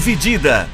Dividida. 0.00 0.66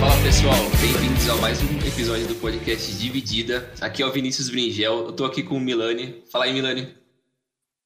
Fala 0.00 0.22
pessoal, 0.22 0.56
bem-vindos 0.80 1.28
a 1.28 1.36
mais 1.36 1.60
um 1.60 1.78
episódio 1.86 2.26
do 2.26 2.36
podcast 2.36 2.90
Dividida. 2.96 3.70
Aqui 3.82 4.02
é 4.02 4.06
o 4.06 4.10
Vinícius 4.10 4.48
Bringel, 4.48 5.08
eu 5.08 5.12
tô 5.12 5.26
aqui 5.26 5.42
com 5.42 5.56
o 5.56 5.60
Milani. 5.60 6.24
Fala 6.32 6.46
aí, 6.46 6.54
Milani. 6.54 6.84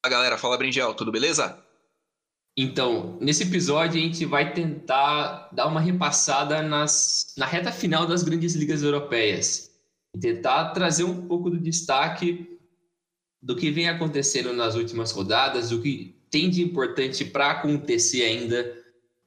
Fala 0.00 0.14
galera, 0.14 0.38
fala 0.38 0.56
Bringel, 0.56 0.94
tudo 0.94 1.10
beleza? 1.10 1.58
Então, 2.56 3.18
nesse 3.20 3.42
episódio 3.42 4.00
a 4.00 4.04
gente 4.04 4.24
vai 4.24 4.54
tentar 4.54 5.48
dar 5.50 5.66
uma 5.66 5.80
repassada 5.80 6.62
nas, 6.62 7.34
na 7.36 7.46
reta 7.46 7.72
final 7.72 8.06
das 8.06 8.22
grandes 8.22 8.54
ligas 8.54 8.84
europeias 8.84 9.72
e 10.14 10.20
tentar 10.20 10.70
trazer 10.70 11.02
um 11.02 11.26
pouco 11.26 11.50
do 11.50 11.58
destaque 11.58 12.51
do 13.42 13.56
que 13.56 13.70
vem 13.70 13.88
acontecendo 13.88 14.52
nas 14.52 14.76
últimas 14.76 15.10
rodadas, 15.10 15.70
do 15.70 15.80
que 15.82 16.14
tem 16.30 16.48
de 16.48 16.62
importante 16.62 17.24
para 17.24 17.50
acontecer 17.50 18.22
ainda 18.22 18.78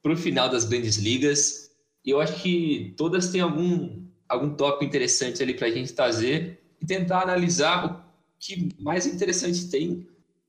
para 0.02 0.12
o 0.12 0.16
final 0.16 0.48
das 0.48 0.64
grandes 0.64 0.96
ligas. 0.96 1.70
E 2.04 2.10
eu 2.10 2.20
acho 2.20 2.40
que 2.42 2.94
todas 2.96 3.28
têm 3.30 3.40
algum, 3.40 4.02
algum 4.28 4.54
tópico 4.54 4.84
interessante 4.84 5.42
ali 5.42 5.52
para 5.52 5.66
a 5.66 5.70
gente 5.70 5.92
trazer 5.92 6.60
e 6.80 6.86
tentar 6.86 7.22
analisar 7.22 7.86
o 7.86 8.06
que 8.38 8.70
mais 8.80 9.06
interessante 9.06 9.68
tem 9.68 10.06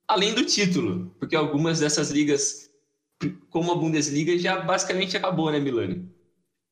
além 0.07 0.34
do 0.34 0.45
título, 0.45 1.13
porque 1.20 1.35
algumas 1.35 1.79
dessas 1.79 2.09
ligas, 2.09 2.70
como 3.49 3.71
a 3.71 3.76
Bundesliga, 3.76 4.38
já 4.38 4.62
basicamente 4.62 5.18
acabou, 5.18 5.52
né, 5.52 5.59
Milani? 5.59 6.09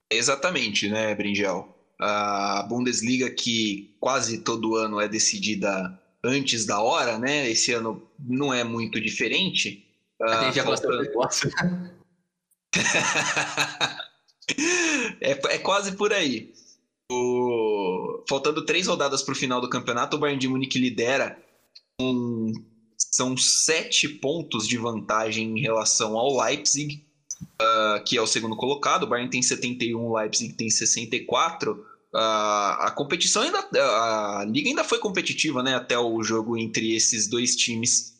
Exatamente, 0.09 0.87
né, 0.87 1.13
Bringel? 1.13 1.75
A 1.99 2.63
Bundesliga 2.69 3.29
que 3.29 3.95
quase 3.99 4.39
todo 4.39 4.75
ano 4.75 4.99
é 4.99 5.07
decidida 5.07 5.99
antes 6.25 6.65
da 6.65 6.81
hora, 6.81 7.17
né? 7.17 7.49
Esse 7.49 7.73
ano 7.73 8.05
não 8.19 8.53
é 8.53 8.63
muito 8.63 8.99
diferente. 8.99 9.85
A 10.21 10.45
gente 10.45 10.55
já 10.55 10.63
faltando... 10.63 11.03
é, 15.21 15.31
é 15.31 15.57
quase 15.59 15.93
por 15.93 16.11
aí. 16.11 16.53
O... 17.11 18.23
Faltando 18.27 18.65
três 18.65 18.87
rodadas 18.87 19.21
para 19.21 19.33
o 19.33 19.37
final 19.37 19.61
do 19.61 19.69
campeonato, 19.69 20.17
o 20.17 20.19
Bayern 20.19 20.39
de 20.39 20.47
Munique 20.47 20.79
lidera 20.79 21.37
com 21.99 22.51
são 22.97 23.37
sete 23.37 24.09
pontos 24.09 24.67
de 24.67 24.77
vantagem 24.77 25.57
em 25.57 25.61
relação 25.61 26.17
ao 26.17 26.37
Leipzig, 26.37 27.05
uh, 27.61 28.03
que 28.03 28.17
é 28.17 28.21
o 28.21 28.27
segundo 28.27 28.55
colocado. 28.55 29.03
O 29.03 29.07
Bayern 29.07 29.29
tem 29.29 29.41
71, 29.41 29.97
o 29.97 30.17
Leipzig 30.17 30.53
tem 30.53 30.69
64. 30.69 31.85
A 32.17 32.91
competição 32.95 33.41
ainda. 33.41 33.59
A 33.59 34.45
liga 34.47 34.69
ainda 34.69 34.83
foi 34.83 34.99
competitiva, 34.99 35.61
né? 35.61 35.75
Até 35.75 35.97
o 35.99 36.23
jogo 36.23 36.57
entre 36.57 36.95
esses 36.95 37.27
dois 37.27 37.55
times 37.55 38.15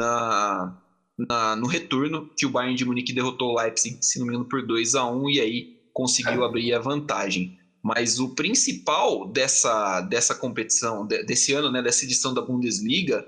na, 0.00 0.82
na, 1.18 1.56
no 1.56 1.66
retorno, 1.66 2.30
que 2.36 2.46
o 2.46 2.50
Bayern 2.50 2.76
de 2.76 2.84
Munique 2.84 3.12
derrotou 3.12 3.50
o 3.50 3.60
Leipzig, 3.60 3.98
se 4.00 4.18
não 4.18 4.26
me 4.26 4.32
engano, 4.32 4.48
por 4.48 4.66
2 4.66 4.94
a 4.94 5.06
1 5.06 5.30
e 5.30 5.40
aí 5.40 5.82
conseguiu 5.92 6.44
abrir 6.44 6.72
a 6.72 6.78
vantagem. 6.78 7.58
Mas 7.82 8.20
o 8.20 8.34
principal 8.34 9.28
dessa, 9.28 10.00
dessa 10.02 10.34
competição, 10.34 11.06
desse 11.06 11.52
ano, 11.52 11.70
né, 11.70 11.82
dessa 11.82 12.04
edição 12.04 12.32
da 12.32 12.40
Bundesliga, 12.40 13.26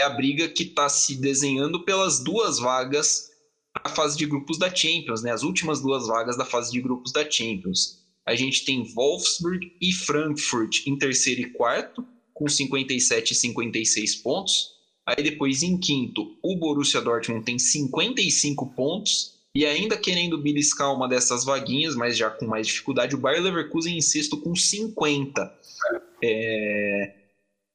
é 0.00 0.04
a 0.04 0.10
briga 0.10 0.48
que 0.48 0.62
está 0.62 0.88
se 0.88 1.16
desenhando 1.16 1.84
pelas 1.84 2.22
duas 2.22 2.60
vagas 2.60 3.28
da 3.84 3.90
fase 3.90 4.16
de 4.16 4.26
grupos 4.26 4.56
da 4.56 4.72
Champions, 4.72 5.22
né? 5.22 5.32
As 5.32 5.42
últimas 5.42 5.80
duas 5.80 6.06
vagas 6.06 6.36
da 6.36 6.44
fase 6.44 6.70
de 6.70 6.80
grupos 6.80 7.12
da 7.12 7.28
Champions. 7.28 7.97
A 8.28 8.34
gente 8.34 8.62
tem 8.62 8.84
Wolfsburg 8.84 9.72
e 9.80 9.90
Frankfurt 9.90 10.86
em 10.86 10.98
terceiro 10.98 11.40
e 11.40 11.50
quarto, 11.50 12.06
com 12.34 12.46
57 12.46 13.32
e 13.32 13.34
56 13.34 14.16
pontos. 14.16 14.72
Aí 15.06 15.22
depois 15.22 15.62
em 15.62 15.78
quinto, 15.78 16.36
o 16.42 16.54
Borussia 16.54 17.00
Dortmund 17.00 17.42
tem 17.42 17.58
55 17.58 18.66
pontos. 18.74 19.38
E 19.54 19.64
ainda 19.64 19.96
querendo 19.96 20.36
beliscar 20.36 20.94
uma 20.94 21.08
dessas 21.08 21.42
vaguinhas, 21.42 21.96
mas 21.96 22.18
já 22.18 22.28
com 22.28 22.46
mais 22.46 22.66
dificuldade, 22.66 23.14
o 23.14 23.18
Bayer 23.18 23.42
Leverkusen 23.42 23.96
em 23.96 24.02
sexto 24.02 24.36
com 24.36 24.54
50. 24.54 25.50
É... 26.22 27.14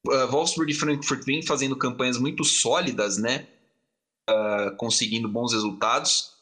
Uh, 0.07 0.27
Wolfsburg 0.27 0.71
e 0.71 0.75
Frankfurt 0.75 1.25
vêm 1.25 1.41
fazendo 1.41 1.75
campanhas 1.75 2.19
muito 2.19 2.43
sólidas, 2.43 3.17
né? 3.17 3.47
Uh, 4.29 4.75
conseguindo 4.77 5.27
bons 5.27 5.51
resultados. 5.51 6.32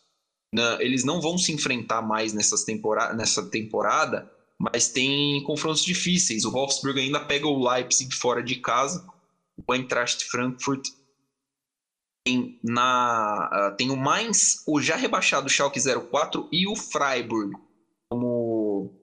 Uh, 0.53 0.81
eles 0.81 1.03
não 1.03 1.21
vão 1.21 1.37
se 1.37 1.51
enfrentar 1.53 2.01
mais 2.01 2.33
nessas 2.33 2.63
tempora 2.63 3.13
nessa 3.13 3.49
temporada, 3.49 4.29
mas 4.59 4.89
tem 4.89 5.41
confrontos 5.43 5.83
difíceis. 5.83 6.43
O 6.43 6.51
Wolfsburg 6.51 6.99
ainda 6.99 7.19
pega 7.25 7.47
o 7.47 7.69
Leipzig 7.69 8.13
fora 8.13 8.43
de 8.43 8.55
casa. 8.57 9.07
O 9.67 9.73
Eintracht 9.73 10.25
Frankfurt 10.25 10.89
tem, 12.25 12.59
na, 12.63 13.73
tem 13.77 13.89
o 13.89 13.97
Mainz, 13.97 14.63
o 14.67 14.81
já 14.81 14.95
rebaixado 14.95 15.49
Schalke 15.49 15.79
04 15.79 16.47
e 16.51 16.67
o 16.67 16.75
Freiburg 16.75 17.53
como, 18.09 18.93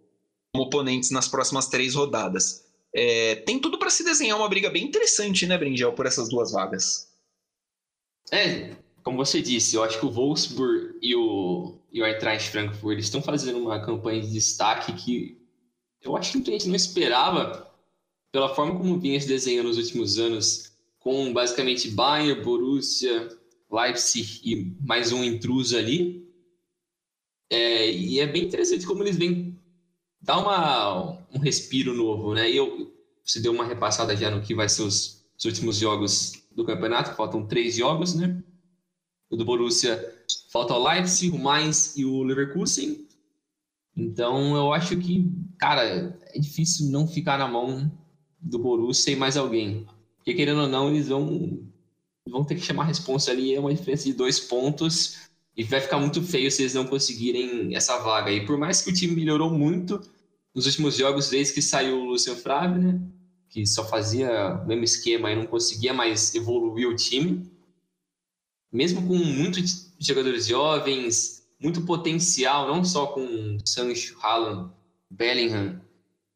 como 0.52 0.64
oponentes 0.64 1.10
nas 1.10 1.28
próximas 1.28 1.66
três 1.66 1.94
rodadas. 1.94 2.64
É, 2.94 3.36
tem 3.36 3.58
tudo 3.58 3.78
para 3.78 3.90
se 3.90 4.04
desenhar 4.04 4.38
uma 4.38 4.48
briga 4.48 4.70
bem 4.70 4.84
interessante, 4.84 5.46
né, 5.46 5.56
Bringel, 5.56 5.94
por 5.94 6.06
essas 6.06 6.28
duas 6.28 6.52
vagas. 6.52 7.08
É, 8.30 8.76
como 9.08 9.24
você 9.24 9.40
disse, 9.40 9.74
eu 9.74 9.82
acho 9.82 9.98
que 9.98 10.04
o 10.04 10.10
Wolfsburg 10.10 10.98
e 11.00 11.16
o, 11.16 11.78
e 11.90 12.02
o 12.02 12.04
Eintracht 12.04 12.50
Frankfurt 12.50 12.98
estão 12.98 13.22
fazendo 13.22 13.58
uma 13.58 13.80
campanha 13.80 14.20
de 14.20 14.30
destaque 14.30 14.92
que 14.92 15.40
eu 16.02 16.14
acho 16.14 16.32
que 16.32 16.50
a 16.50 16.52
gente 16.52 16.68
não 16.68 16.74
esperava 16.74 17.72
pela 18.30 18.54
forma 18.54 18.76
como 18.76 19.00
vinha 19.00 19.18
se 19.18 19.26
desenhando 19.26 19.68
nos 19.68 19.78
últimos 19.78 20.18
anos, 20.18 20.72
com 20.98 21.32
basicamente 21.32 21.90
Bayern, 21.90 22.44
Borussia, 22.44 23.30
Leipzig 23.72 24.42
e 24.44 24.76
mais 24.86 25.10
um 25.10 25.24
intruso 25.24 25.78
ali. 25.78 26.28
É, 27.48 27.90
e 27.90 28.20
é 28.20 28.26
bem 28.26 28.44
interessante 28.44 28.86
como 28.86 29.02
eles 29.02 29.16
vêm 29.16 29.58
dá 30.20 30.38
uma, 30.38 31.18
um 31.34 31.38
respiro 31.38 31.94
novo, 31.94 32.34
né? 32.34 32.50
E 32.50 32.58
eu, 32.58 32.92
você 33.24 33.40
deu 33.40 33.52
uma 33.52 33.64
repassada 33.64 34.14
já 34.14 34.30
no 34.30 34.42
que 34.42 34.54
vai 34.54 34.68
ser 34.68 34.82
os, 34.82 35.24
os 35.34 35.46
últimos 35.46 35.78
jogos 35.78 36.42
do 36.54 36.62
campeonato, 36.62 37.16
faltam 37.16 37.46
três 37.46 37.76
jogos, 37.76 38.14
né? 38.14 38.44
O 39.30 39.36
do 39.36 39.44
Borussia 39.44 40.14
falta 40.50 40.74
o 40.74 40.88
Leipzig, 40.88 41.34
o 41.34 41.38
Mainz 41.38 41.96
e 41.96 42.04
o 42.04 42.22
Leverkusen. 42.22 43.06
Então 43.96 44.56
eu 44.56 44.72
acho 44.72 44.96
que, 44.96 45.30
cara, 45.58 46.16
é 46.32 46.38
difícil 46.38 46.90
não 46.90 47.06
ficar 47.06 47.38
na 47.38 47.48
mão 47.48 47.90
do 48.40 48.58
Borussia 48.58 49.12
e 49.12 49.16
mais 49.16 49.36
alguém. 49.36 49.86
Porque 50.16 50.34
querendo 50.34 50.62
ou 50.62 50.68
não, 50.68 50.88
eles 50.88 51.08
vão, 51.08 51.60
vão 52.28 52.44
ter 52.44 52.54
que 52.54 52.60
chamar 52.60 52.84
a 52.84 52.86
responsa 52.86 53.30
ali, 53.30 53.54
é 53.54 53.60
uma 53.60 53.74
diferença 53.74 54.04
de 54.04 54.12
dois 54.12 54.38
pontos 54.38 55.28
e 55.56 55.64
vai 55.64 55.80
ficar 55.80 55.98
muito 55.98 56.22
feio 56.22 56.50
se 56.50 56.62
eles 56.62 56.74
não 56.74 56.86
conseguirem 56.86 57.74
essa 57.74 57.98
vaga. 57.98 58.30
E 58.30 58.46
por 58.46 58.56
mais 58.56 58.80
que 58.80 58.90
o 58.90 58.94
time 58.94 59.16
melhorou 59.16 59.50
muito 59.50 60.00
nos 60.54 60.66
últimos 60.66 60.96
jogos, 60.96 61.30
desde 61.30 61.54
que 61.54 61.62
saiu 61.62 61.98
o 61.98 62.04
Lucian 62.04 62.36
Favre, 62.36 62.78
né? 62.78 63.00
Que 63.50 63.66
só 63.66 63.84
fazia 63.84 64.60
o 64.62 64.66
mesmo 64.68 64.84
esquema 64.84 65.32
e 65.32 65.36
não 65.36 65.46
conseguia 65.46 65.92
mais 65.92 66.32
evoluir 66.34 66.88
o 66.88 66.94
time. 66.94 67.50
Mesmo 68.72 69.06
com 69.06 69.16
muitos 69.16 69.92
jogadores 69.98 70.46
jovens, 70.46 71.42
muito 71.60 71.82
potencial, 71.82 72.68
não 72.68 72.84
só 72.84 73.06
com 73.06 73.58
Sancho, 73.64 74.16
Haaland, 74.20 74.70
Bellingham, 75.10 75.80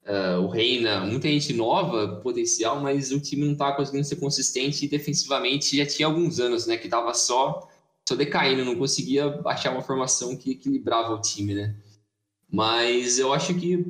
uh, 0.06 0.40
o 0.40 0.48
Reina, 0.48 1.04
muita 1.04 1.28
gente 1.28 1.52
nova, 1.52 2.20
potencial, 2.22 2.80
mas 2.80 3.12
o 3.12 3.20
time 3.20 3.44
não 3.44 3.52
estava 3.52 3.76
conseguindo 3.76 4.04
ser 4.04 4.16
consistente 4.16 4.84
e 4.84 4.88
defensivamente 4.88 5.76
já 5.76 5.86
tinha 5.86 6.08
alguns 6.08 6.40
anos, 6.40 6.66
né? 6.66 6.76
Que 6.76 6.86
estava 6.86 7.12
só 7.14 7.68
só 8.08 8.16
decaindo, 8.16 8.64
não 8.64 8.76
conseguia 8.76 9.40
achar 9.46 9.72
uma 9.72 9.82
formação 9.82 10.36
que 10.36 10.52
equilibrava 10.52 11.14
o 11.14 11.20
time, 11.20 11.54
né? 11.54 11.76
Mas 12.50 13.18
eu 13.18 13.32
acho 13.32 13.54
que 13.54 13.86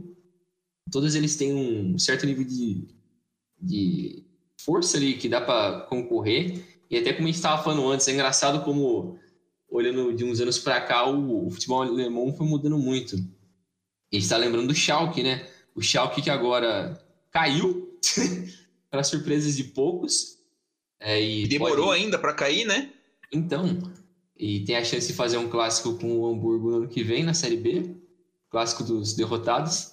todos 0.91 1.15
eles 1.15 1.37
têm 1.37 1.55
um 1.55 1.99
certo 1.99 2.27
nível 2.27 2.45
de, 2.45 2.87
de 3.61 4.25
força 4.61 4.97
ali 4.97 5.15
que 5.17 5.29
dá 5.29 5.41
para 5.41 5.81
concorrer. 5.87 6.82
E 6.93 6.99
até 6.99 7.15
como 7.15 7.25
a 7.25 7.31
gente 7.31 7.37
estava 7.37 7.63
falando 7.65 7.91
antes, 7.91 8.07
é 8.07 8.13
engraçado 8.13 8.63
como, 8.63 9.19
olhando 9.67 10.13
de 10.13 10.25
uns 10.27 10.41
anos 10.41 10.59
para 10.59 10.79
cá, 10.79 11.09
o, 11.09 11.47
o, 11.47 11.51
futebol 11.51 11.81
alemão 11.81 12.37
foi 12.37 12.47
mudando 12.47 12.77
muito. 12.77 13.17
A 13.17 14.15
gente 14.15 14.25
está 14.25 14.37
lembrando 14.37 14.69
do 14.69 14.75
Schalke, 14.75 15.23
né? 15.23 15.49
O 15.75 15.81
Schalke 15.81 16.21
que 16.21 16.29
agora 16.29 17.03
caiu, 17.31 17.99
para 18.91 19.03
surpresas 19.03 19.57
de 19.57 19.65
poucos. 19.65 20.37
É, 21.01 21.19
e 21.19 21.49
Demorou 21.49 21.87
pode... 21.87 22.03
ainda 22.03 22.19
para 22.19 22.35
cair, 22.35 22.67
né? 22.67 22.93
Então, 23.33 23.91
e 24.37 24.61
tem 24.61 24.77
a 24.77 24.85
chance 24.85 25.07
de 25.07 25.15
fazer 25.15 25.39
um 25.39 25.49
clássico 25.49 25.95
com 25.95 26.19
o 26.19 26.27
Hamburgo 26.27 26.73
no 26.73 26.77
ano 26.77 26.89
que 26.89 27.03
vem, 27.03 27.25
na 27.25 27.33
Série 27.33 27.57
B. 27.57 27.97
Clássico 28.51 28.85
dos 28.85 29.15
derrotados. 29.15 29.93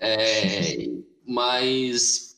É, 0.00 0.88
mas 1.24 2.35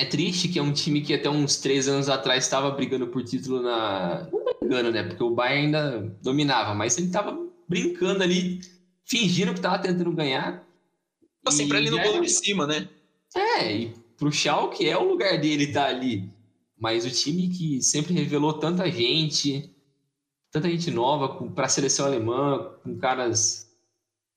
é 0.00 0.04
triste 0.06 0.48
que 0.48 0.58
é 0.58 0.62
um 0.62 0.72
time 0.72 1.02
que 1.02 1.12
até 1.12 1.28
uns 1.28 1.58
três 1.58 1.86
anos 1.86 2.08
atrás 2.08 2.44
estava 2.44 2.70
brigando 2.70 3.06
por 3.08 3.22
título 3.22 3.60
na. 3.60 4.26
Não 4.32 4.40
brigando, 4.60 4.90
né? 4.90 5.02
Porque 5.02 5.22
o 5.22 5.34
Bayern 5.34 5.66
ainda 5.66 6.16
dominava, 6.22 6.74
mas 6.74 6.96
ele 6.96 7.08
estava 7.08 7.38
brincando 7.68 8.22
ali, 8.22 8.60
fingindo 9.04 9.52
que 9.52 9.58
estava 9.58 9.78
tentando 9.78 10.12
ganhar. 10.12 10.66
Tá 11.44 11.50
sempre 11.50 11.76
ali 11.76 11.90
no 11.90 12.00
bolo 12.00 12.20
de 12.20 12.30
cima, 12.30 12.66
né? 12.66 12.88
É, 13.36 13.76
e 13.76 13.94
pro 14.16 14.32
Schalke 14.32 14.88
é 14.88 14.96
o 14.96 15.08
lugar 15.08 15.38
dele 15.38 15.64
estar 15.64 15.84
tá 15.84 15.88
ali. 15.88 16.30
mas 16.78 17.04
o 17.04 17.10
time 17.10 17.48
que 17.48 17.82
sempre 17.82 18.14
revelou 18.14 18.54
tanta 18.54 18.90
gente, 18.90 19.70
tanta 20.50 20.68
gente 20.68 20.90
nova 20.90 21.46
para 21.50 21.66
a 21.66 21.68
seleção 21.68 22.06
alemã, 22.06 22.70
com 22.82 22.96
caras. 22.96 23.68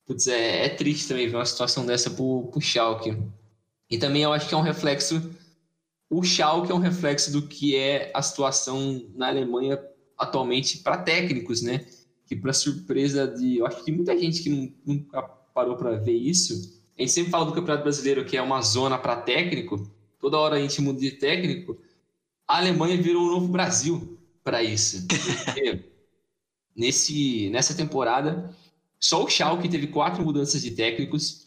Putz, 0.06 0.28
é, 0.28 0.66
é, 0.66 0.70
triste 0.70 1.08
também 1.08 1.30
ver 1.30 1.38
uma 1.38 1.46
situação 1.46 1.86
dessa 1.86 2.10
pro, 2.10 2.50
pro 2.52 2.60
Schalke. 2.60 3.18
E 3.90 3.98
também 3.98 4.24
eu 4.24 4.34
acho 4.34 4.50
que 4.50 4.54
é 4.54 4.58
um 4.58 4.62
reflexo. 4.62 5.22
O 6.16 6.22
Schalke 6.22 6.72
é 6.72 6.76
um 6.76 6.80
reflexo 6.80 7.32
do 7.32 7.42
que 7.42 7.76
é 7.76 8.12
a 8.14 8.22
situação 8.22 9.04
na 9.16 9.30
Alemanha 9.30 9.84
atualmente 10.16 10.78
para 10.78 11.00
técnicos, 11.00 11.64
né? 11.64 11.88
Que, 12.28 12.36
para 12.36 12.54
surpresa 12.54 13.28
de. 13.28 13.58
Eu 13.58 13.66
acho 13.66 13.84
que 13.84 13.92
muita 13.92 14.16
gente 14.16 14.44
que 14.44 14.78
nunca 14.86 15.24
parou 15.24 15.76
para 15.76 15.98
ver 15.98 16.16
isso. 16.16 16.80
A 16.96 17.02
gente 17.02 17.14
sempre 17.14 17.32
fala 17.32 17.46
do 17.46 17.54
Campeonato 17.54 17.82
Brasileiro, 17.82 18.26
que 18.26 18.38
é 18.38 18.42
uma 18.44 18.62
zona 18.62 18.96
para 18.96 19.16
técnico. 19.16 19.92
Toda 20.20 20.38
hora 20.38 20.58
a 20.58 20.60
gente 20.60 20.80
muda 20.84 21.00
de 21.00 21.14
técnico. 21.14 21.80
A 22.48 22.58
Alemanha 22.58 23.02
virou 23.02 23.24
um 23.24 23.32
novo 23.32 23.48
Brasil 23.48 24.20
para 24.44 24.62
isso. 24.62 25.08
Nesse, 26.76 27.50
nessa 27.50 27.74
temporada, 27.74 28.54
só 29.00 29.24
o 29.24 29.30
Schalke 29.30 29.68
teve 29.68 29.88
quatro 29.88 30.24
mudanças 30.24 30.62
de 30.62 30.72
técnicos. 30.72 31.43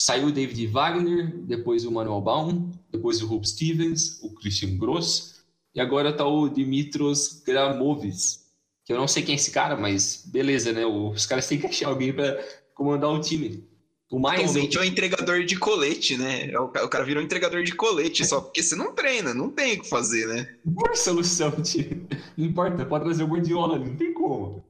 Saiu 0.00 0.28
o 0.28 0.32
David 0.32 0.66
Wagner, 0.66 1.36
depois 1.44 1.84
o 1.84 1.90
Manuel 1.90 2.20
Baum, 2.20 2.70
depois 2.90 3.22
o 3.22 3.26
Rob 3.26 3.46
Stevens, 3.46 4.20
o 4.22 4.34
Christian 4.34 4.76
Gross, 4.76 5.36
e 5.74 5.80
agora 5.80 6.10
está 6.10 6.26
o 6.26 6.48
Dimitros 6.48 7.42
Gramovis, 7.44 8.46
que 8.84 8.92
eu 8.92 8.98
não 8.98 9.08
sei 9.08 9.22
quem 9.22 9.34
é 9.34 9.36
esse 9.36 9.50
cara, 9.50 9.76
mas 9.76 10.24
beleza, 10.26 10.72
né? 10.72 10.84
Os 10.86 11.26
caras 11.26 11.46
têm 11.48 11.58
que 11.58 11.66
achar 11.66 11.88
alguém 11.88 12.12
para 12.12 12.42
comandar 12.74 13.10
o 13.10 13.20
time. 13.20 13.64
O 14.10 14.20
mais 14.20 14.50
Atualmente 14.50 14.78
é 14.78 14.80
o 14.80 14.84
entregador 14.84 15.44
de 15.44 15.58
colete, 15.58 16.16
né? 16.16 16.50
É 16.50 16.60
o 16.60 16.68
cara 16.68 17.04
virou 17.04 17.20
um 17.20 17.26
entregador 17.26 17.64
de 17.64 17.74
colete, 17.74 18.24
só 18.24 18.40
porque 18.40 18.62
você 18.62 18.76
não 18.76 18.94
treina, 18.94 19.34
não 19.34 19.50
tem 19.50 19.76
o 19.76 19.82
que 19.82 19.88
fazer, 19.88 20.28
né? 20.28 20.56
Boa 20.64 20.94
solução, 20.94 21.50
tio. 21.62 22.06
Não 22.36 22.46
importa, 22.46 22.86
pode 22.86 23.04
trazer 23.04 23.24
o 23.24 23.26
Guardiola, 23.26 23.78
não 23.78 23.96
tem 23.96 24.12
como. 24.12 24.64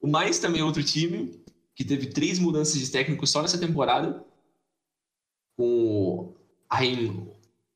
O 0.00 0.08
mais 0.08 0.38
também 0.38 0.62
é 0.62 0.64
outro 0.64 0.82
time 0.82 1.39
que 1.80 1.84
teve 1.86 2.08
três 2.08 2.38
mudanças 2.38 2.78
de 2.78 2.90
técnico 2.90 3.26
só 3.26 3.40
nessa 3.40 3.56
temporada. 3.56 4.22
Com 5.56 5.86
o 5.86 6.34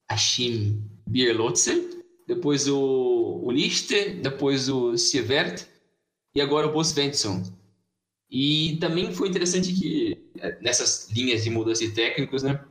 Achim 0.06 0.86
Bierlotzer, 1.06 2.04
depois 2.26 2.68
o, 2.68 3.40
o 3.42 3.50
Lichter, 3.50 4.20
depois 4.20 4.68
o 4.68 4.94
Sievert 4.98 5.64
e 6.34 6.40
agora 6.42 6.66
o 6.66 6.72
Bo 6.72 6.84
Svensson. 6.84 7.42
E 8.30 8.76
também 8.78 9.10
foi 9.14 9.30
interessante 9.30 9.72
que 9.72 10.22
é, 10.38 10.60
nessas 10.60 11.08
linhas 11.10 11.42
de 11.42 11.48
mudança 11.48 11.86
de 11.86 11.94
técnicos, 11.94 12.42
né? 12.42 12.62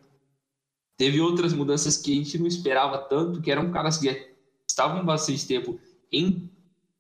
Teve 0.95 1.19
outras 1.19 1.51
mudanças 1.51 1.97
que 1.97 2.12
a 2.12 2.15
gente 2.15 2.38
não 2.38 2.45
esperava 2.45 3.00
tanto, 3.00 3.41
que 3.41 3.50
eram 3.50 3.71
caras 3.71 3.97
que 3.97 4.35
estavam 4.68 5.03
bastante 5.03 5.47
tempo 5.47 5.80
em 6.12 6.47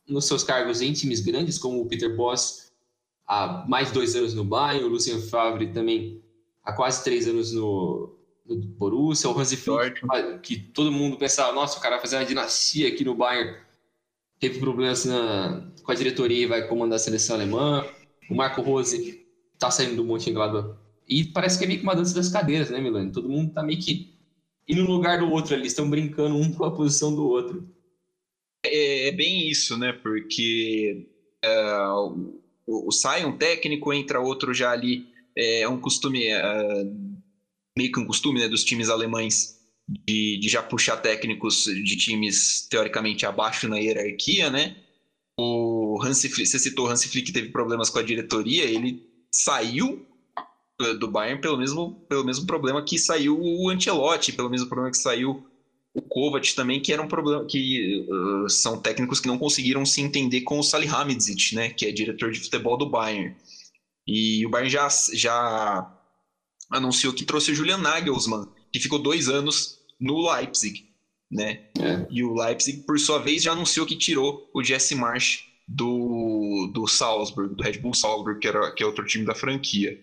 nos 0.07 0.25
seus 0.25 0.43
cargos 0.43 0.81
em 0.81 0.91
times 0.91 1.19
grandes, 1.19 1.59
como 1.59 1.79
o 1.79 1.85
Peter 1.85 2.15
Boss 2.15 2.62
há 3.33 3.65
mais 3.67 3.87
de 3.87 3.93
dois 3.93 4.15
anos 4.15 4.33
no 4.33 4.43
Bayern, 4.43 4.85
o 4.85 4.89
Lucien 4.89 5.19
Favre 5.21 5.67
também 5.67 6.21
há 6.63 6.71
quase 6.71 7.03
três 7.03 7.27
anos 7.27 7.51
no, 7.51 8.15
no 8.45 8.55
Borussia, 8.55 9.29
o 9.29 9.37
Hansi 9.37 9.57
Flick, 9.57 10.01
que 10.41 10.57
todo 10.57 10.91
mundo 10.91 11.17
pensava, 11.17 11.51
nossa, 11.51 11.77
o 11.77 11.81
cara 11.81 11.95
vai 11.95 12.01
fazer 12.01 12.17
uma 12.17 12.25
dinastia 12.25 12.87
aqui 12.87 13.03
no 13.03 13.15
Bayern, 13.15 13.57
teve 14.39 14.59
problemas 14.59 15.05
na, 15.05 15.67
com 15.83 15.91
a 15.91 15.95
diretoria 15.95 16.43
e 16.43 16.47
vai 16.47 16.67
comandar 16.67 16.97
a 16.97 16.99
seleção 16.99 17.35
alemã, 17.35 17.85
o 18.29 18.35
Marco 18.35 18.61
Rose 18.61 19.25
tá 19.57 19.71
saindo 19.71 19.95
do 19.95 20.05
Mönchengladbach. 20.05 20.77
E 21.07 21.25
parece 21.25 21.57
que 21.57 21.65
é 21.65 21.67
meio 21.67 21.79
que 21.79 21.85
uma 21.85 21.95
dança 21.95 22.15
das 22.15 22.29
cadeiras, 22.29 22.69
né, 22.69 22.79
Milano? 22.79 23.11
Todo 23.11 23.29
mundo 23.29 23.51
tá 23.53 23.61
meio 23.61 23.79
que 23.79 24.13
indo 24.67 24.83
no 24.83 24.91
lugar 24.91 25.19
do 25.19 25.29
outro 25.29 25.53
ali, 25.53 25.67
estão 25.67 25.89
brincando 25.89 26.35
um 26.35 26.51
com 26.53 26.63
a 26.63 26.71
posição 26.71 27.13
do 27.13 27.27
outro. 27.27 27.67
É, 28.65 29.09
é 29.09 29.11
bem 29.11 29.49
isso, 29.49 29.77
né? 29.77 29.91
Porque 29.91 31.09
uh, 31.45 32.41
o, 32.65 32.89
o, 32.89 32.91
sai 32.91 33.25
um 33.25 33.37
técnico, 33.37 33.93
entra 33.93 34.19
outro 34.19 34.53
já 34.53 34.71
ali. 34.71 35.07
É, 35.37 35.61
é 35.61 35.69
um 35.69 35.79
costume, 35.79 36.27
uh, 36.33 37.19
meio 37.77 37.91
que 37.91 37.99
um 37.99 38.05
costume 38.05 38.39
né, 38.39 38.47
dos 38.47 38.63
times 38.63 38.89
alemães 38.89 39.59
de, 39.87 40.37
de 40.39 40.49
já 40.49 40.61
puxar 40.61 40.97
técnicos 40.97 41.63
de 41.65 41.97
times 41.97 42.67
teoricamente 42.69 43.25
abaixo 43.25 43.67
na 43.67 43.77
hierarquia, 43.77 44.49
né? 44.49 44.77
O 45.39 45.99
Hansi 46.03 46.29
Flick, 46.29 46.47
você 46.47 46.59
citou 46.59 46.85
o 46.85 46.89
Hansi 46.89 47.09
Flick 47.09 47.31
teve 47.31 47.49
problemas 47.49 47.89
com 47.89 47.99
a 47.99 48.03
diretoria, 48.03 48.65
ele 48.65 49.03
saiu 49.31 50.05
do 50.99 51.07
Bayern 51.07 51.41
pelo 51.41 51.57
mesmo, 51.57 52.05
pelo 52.07 52.23
mesmo 52.23 52.45
problema 52.45 52.83
que 52.83 52.97
saiu 52.97 53.39
o 53.39 53.69
Ancelotti, 53.69 54.31
pelo 54.31 54.49
mesmo 54.49 54.67
problema 54.67 54.91
que 54.91 54.97
saiu 54.97 55.45
o 55.93 56.01
Kovac 56.01 56.55
também, 56.55 56.81
que 56.81 56.91
era 56.91 57.01
um 57.01 57.07
problema 57.07 57.45
que 57.45 58.07
uh, 58.09 58.49
são 58.49 58.81
técnicos 58.81 59.19
que 59.19 59.27
não 59.27 59.37
conseguiram 59.37 59.85
se 59.85 60.01
entender 60.01 60.41
com 60.41 60.57
o 60.57 60.63
Salihamidzic, 60.63 61.53
né, 61.55 61.69
que 61.69 61.85
é 61.85 61.91
diretor 61.91 62.31
de 62.31 62.39
futebol 62.39 62.77
do 62.77 62.89
Bayern. 62.89 63.35
E 64.07 64.45
o 64.45 64.49
Bayern 64.49 64.71
já, 64.71 64.87
já 65.13 65.99
anunciou 66.69 67.13
que 67.13 67.25
trouxe 67.25 67.51
o 67.51 67.55
Julian 67.55 67.77
Nagelsmann, 67.77 68.47
que 68.71 68.79
ficou 68.79 68.97
dois 68.97 69.29
anos 69.29 69.79
no 69.99 70.29
Leipzig, 70.31 70.89
né? 71.31 71.67
É. 71.79 72.05
E 72.09 72.23
o 72.23 72.33
Leipzig, 72.33 72.83
por 72.83 72.99
sua 72.99 73.19
vez, 73.19 73.43
já 73.43 73.51
anunciou 73.51 73.85
que 73.85 73.95
tirou 73.95 74.49
o 74.53 74.63
Jesse 74.63 74.95
Marsh 74.95 75.45
do, 75.67 76.71
do 76.73 76.87
Salzburg, 76.87 77.55
do 77.55 77.63
Red 77.63 77.79
Bull 77.79 77.93
Salzburg, 77.93 78.39
que, 78.39 78.47
era, 78.47 78.71
que 78.73 78.83
é 78.83 78.85
outro 78.85 79.05
time 79.05 79.25
da 79.25 79.35
franquia. 79.35 79.99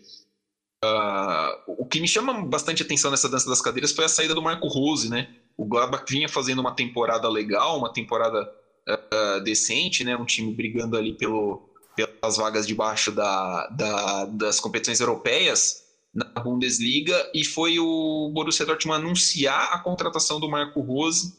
Uh, 0.82 1.74
o 1.78 1.86
que 1.86 2.00
me 2.00 2.08
chama 2.08 2.46
bastante 2.46 2.82
atenção 2.82 3.10
nessa 3.10 3.28
dança 3.28 3.48
das 3.48 3.60
cadeiras 3.60 3.92
foi 3.92 4.04
a 4.04 4.08
saída 4.08 4.34
do 4.34 4.40
Marco 4.40 4.66
Rose, 4.66 5.10
né? 5.10 5.28
O 5.60 5.66
Gladbach 5.66 6.06
vinha 6.08 6.26
fazendo 6.26 6.60
uma 6.60 6.74
temporada 6.74 7.28
legal, 7.28 7.76
uma 7.76 7.92
temporada 7.92 8.50
uh, 8.88 9.40
decente, 9.42 10.02
né? 10.02 10.16
Um 10.16 10.24
time 10.24 10.54
brigando 10.54 10.96
ali 10.96 11.12
pelo, 11.12 11.68
pelas 11.94 12.38
vagas 12.38 12.66
de 12.66 12.74
baixo 12.74 13.12
da, 13.12 13.66
da, 13.66 14.24
das 14.24 14.58
competições 14.58 15.00
europeias 15.00 15.82
na 16.14 16.24
Bundesliga 16.24 17.30
e 17.34 17.44
foi 17.44 17.78
o 17.78 18.30
Borussia 18.32 18.64
Dortmund 18.64 19.04
anunciar 19.04 19.74
a 19.74 19.78
contratação 19.80 20.40
do 20.40 20.48
Marco 20.48 20.80
Rose 20.80 21.38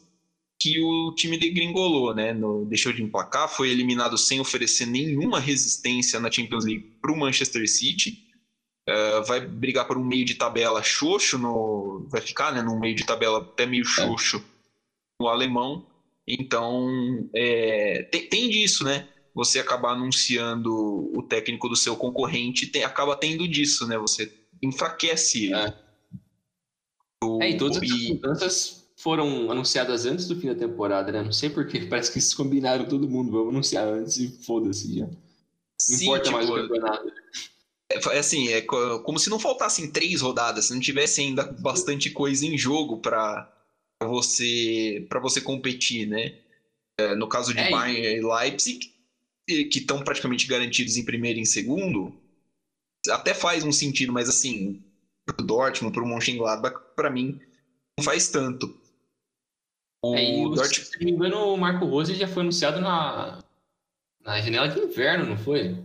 que 0.59 0.79
o 0.79 1.15
time 1.15 1.35
degringolou, 1.35 2.13
né? 2.13 2.31
No, 2.31 2.63
deixou 2.65 2.93
de 2.93 3.01
emplacar, 3.01 3.49
foi 3.49 3.71
eliminado 3.71 4.19
sem 4.19 4.39
oferecer 4.39 4.85
nenhuma 4.85 5.39
resistência 5.39 6.19
na 6.19 6.29
Champions 6.29 6.63
League 6.63 6.95
para 7.01 7.11
o 7.11 7.17
Manchester 7.17 7.67
City. 7.67 8.19
Uh, 8.89 9.23
vai 9.25 9.39
brigar 9.39 9.85
por 9.85 9.97
um 9.97 10.03
meio 10.03 10.25
de 10.25 10.33
tabela 10.33 10.81
xoxo, 10.81 11.37
no, 11.37 12.07
vai 12.09 12.19
ficar 12.19 12.51
né, 12.51 12.63
num 12.63 12.79
meio 12.79 12.95
de 12.95 13.05
tabela 13.05 13.39
até 13.39 13.65
meio 13.65 13.83
é. 13.83 13.85
xoxo 13.85 14.41
no 15.21 15.27
alemão. 15.27 15.83
Então, 16.27 16.87
é, 17.35 18.03
tem, 18.11 18.27
tem, 18.27 18.49
disso, 18.49 18.83
né? 18.83 19.05
Você 19.33 19.59
acabar 19.59 19.91
anunciando 19.91 20.71
o 21.15 21.21
técnico 21.23 21.69
do 21.69 21.75
seu 21.75 21.95
concorrente, 21.95 22.67
tem, 22.67 22.83
acaba 22.83 23.15
tendo 23.15 23.47
disso, 23.47 23.85
né? 23.87 23.97
Você 23.97 24.31
enfraquece. 24.61 25.53
É, 25.53 25.67
o, 27.23 27.41
é 27.41 27.51
e 27.51 27.57
todas 27.57 27.77
as 27.77 27.89
mudanças 27.89 28.81
foram 28.97 29.51
anunciadas 29.51 30.05
antes 30.05 30.27
do 30.27 30.35
fim 30.35 30.47
da 30.47 30.55
temporada, 30.55 31.11
né? 31.11 31.21
Não 31.21 31.31
sei 31.31 31.49
porquê, 31.49 31.81
parece 31.89 32.11
que 32.11 32.17
eles 32.17 32.33
combinaram 32.33 32.85
todo 32.87 33.09
mundo, 33.09 33.31
vamos 33.31 33.49
anunciar 33.49 33.87
antes 33.87 34.17
e 34.17 34.43
foda-se 34.43 34.99
já. 34.99 35.05
Não 35.05 35.17
Sim, 35.79 36.05
importa 36.05 36.23
tipo, 36.23 36.35
mais 36.35 36.49
o 36.49 36.55
campeonato. 36.55 37.11
É, 37.91 38.15
é 38.15 38.19
assim, 38.19 38.49
é 38.49 38.61
como 38.61 39.19
se 39.19 39.29
não 39.29 39.39
faltassem 39.39 39.91
três 39.91 40.21
rodadas, 40.21 40.65
se 40.65 40.73
não 40.73 40.79
tivesse 40.79 41.21
ainda 41.21 41.43
bastante 41.43 42.09
coisa 42.09 42.45
em 42.45 42.57
jogo 42.57 42.97
para 42.97 43.51
você 44.01 45.05
para 45.09 45.19
você 45.19 45.41
competir, 45.41 46.07
né? 46.07 46.39
É, 46.99 47.15
no 47.15 47.27
caso 47.27 47.53
de 47.53 47.59
é, 47.59 47.69
Bayern 47.69 48.17
e 48.17 48.21
Leipzig, 48.21 48.91
que 49.47 49.79
estão 49.79 50.03
praticamente 50.03 50.47
garantidos 50.47 50.97
em 50.97 51.05
primeiro 51.05 51.39
e 51.39 51.41
em 51.41 51.45
segundo, 51.45 52.15
até 53.09 53.33
faz 53.33 53.63
um 53.63 53.71
sentido, 53.71 54.13
mas 54.13 54.29
assim, 54.29 54.83
pro 55.25 55.45
Dortmund, 55.45 55.93
pro 55.93 56.05
Mönchengladbach, 56.05 56.75
para 56.95 57.09
mim, 57.09 57.39
não 57.97 58.03
faz 58.03 58.29
tanto. 58.29 58.79
O 60.03 60.15
é, 60.15 60.31
Dortmund... 60.43 60.85
Se 60.85 60.99
não 60.99 61.05
me 61.05 61.11
engano, 61.11 61.53
o 61.53 61.57
Marco 61.57 61.85
Rose 61.85 62.13
já 62.15 62.27
foi 62.27 62.43
anunciado 62.43 62.79
na, 62.79 63.43
na 64.23 64.41
janela 64.41 64.67
de 64.67 64.79
inverno, 64.79 65.25
não 65.25 65.37
foi? 65.37 65.75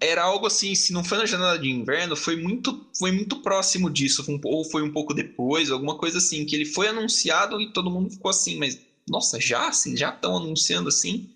Era 0.00 0.24
algo 0.24 0.46
assim, 0.46 0.74
se 0.74 0.92
não 0.92 1.04
foi 1.04 1.18
na 1.18 1.26
janela 1.26 1.58
de 1.58 1.70
inverno, 1.70 2.16
foi 2.16 2.36
muito, 2.36 2.88
foi 2.98 3.12
muito 3.12 3.40
próximo 3.40 3.88
disso, 3.88 4.24
ou 4.44 4.64
foi 4.64 4.82
um 4.82 4.92
pouco 4.92 5.14
depois, 5.14 5.70
alguma 5.70 5.96
coisa 5.96 6.18
assim, 6.18 6.44
que 6.44 6.56
ele 6.56 6.64
foi 6.64 6.88
anunciado 6.88 7.60
e 7.60 7.72
todo 7.72 7.90
mundo 7.90 8.10
ficou 8.10 8.30
assim, 8.30 8.58
mas 8.58 8.80
nossa, 9.08 9.40
já 9.40 9.68
assim, 9.68 9.96
já 9.96 10.10
estão 10.10 10.36
anunciando 10.36 10.88
assim? 10.88 11.30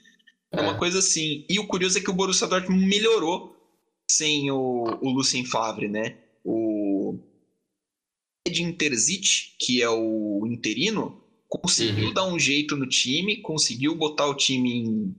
É 0.50 0.60
uma 0.60 0.76
coisa 0.76 0.98
assim. 0.98 1.44
E 1.48 1.60
o 1.60 1.66
curioso 1.68 1.98
é 1.98 2.00
que 2.00 2.10
o 2.10 2.14
Borussia 2.14 2.48
Dortmund 2.48 2.84
melhorou 2.84 3.56
sem 4.10 4.50
o, 4.50 4.98
o 5.00 5.10
Lucien 5.10 5.44
Favre, 5.44 5.86
né? 5.86 6.18
O 6.44 7.16
Edin 8.44 8.72
Terzic, 8.72 9.54
que 9.60 9.80
é 9.80 9.88
o 9.88 10.44
interino, 10.48 11.22
conseguiu 11.48 12.08
uhum. 12.08 12.14
dar 12.14 12.26
um 12.26 12.38
jeito 12.38 12.76
no 12.76 12.88
time, 12.88 13.36
conseguiu 13.36 13.94
botar 13.94 14.26
o 14.26 14.34
time 14.34 14.72
em, 14.72 15.14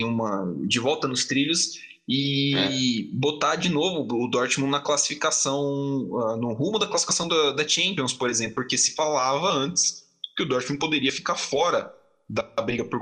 em 0.00 0.04
uma 0.04 0.54
de 0.64 0.78
volta 0.78 1.08
nos 1.08 1.24
trilhos 1.24 1.80
e 2.08 3.10
é. 3.10 3.16
botar 3.16 3.56
de 3.56 3.68
novo 3.68 4.06
o 4.14 4.28
Dortmund 4.28 4.70
na 4.70 4.80
classificação, 4.80 5.60
uh, 6.08 6.36
no 6.36 6.52
rumo 6.52 6.78
da 6.78 6.86
classificação 6.86 7.26
da, 7.26 7.52
da, 7.52 7.66
Champions, 7.66 8.12
por 8.12 8.30
exemplo, 8.30 8.54
porque 8.56 8.78
se 8.78 8.94
falava 8.94 9.50
antes 9.50 10.04
que 10.36 10.44
o 10.44 10.48
Dortmund 10.48 10.78
poderia 10.78 11.10
ficar 11.10 11.34
fora 11.34 11.92
da 12.28 12.42
briga 12.62 12.84
por 12.84 13.00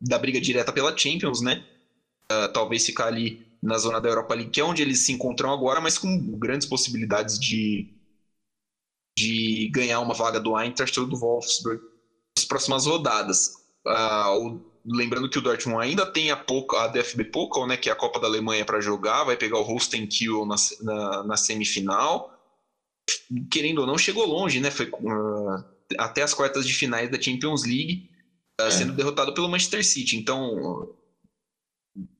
da 0.00 0.18
briga 0.18 0.40
direta 0.40 0.72
pela 0.72 0.96
Champions, 0.96 1.40
né? 1.40 1.64
Uh, 2.30 2.52
talvez 2.52 2.86
ficar 2.86 3.06
ali 3.06 3.46
na 3.60 3.78
zona 3.78 4.00
da 4.00 4.08
Europa 4.08 4.34
League, 4.34 4.50
que 4.50 4.60
é 4.60 4.64
onde 4.64 4.82
eles 4.82 5.00
se 5.00 5.12
encontram 5.12 5.52
agora, 5.52 5.80
mas 5.80 5.98
com 5.98 6.38
grandes 6.38 6.68
possibilidades 6.68 7.38
de, 7.38 7.92
de 9.18 9.68
ganhar 9.72 9.98
uma 10.00 10.14
vaga 10.14 10.38
do 10.38 10.56
Eintracht 10.56 10.98
ou 11.00 11.06
do 11.06 11.18
Wolfsburg 11.18 11.82
nas 12.36 12.44
próximas 12.44 12.86
rodadas. 12.86 13.54
Uh, 13.84 14.46
o, 14.46 14.68
lembrando 14.88 15.28
que 15.28 15.38
o 15.38 15.42
Dortmund 15.42 15.82
ainda 15.82 16.06
tem 16.06 16.30
a, 16.30 16.44
a 16.76 16.86
DFB 16.88 17.24
Pokal, 17.24 17.66
né, 17.66 17.76
que 17.76 17.88
é 17.88 17.92
a 17.92 17.96
Copa 17.96 18.18
da 18.18 18.26
Alemanha 18.26 18.64
para 18.64 18.80
jogar, 18.80 19.24
vai 19.24 19.36
pegar 19.36 19.58
o 19.58 19.62
Holstein 19.62 20.06
Kiel 20.06 20.46
na, 20.46 20.56
na, 20.80 21.22
na, 21.24 21.36
semifinal. 21.36 22.34
Querendo 23.50 23.80
ou 23.80 23.86
não, 23.86 23.98
chegou 23.98 24.26
longe, 24.26 24.60
né? 24.60 24.70
Foi 24.70 24.86
uh, 24.86 25.64
até 25.98 26.22
as 26.22 26.34
quartas 26.34 26.66
de 26.66 26.72
finais 26.72 27.10
da 27.10 27.20
Champions 27.20 27.64
League, 27.64 28.10
uh, 28.60 28.64
é. 28.64 28.70
sendo 28.70 28.94
derrotado 28.94 29.34
pelo 29.34 29.48
Manchester 29.48 29.84
City. 29.84 30.16
Então, 30.16 30.94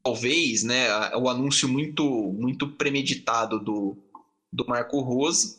talvez, 0.02 0.62
né, 0.62 0.88
o 1.16 1.28
anúncio 1.28 1.68
muito, 1.68 2.04
muito 2.38 2.68
premeditado 2.68 3.58
do, 3.58 3.96
do 4.52 4.66
Marco 4.66 5.00
Rose, 5.00 5.58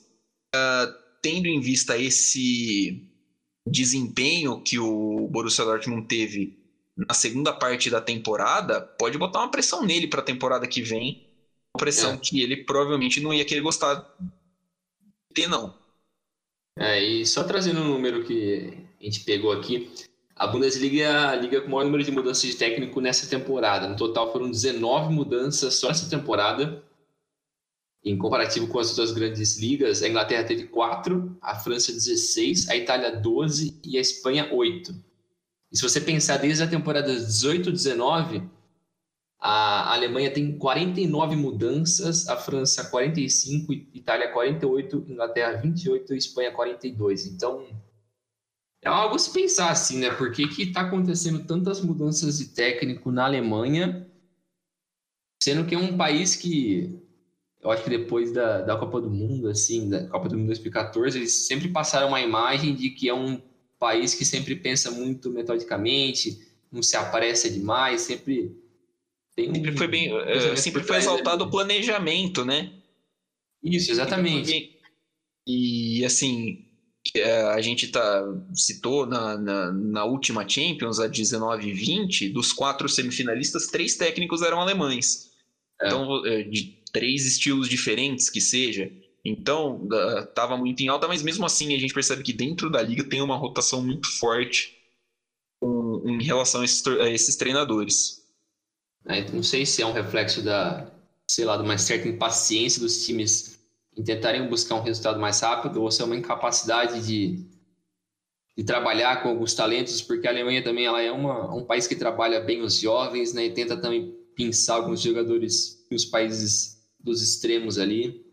uh, 0.56 0.94
tendo 1.22 1.48
em 1.48 1.60
vista 1.60 1.98
esse 1.98 3.08
desempenho 3.68 4.62
que 4.62 4.80
o 4.80 5.28
Borussia 5.28 5.66
Dortmund 5.66 6.08
teve 6.08 6.59
na 7.08 7.14
segunda 7.14 7.54
parte 7.54 7.90
da 7.90 8.02
temporada, 8.02 8.82
pode 8.82 9.18
botar 9.18 9.40
uma 9.40 9.52
pressão 9.52 9.86
nele 9.86 10.08
para 10.08 10.20
a 10.20 10.26
temporada 10.26 10.68
que 10.68 10.82
vem, 10.82 11.26
uma 11.74 11.80
pressão 11.80 12.14
é. 12.14 12.18
que 12.18 12.42
ele 12.42 12.58
provavelmente 12.58 13.22
não 13.22 13.34
ia 13.34 13.46
querer 13.46 13.62
gostar 13.62 13.96
de 13.96 15.34
ter, 15.34 15.48
não. 15.48 15.74
É, 16.78 17.02
e 17.02 17.26
só 17.26 17.44
trazendo 17.44 17.82
um 17.82 17.88
número 17.88 18.24
que 18.26 18.74
a 19.00 19.04
gente 19.04 19.22
pegou 19.22 19.52
aqui, 19.52 19.92
a 20.36 20.48
Bundesliga 20.48 21.04
é 21.04 21.08
a 21.08 21.36
liga 21.36 21.62
com 21.62 21.68
o 21.68 21.72
maior 21.72 21.86
número 21.86 22.04
de 22.04 22.12
mudanças 22.12 22.50
de 22.50 22.56
técnico 22.56 23.00
nessa 23.00 23.30
temporada. 23.30 23.88
No 23.88 23.96
total 23.96 24.32
foram 24.32 24.50
19 24.50 25.14
mudanças 25.14 25.76
só 25.76 25.90
nessa 25.90 26.10
temporada. 26.10 26.84
Em 28.04 28.18
comparativo 28.18 28.68
com 28.68 28.80
as 28.80 28.90
outras 28.90 29.12
grandes 29.12 29.58
ligas, 29.58 30.02
a 30.02 30.08
Inglaterra 30.08 30.46
teve 30.46 30.68
4, 30.68 31.38
a 31.42 31.56
França 31.56 31.92
16, 31.92 32.70
a 32.70 32.76
Itália 32.78 33.12
12 33.12 33.82
e 33.84 33.98
a 33.98 34.02
Espanha 34.02 34.50
8. 34.54 35.09
E 35.72 35.78
se 35.78 35.84
você 35.84 36.02
pensar 36.02 36.38
desde 36.38 36.64
a 36.64 36.68
temporada 36.68 37.14
18-19, 37.14 38.50
a 39.40 39.94
Alemanha 39.94 40.32
tem 40.34 40.58
49 40.58 41.36
mudanças, 41.36 42.28
a 42.28 42.36
França 42.36 42.90
45, 42.90 43.72
Itália 43.94 44.32
48, 44.32 45.06
Inglaterra 45.08 45.54
28 45.54 46.14
e 46.14 46.18
Espanha 46.18 46.52
42. 46.52 47.28
Então, 47.28 47.68
é 48.82 48.90
algo 48.90 49.16
a 49.16 49.20
se 49.20 49.32
pensar, 49.32 49.72
assim, 49.72 50.00
né? 50.00 50.12
Por 50.12 50.32
que 50.32 50.44
está 50.62 50.82
acontecendo 50.82 51.46
tantas 51.46 51.82
mudanças 51.82 52.40
de 52.40 52.48
técnico 52.48 53.12
na 53.12 53.26
Alemanha, 53.26 54.10
sendo 55.42 55.66
que 55.66 55.76
é 55.76 55.78
um 55.78 55.96
país 55.96 56.36
que 56.36 57.00
eu 57.62 57.72
acho 57.72 57.84
que 57.84 57.90
depois 57.90 58.32
da, 58.32 58.62
da 58.62 58.78
Copa 58.78 59.02
do 59.02 59.10
Mundo, 59.10 59.50
assim, 59.50 59.90
da 59.90 60.08
Copa 60.08 60.30
do 60.30 60.38
Mundo 60.38 60.48
2014, 60.48 61.18
eles 61.18 61.48
sempre 61.48 61.70
passaram 61.70 62.08
uma 62.08 62.22
imagem 62.22 62.74
de 62.74 62.90
que 62.90 63.10
é 63.10 63.14
um 63.14 63.42
país 63.80 64.14
que 64.14 64.26
sempre 64.26 64.56
pensa 64.56 64.92
muito 64.92 65.32
metodicamente, 65.32 66.40
não 66.72 66.84
se 66.84 66.96
apressa 66.96 67.50
demais, 67.50 68.02
sempre 68.02 68.56
tem 69.36 69.50
um, 69.50 69.56
sempre 69.56 69.78
foi 69.78 69.88
bem, 69.88 70.14
uh, 70.14 70.58
sempre 70.58 70.84
foi 70.84 70.98
exaltado 70.98 71.46
o 71.46 71.50
planejamento, 71.50 72.44
né? 72.44 72.72
Isso, 73.64 73.92
exatamente. 73.92 74.78
E 75.48 76.04
assim, 76.06 76.66
é, 77.16 77.42
a 77.44 77.62
gente 77.62 77.88
tá, 77.88 78.24
citou 78.54 79.06
na, 79.06 79.38
na, 79.38 79.72
na, 79.72 80.06
última 80.06 80.48
Champions, 80.48 81.00
a 81.00 81.08
19 81.08 81.70
e 81.70 81.74
20, 81.74 82.30
dos 82.30 82.52
quatro 82.52 82.88
semifinalistas, 82.88 83.68
três 83.68 83.96
técnicos 83.96 84.42
eram 84.42 84.60
alemães. 84.60 85.32
É. 85.82 85.88
Então, 85.88 86.26
é, 86.26 86.44
de 86.44 86.78
três 86.92 87.26
estilos 87.26 87.70
diferentes 87.70 88.30
que 88.30 88.42
seja. 88.42 88.92
Então, 89.30 89.88
estava 90.20 90.58
muito 90.58 90.82
em 90.82 90.88
alta, 90.88 91.08
mas 91.08 91.22
mesmo 91.22 91.46
assim 91.46 91.76
a 91.76 91.80
gente 91.80 91.94
percebe 91.94 92.24
que 92.24 92.34
dentro 92.34 92.70
da 92.70 92.82
liga 92.82 93.04
tem 93.04 93.22
uma 93.22 93.36
rotação 93.36 93.82
muito 93.82 94.08
forte 94.20 94.78
um, 95.62 96.10
em 96.10 96.24
relação 96.24 96.62
a 96.62 96.66
esses, 96.66 96.86
a 96.88 97.10
esses 97.10 97.36
treinadores. 97.36 98.24
É, 99.06 99.30
não 99.32 99.44
sei 99.44 99.66
se 99.66 99.82
é 99.82 99.86
um 99.86 99.92
reflexo 99.92 100.42
da, 100.42 100.92
sei 101.30 101.46
lá, 101.46 101.58
de 101.58 101.64
uma 101.64 101.78
certa 101.78 102.08
impaciência 102.08 102.82
dos 102.82 103.06
times 103.06 103.60
em 103.98 104.04
tentarem 104.04 104.48
buscar 104.48 104.76
um 104.76 104.84
resultado 104.84 105.20
mais 105.20 105.40
rápido 105.42 105.82
ou 105.82 105.92
se 105.92 106.02
é 106.02 106.06
uma 106.06 106.16
incapacidade 106.16 107.06
de, 107.06 107.46
de 108.58 108.64
trabalhar 108.64 109.22
com 109.22 109.30
alguns 109.30 109.54
talentos, 109.54 110.02
porque 110.02 110.28
a 110.28 110.32
Alemanha 110.32 110.64
também 110.64 110.86
ela 110.86 111.02
é 111.02 111.12
uma, 111.12 111.54
um 111.54 111.66
país 111.66 111.88
que 111.88 111.96
trabalha 111.96 112.40
bem 112.40 112.62
os 112.62 112.80
jovens, 112.80 113.34
né, 113.34 113.46
e 113.46 113.54
tenta 113.54 113.76
também 113.76 114.16
pensar 114.36 114.76
alguns 114.76 115.02
jogadores 115.02 115.86
nos 115.92 116.06
países 116.06 116.80
dos 117.00 117.22
extremos 117.22 117.78
ali. 117.78 118.26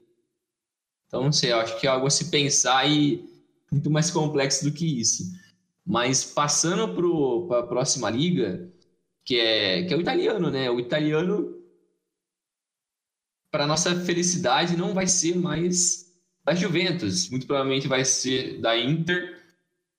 Então, 1.07 1.23
não 1.23 1.33
sei, 1.33 1.53
acho 1.53 1.79
que 1.81 1.87
é 1.87 1.91
algo 1.91 2.07
a 2.07 2.11
se 2.11 2.31
pensar 2.31 2.89
e 2.89 3.25
muito 3.71 3.91
mais 3.91 4.11
complexo 4.11 4.65
do 4.65 4.73
que 4.73 5.01
isso. 5.01 5.25
Mas 5.85 6.25
passando 6.25 6.95
para 7.47 7.61
a 7.61 7.63
próxima 7.63 8.11
liga, 8.11 8.69
que 9.25 9.39
é, 9.39 9.85
que 9.85 9.95
é 9.95 9.97
o 9.97 10.01
italiano, 10.01 10.51
né? 10.51 10.71
O 10.71 10.81
italiano 10.81 11.57
para 13.51 13.67
nossa 13.67 13.99
felicidade, 14.05 14.77
não 14.77 14.93
vai 14.93 15.07
ser 15.07 15.35
mais 15.37 16.13
da 16.45 16.55
Juventus. 16.55 17.31
Muito 17.31 17.47
provavelmente 17.47 17.89
vai 17.89 18.05
ser 18.05 18.61
da 18.61 18.79
Inter, 18.79 19.43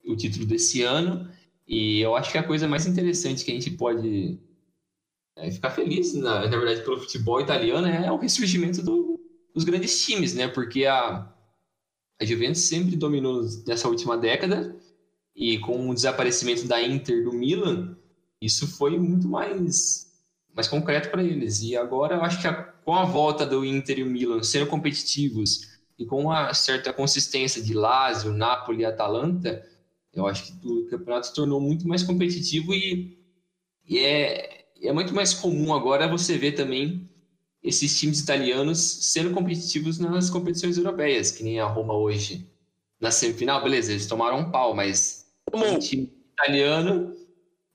o 0.06 0.16
título 0.16 0.46
desse 0.46 0.84
ano. 0.84 1.30
E 1.68 2.00
eu 2.00 2.16
acho 2.16 2.32
que 2.32 2.38
a 2.38 2.44
coisa 2.44 2.68
mais 2.68 2.86
interessante 2.86 3.44
que 3.44 3.52
a 3.52 3.54
gente 3.54 3.72
pode 3.72 4.40
é, 5.36 5.52
ficar 5.52 5.72
feliz, 5.72 6.14
na, 6.14 6.42
na, 6.42 6.58
verdade, 6.58 6.84
pelo 6.84 7.00
futebol 7.00 7.42
italiano 7.42 7.88
é 7.88 8.12
o 8.12 8.18
ressurgimento 8.18 8.82
do, 8.82 9.07
dos 9.58 9.64
grandes 9.64 10.06
times, 10.06 10.36
né? 10.36 10.48
Porque 10.48 10.86
a, 10.86 11.28
a 12.22 12.26
Juventus 12.26 12.62
sempre 12.62 12.96
dominou 12.96 13.42
nessa 13.66 13.88
última 13.88 14.16
década 14.16 14.78
e 15.36 15.58
com 15.58 15.90
o 15.90 15.96
desaparecimento 15.96 16.68
da 16.68 16.80
Inter 16.80 17.24
do 17.24 17.34
Milan, 17.34 17.98
isso 18.40 18.68
foi 18.68 19.00
muito 19.00 19.28
mais 19.28 20.06
mais 20.54 20.68
concreto 20.68 21.10
para 21.10 21.24
eles. 21.24 21.62
E 21.62 21.76
agora 21.76 22.16
eu 22.16 22.22
acho 22.24 22.40
que 22.40 22.48
a, 22.48 22.54
com 22.54 22.96
a 22.96 23.06
volta 23.06 23.46
do 23.46 23.66
Inter 23.66 24.00
e 24.00 24.04
o 24.04 24.10
Milan 24.10 24.44
sendo 24.44 24.68
competitivos 24.68 25.68
e 25.98 26.06
com 26.06 26.22
uma 26.22 26.54
certa 26.54 26.94
consistência 26.94 27.62
de 27.62 27.74
Lazio, 27.74 28.32
Napoli 28.34 28.82
e 28.82 28.86
Atalanta, 28.86 29.64
eu 30.14 30.28
acho 30.28 30.60
que 30.60 30.68
o 30.68 30.88
campeonato 30.88 31.28
se 31.28 31.34
tornou 31.34 31.60
muito 31.60 31.88
mais 31.88 32.04
competitivo 32.04 32.76
e, 32.76 33.18
e 33.88 33.98
é, 33.98 34.66
é 34.82 34.94
muito 34.94 35.16
mais 35.16 35.34
comum 35.34 35.74
agora 35.74 36.08
você 36.08 36.38
ver 36.38 36.52
também 36.52 37.10
esses 37.64 38.00
times 38.00 38.20
italianos 38.20 38.80
sendo 38.80 39.32
competitivos 39.32 40.00
nas 40.00 40.30
competições 40.30 40.78
europeias, 40.78 41.32
que 41.32 41.44
nem 41.44 41.60
a 41.60 41.66
Roma 41.66 41.94
hoje. 41.94 42.50
Na 43.00 43.12
semifinal, 43.12 43.62
beleza, 43.62 43.92
eles 43.92 44.08
tomaram 44.08 44.40
um 44.40 44.52
pau, 44.52 44.76
mas 44.76 45.28
o 45.54 45.80
time 45.80 46.12
italiano 46.34 47.16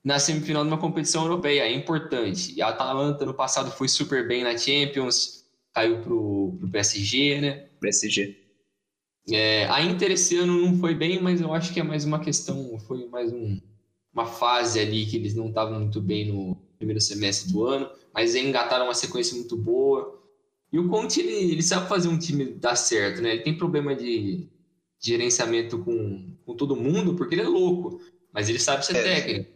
na 0.05 0.19
semifinal 0.19 0.65
de 0.65 0.69
uma 0.69 0.79
competição 0.79 1.23
europeia, 1.23 1.63
é 1.63 1.73
importante. 1.73 2.53
E 2.57 2.63
a 2.63 2.69
Atalanta 2.69 3.25
no 3.25 3.35
passado 3.35 3.71
foi 3.71 3.89
super 3.89 4.27
bem 4.27 4.43
na 4.43 4.57
Champions, 4.57 5.45
caiu 5.73 6.03
pro, 6.03 6.57
pro 6.59 6.71
PSG, 6.71 7.41
né? 7.41 7.69
PSG. 7.81 8.37
É, 9.31 9.67
a 9.67 9.81
Inter 9.81 10.11
esse 10.11 10.37
ano 10.37 10.61
não 10.61 10.77
foi 10.79 10.95
bem, 10.95 11.23
mas 11.23 11.41
eu 11.41 11.55
acho 11.55 11.73
que 11.73 11.79
é 11.79 11.83
mais 11.83 12.05
uma 12.05 12.19
questão, 12.19 12.77
foi 12.81 13.07
mais 13.07 13.33
um, 13.33 13.61
uma 14.13 14.27
fase 14.27 14.81
ali 14.81 15.07
que 15.07 15.17
eles 15.17 15.35
não 15.35 15.49
estavam 15.49 15.79
muito 15.79 16.01
bem 16.01 16.27
no 16.27 16.57
primeiro 16.83 17.01
semestre 17.01 17.53
do 17.53 17.65
ano, 17.65 17.89
mas 18.13 18.35
engataram 18.35 18.87
uma 18.87 18.95
sequência 18.95 19.37
muito 19.37 19.57
boa. 19.57 20.21
E 20.73 20.79
o 20.79 20.89
Conte, 20.89 21.21
ele, 21.21 21.53
ele 21.53 21.63
sabe 21.63 21.89
fazer 21.89 22.09
um 22.09 22.19
time 22.19 22.45
dar 22.45 22.77
certo, 22.77 23.23
né? 23.23 23.35
Ele 23.35 23.43
tem 23.43 23.57
problema 23.57 23.95
de, 23.95 24.49
de 25.01 25.09
gerenciamento 25.11 25.79
com, 25.79 26.37
com 26.45 26.57
todo 26.57 26.77
mundo, 26.77 27.15
porque 27.15 27.35
ele 27.35 27.43
é 27.43 27.49
louco, 27.49 28.01
mas 28.33 28.49
ele 28.49 28.59
sabe 28.59 28.85
ser 28.85 28.97
é. 28.97 29.03
técnico. 29.03 29.53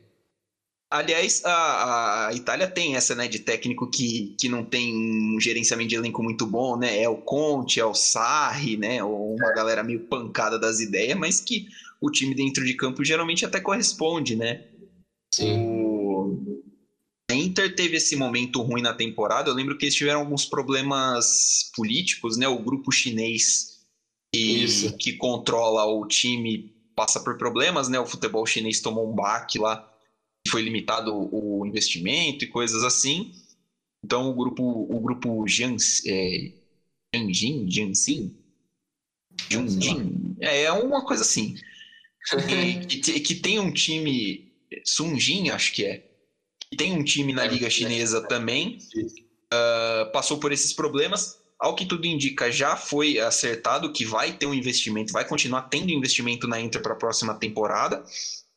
Aliás, 0.88 1.44
a, 1.44 2.28
a, 2.28 2.34
Itália 2.34 2.68
tem 2.68 2.94
essa, 2.94 3.12
né, 3.16 3.26
de 3.26 3.40
técnico 3.40 3.90
que, 3.90 4.36
que 4.38 4.48
não 4.48 4.64
tem 4.64 4.94
um 4.94 5.40
gerenciamento 5.40 5.88
de 5.88 5.96
elenco 5.96 6.22
muito 6.22 6.46
bom, 6.46 6.76
né? 6.76 7.02
É 7.02 7.08
o 7.08 7.16
Conte, 7.16 7.80
é 7.80 7.84
o 7.84 7.92
Sarri, 7.92 8.76
né? 8.76 9.02
Ou 9.02 9.34
uma 9.34 9.50
é. 9.50 9.54
galera 9.54 9.82
meio 9.82 10.06
pancada 10.06 10.60
das 10.60 10.78
ideias, 10.78 11.18
mas 11.18 11.40
que 11.40 11.66
o 12.00 12.08
time 12.08 12.36
dentro 12.36 12.64
de 12.64 12.74
campo 12.74 13.02
geralmente 13.02 13.44
até 13.44 13.58
corresponde, 13.58 14.36
né? 14.36 14.64
Sim. 15.34 15.66
O... 15.66 15.85
Inter 17.36 17.74
teve 17.74 17.96
esse 17.96 18.16
momento 18.16 18.62
ruim 18.62 18.82
na 18.82 18.94
temporada. 18.94 19.50
Eu 19.50 19.54
lembro 19.54 19.76
que 19.76 19.84
eles 19.84 19.94
tiveram 19.94 20.20
alguns 20.20 20.44
problemas 20.44 21.70
políticos, 21.74 22.36
né? 22.36 22.48
O 22.48 22.58
grupo 22.58 22.90
chinês 22.90 23.80
que, 24.32 24.92
que 24.98 25.12
controla 25.14 25.84
o 25.84 26.06
time 26.06 26.74
passa 26.94 27.20
por 27.20 27.36
problemas, 27.36 27.88
né? 27.88 28.00
O 28.00 28.06
futebol 28.06 28.44
chinês 28.46 28.80
tomou 28.80 29.10
um 29.10 29.14
baque 29.14 29.58
lá 29.58 29.92
foi 30.48 30.62
limitado 30.62 31.12
o 31.12 31.66
investimento 31.66 32.44
e 32.44 32.48
coisas 32.48 32.84
assim. 32.84 33.32
Então 34.04 34.30
o 34.30 34.34
grupo, 34.34 34.62
o 34.62 35.00
grupo 35.00 35.46
Jiangxin, 35.46 36.08
é, 36.08 36.52
Jiangxin, 37.12 37.68
Jiangxin, 37.68 38.36
Junjin, 39.50 40.36
é, 40.40 40.62
é 40.62 40.72
uma 40.72 41.04
coisa 41.04 41.22
assim. 41.22 41.56
que, 42.88 42.98
que, 42.98 43.20
que 43.20 43.34
tem 43.34 43.58
um 43.58 43.72
time, 43.72 44.52
Sunjin, 44.84 45.50
acho 45.50 45.72
que 45.72 45.84
é, 45.84 46.04
que 46.70 46.76
tem 46.76 46.92
um 46.92 47.04
time 47.04 47.32
na 47.32 47.44
Liga. 47.44 47.70
Chinesa 47.70 48.20
também, 48.22 48.78
ah, 49.52 50.10
passou 50.12 50.38
por 50.38 50.52
esses 50.52 50.72
problemas. 50.72 51.40
Ao 51.58 51.74
que 51.74 51.86
tudo 51.86 52.06
indica, 52.06 52.52
já 52.52 52.76
foi 52.76 53.18
acertado 53.18 53.92
que 53.92 54.04
vai 54.04 54.32
ter 54.32 54.46
um 54.46 54.52
investimento, 54.52 55.12
vai 55.12 55.26
continuar 55.26 55.62
tendo 55.62 55.90
investimento 55.90 56.46
na 56.46 56.60
Inter 56.60 56.82
para 56.82 56.92
a 56.92 56.96
próxima 56.96 57.34
temporada. 57.34 58.04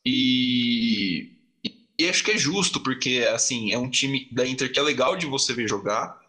E, 0.06 1.32
e 1.98 2.10
acho 2.10 2.24
que 2.24 2.32
é 2.32 2.38
justo, 2.38 2.82
porque 2.82 3.26
assim, 3.34 3.72
é 3.72 3.78
um 3.78 3.90
time 3.90 4.28
da 4.32 4.46
Inter 4.46 4.72
que 4.72 4.80
é 4.80 4.84
legal 4.84 5.16
de 5.16 5.26
você 5.26 5.54
ver 5.54 5.68
jogar. 5.68 6.20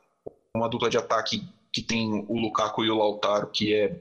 Uma 0.54 0.68
dupla 0.68 0.88
de 0.88 0.96
ataque 0.96 1.42
que 1.72 1.82
tem 1.82 2.24
o 2.28 2.38
Lukaku 2.38 2.84
e 2.84 2.90
o 2.90 2.96
Lautaro, 2.96 3.48
que 3.48 3.72
é 3.74 3.96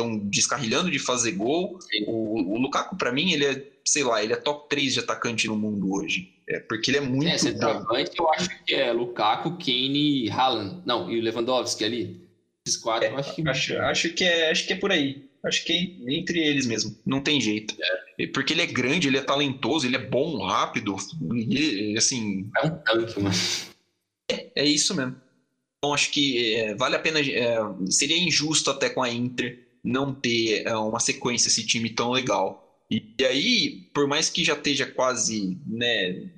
estão 0.00 0.18
descarrilhando 0.18 0.90
de 0.90 0.98
fazer 0.98 1.32
gol. 1.32 1.78
O, 2.06 2.54
o 2.54 2.58
Lukaku, 2.58 2.96
para 2.96 3.12
mim, 3.12 3.32
ele 3.32 3.44
é, 3.44 3.66
sei 3.84 4.02
lá, 4.02 4.22
ele 4.22 4.32
é 4.32 4.36
top 4.36 4.68
3 4.68 4.94
de 4.94 5.00
atacante 5.00 5.46
no 5.46 5.56
mundo 5.56 5.92
hoje. 5.92 6.34
É, 6.48 6.58
porque 6.60 6.90
ele 6.90 6.98
é 6.98 7.00
muito 7.00 7.28
É, 7.28 7.38
centroavante 7.38 8.12
eu 8.18 8.32
acho 8.32 8.64
que 8.64 8.74
é 8.74 8.92
Lukaku, 8.92 9.52
Kane 9.52 10.24
e 10.24 10.30
Haaland. 10.30 10.82
Não, 10.84 11.10
e 11.10 11.18
o 11.18 11.22
Lewandowski 11.22 11.84
ali. 11.84 12.28
Esses 12.66 12.80
quatro 12.80 13.08
eu 13.08 13.16
acho 13.16 13.34
que. 13.34 13.48
Acho, 13.48 13.78
acho, 13.78 14.12
que 14.14 14.24
é, 14.24 14.50
acho 14.50 14.66
que 14.66 14.72
é 14.72 14.76
por 14.76 14.90
aí. 14.90 15.28
Acho 15.44 15.64
que 15.64 15.72
é 16.06 16.12
entre 16.14 16.38
eles 16.38 16.66
mesmo. 16.66 16.94
Não 17.06 17.20
tem 17.22 17.40
jeito. 17.40 17.74
É, 18.18 18.26
Porque 18.26 18.52
ele 18.52 18.62
é 18.62 18.66
grande, 18.66 19.08
ele 19.08 19.16
é 19.16 19.22
talentoso, 19.22 19.86
ele 19.86 19.96
é 19.96 20.06
bom, 20.06 20.44
rápido. 20.44 20.96
Assim, 21.96 22.50
É 22.56 22.66
um 22.66 22.70
tanque, 22.78 23.20
mano. 23.20 23.34
é 24.54 24.64
isso 24.64 24.94
mesmo. 24.94 25.16
Então 25.78 25.94
acho 25.94 26.10
que 26.10 26.54
é, 26.56 26.74
vale 26.74 26.96
a 26.96 26.98
pena. 26.98 27.20
é, 27.20 27.56
seria 27.88 28.18
injusto 28.18 28.70
até 28.70 28.90
com 28.90 29.02
a 29.02 29.08
Inter 29.08 29.69
não 29.82 30.14
ter 30.14 30.66
é, 30.66 30.76
uma 30.76 31.00
sequência 31.00 31.48
esse 31.48 31.66
time 31.66 31.90
tão 31.90 32.10
legal. 32.10 32.80
E, 32.90 33.14
e 33.18 33.24
aí, 33.24 33.90
por 33.94 34.06
mais 34.06 34.28
que 34.28 34.44
já 34.44 34.54
esteja 34.54 34.86
quase 34.86 35.58
né, 35.66 36.30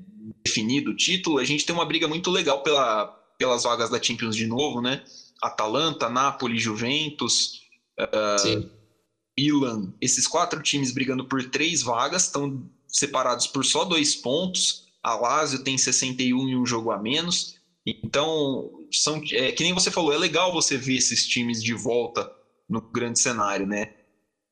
definido 0.44 0.90
o 0.90 0.96
título, 0.96 1.38
a 1.38 1.44
gente 1.44 1.64
tem 1.64 1.74
uma 1.74 1.86
briga 1.86 2.06
muito 2.06 2.30
legal 2.30 2.62
pela, 2.62 3.06
pelas 3.38 3.64
vagas 3.64 3.90
da 3.90 4.02
Champions 4.02 4.36
de 4.36 4.46
novo, 4.46 4.80
né? 4.80 5.02
Atalanta, 5.42 6.08
Napoli, 6.08 6.58
Juventus. 6.58 7.62
Sim. 8.38 8.70
Milan, 9.38 9.92
esses 10.00 10.26
quatro 10.26 10.62
times 10.62 10.92
brigando 10.92 11.24
por 11.24 11.42
três 11.50 11.82
vagas, 11.82 12.24
estão 12.24 12.68
separados 12.86 13.46
por 13.46 13.64
só 13.64 13.84
dois 13.84 14.14
pontos. 14.14 14.84
A 15.02 15.14
Lazio 15.14 15.64
tem 15.64 15.76
61 15.76 16.48
e 16.48 16.56
um 16.56 16.66
jogo 16.66 16.90
a 16.90 16.98
menos. 16.98 17.56
Então, 17.84 18.70
são, 18.92 19.20
é, 19.32 19.50
que 19.50 19.64
nem 19.64 19.72
você 19.72 19.90
falou, 19.90 20.12
é 20.12 20.18
legal 20.18 20.52
você 20.52 20.76
ver 20.76 20.96
esses 20.96 21.26
times 21.26 21.62
de 21.62 21.74
volta 21.74 22.30
no 22.72 22.80
grande 22.80 23.20
cenário, 23.20 23.66
né? 23.66 23.92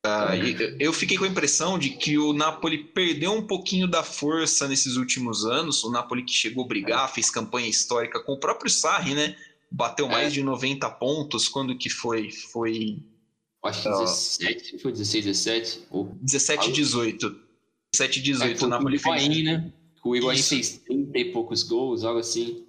Ah, 0.03 0.31
eu 0.79 0.91
fiquei 0.93 1.15
com 1.17 1.25
a 1.25 1.27
impressão 1.27 1.77
de 1.77 1.91
que 1.91 2.17
o 2.17 2.33
Napoli 2.33 2.85
perdeu 2.85 3.33
um 3.33 3.45
pouquinho 3.45 3.87
da 3.87 4.01
força 4.03 4.67
nesses 4.67 4.95
últimos 4.95 5.45
anos. 5.45 5.83
O 5.83 5.91
Napoli 5.91 6.23
que 6.23 6.33
chegou 6.33 6.63
a 6.63 6.67
brigar, 6.67 7.13
fez 7.13 7.29
campanha 7.29 7.67
histórica 7.67 8.19
com 8.19 8.33
o 8.33 8.39
próprio 8.39 8.69
Sarri, 8.71 9.13
né? 9.13 9.35
Bateu 9.71 10.07
mais 10.07 10.27
É. 10.27 10.31
de 10.31 10.43
90 10.43 10.89
pontos. 10.91 11.47
Quando 11.47 11.77
que 11.77 11.89
foi? 11.89 12.31
Foi 12.31 12.97
Acho 13.63 13.83
que 13.83 13.89
Ó. 13.89 13.99
17, 14.03 14.79
foi 14.79 14.91
16, 14.91 15.25
17. 15.25 15.79
Ou... 15.91 16.15
17 16.19 16.69
e 16.69 16.73
18. 16.73 17.29
17 17.93 18.19
e 18.19 18.21
18, 18.23 18.51
É, 18.51 18.55
foi 18.57 18.67
o 18.67 18.69
Napoli 18.71 18.99
com 18.99 19.09
o 19.09 19.13
fez 19.13 19.23
Higuaín, 19.25 19.43
né? 19.43 19.73
O 20.03 20.15
Higuaín 20.15 20.39
Isso. 20.39 20.49
fez 20.49 20.77
30 20.79 21.19
e 21.19 21.25
poucos 21.31 21.61
gols, 21.61 22.03
algo 22.03 22.19
assim. 22.19 22.65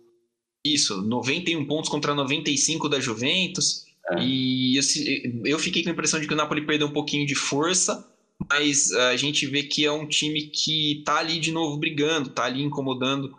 isso, 0.65 1.01
91 1.01 1.65
pontos 1.65 1.89
contra 1.89 2.15
95 2.15 2.91
da 2.91 3.01
Juventus. 3.01 3.87
É. 4.11 4.19
E 4.21 4.77
esse- 4.79 5.41
eu 5.45 5.59
fiquei 5.59 5.83
com 5.83 5.89
a 5.91 5.93
impressão 5.93 6.21
de 6.21 6.27
que 6.27 6.35
o 6.35 6.37
Napoli 6.37 6.67
perdeu 6.67 6.87
um 6.89 6.93
pouquinho 6.93 7.27
de 7.27 7.35
força, 7.35 8.07
mas 8.51 8.91
a 8.93 9.17
gente 9.17 9.47
vê 9.47 9.63
que 9.63 9.85
é 9.85 9.93
um 9.93 10.07
time 10.07 10.43
que 10.49 11.03
tá 11.05 11.19
ali 11.19 11.39
de 11.39 11.53
novo 11.53 11.77
brigando, 11.79 12.31
tá 12.31 12.45
ali 12.45 12.63
incomodando. 12.63 13.37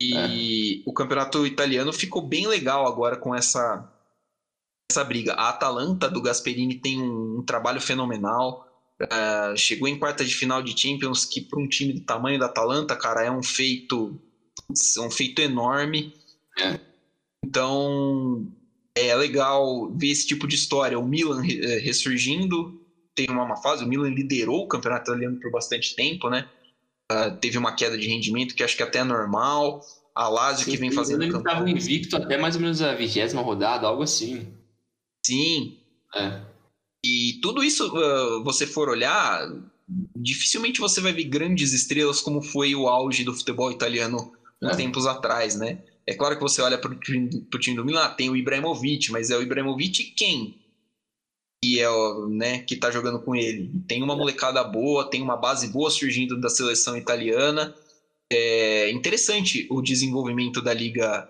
E 0.00 0.82
o 0.84 0.92
campeonato 0.92 1.46
italiano 1.46 1.92
ficou 1.92 2.20
bem 2.20 2.46
legal 2.46 2.86
agora 2.86 3.16
com 3.16 3.34
essa, 3.34 3.88
essa 4.90 5.04
briga. 5.04 5.32
A 5.34 5.48
Atalanta 5.50 6.10
do 6.10 6.20
Gasperini 6.20 6.74
tem 6.74 7.00
um, 7.00 7.38
um 7.38 7.42
trabalho 7.44 7.80
fenomenal. 7.80 8.66
Ah, 9.10 9.54
chegou 9.56 9.88
em 9.88 9.98
quarta 9.98 10.24
de 10.24 10.34
final 10.34 10.62
de 10.62 10.78
Champions, 10.78 11.24
que 11.24 11.40
para 11.40 11.60
um 11.60 11.68
time 11.68 11.92
do 11.92 12.00
tamanho 12.00 12.38
da 12.38 12.46
Atalanta, 12.46 12.96
cara, 12.96 13.24
é 13.24 13.30
um 13.30 13.42
feito, 13.42 14.20
é 14.96 15.00
um 15.00 15.10
feito 15.10 15.40
enorme. 15.40 16.14
É. 16.58 16.78
Então 17.44 18.46
é 18.96 19.14
legal 19.14 19.90
ver 19.96 20.08
esse 20.08 20.26
tipo 20.26 20.46
de 20.46 20.54
história. 20.54 20.98
O 20.98 21.06
Milan 21.06 21.42
eh, 21.46 21.78
ressurgindo, 21.78 22.80
tem 23.14 23.26
uma 23.30 23.56
fase. 23.56 23.84
O 23.84 23.88
Milan 23.88 24.10
liderou 24.10 24.62
o 24.62 24.68
campeonato 24.68 25.10
italiano 25.10 25.38
por 25.40 25.50
bastante 25.50 25.94
tempo, 25.94 26.28
né? 26.28 26.48
Ah, 27.10 27.30
teve 27.30 27.58
uma 27.58 27.74
queda 27.74 27.96
de 27.98 28.06
rendimento 28.08 28.54
que 28.54 28.62
acho 28.62 28.76
que 28.76 28.82
até 28.82 29.00
é 29.00 29.04
normal. 29.04 29.80
A 30.14 30.28
Lazio 30.28 30.66
que 30.66 30.76
vem 30.76 30.92
fazendo 30.92 31.22
Ele 31.22 31.36
estava 31.36 31.68
invicto 31.68 32.16
até 32.16 32.36
mais 32.36 32.54
ou 32.54 32.60
menos 32.60 32.82
a 32.82 32.94
vigésima 32.94 33.40
rodada, 33.40 33.86
algo 33.86 34.02
assim. 34.02 34.46
Sim, 35.24 35.78
É. 36.14 36.42
E 37.04 37.40
tudo 37.42 37.64
isso, 37.64 37.88
uh, 37.88 38.44
você 38.44 38.66
for 38.66 38.88
olhar, 38.88 39.48
dificilmente 40.14 40.78
você 40.80 41.00
vai 41.00 41.12
ver 41.12 41.24
grandes 41.24 41.72
estrelas 41.72 42.20
como 42.20 42.40
foi 42.42 42.74
o 42.74 42.86
auge 42.86 43.24
do 43.24 43.34
futebol 43.34 43.72
italiano 43.72 44.30
uns 44.62 44.72
É. 44.72 44.76
tempos 44.76 45.06
atrás, 45.06 45.56
né? 45.56 45.82
É 46.06 46.14
claro 46.14 46.36
que 46.36 46.42
você 46.42 46.60
olha 46.60 46.78
para 46.78 46.90
o 46.90 46.98
time, 46.98 47.76
do 47.76 47.84
Milan, 47.84 48.10
tem 48.14 48.28
o 48.28 48.36
Ibrahimovic, 48.36 49.10
mas 49.12 49.30
é 49.30 49.36
o 49.36 49.42
Ibrahimovic 49.42 50.12
quem? 50.16 50.58
Que 51.62 51.80
é 51.80 51.88
o, 51.88 52.28
né, 52.28 52.60
que 52.60 52.76
tá 52.76 52.90
jogando 52.90 53.20
com 53.20 53.36
ele. 53.36 53.70
Tem 53.86 54.02
uma 54.02 54.16
molecada 54.16 54.62
boa, 54.64 55.08
tem 55.08 55.22
uma 55.22 55.36
base 55.36 55.68
boa 55.68 55.90
surgindo 55.90 56.40
da 56.40 56.48
seleção 56.48 56.96
italiana. 56.96 57.74
É 58.32 58.90
interessante 58.90 59.66
o 59.70 59.80
desenvolvimento 59.80 60.60
da 60.60 60.74
liga 60.74 61.28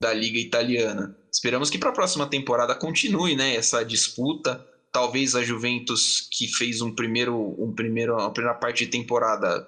da 0.00 0.12
liga 0.12 0.38
italiana. 0.38 1.16
Esperamos 1.32 1.70
que 1.70 1.78
para 1.78 1.90
a 1.90 1.94
próxima 1.94 2.26
temporada 2.26 2.74
continue, 2.74 3.34
né, 3.34 3.54
essa 3.56 3.84
disputa. 3.84 4.64
Talvez 4.92 5.34
a 5.34 5.42
Juventus 5.42 6.28
que 6.30 6.46
fez 6.46 6.80
um 6.80 6.94
primeiro, 6.94 7.56
um 7.58 7.72
primeiro, 7.72 8.14
uma 8.14 8.32
primeira 8.32 8.56
parte 8.56 8.84
de 8.84 8.90
temporada 8.90 9.66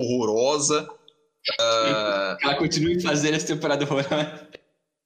horrorosa. 0.00 0.88
Ah, 1.60 2.36
Ela 2.42 2.54
continue 2.56 3.00
fazendo 3.02 3.34
essa 3.34 3.46
temporada 3.46 3.84
horrorosa. 3.84 4.48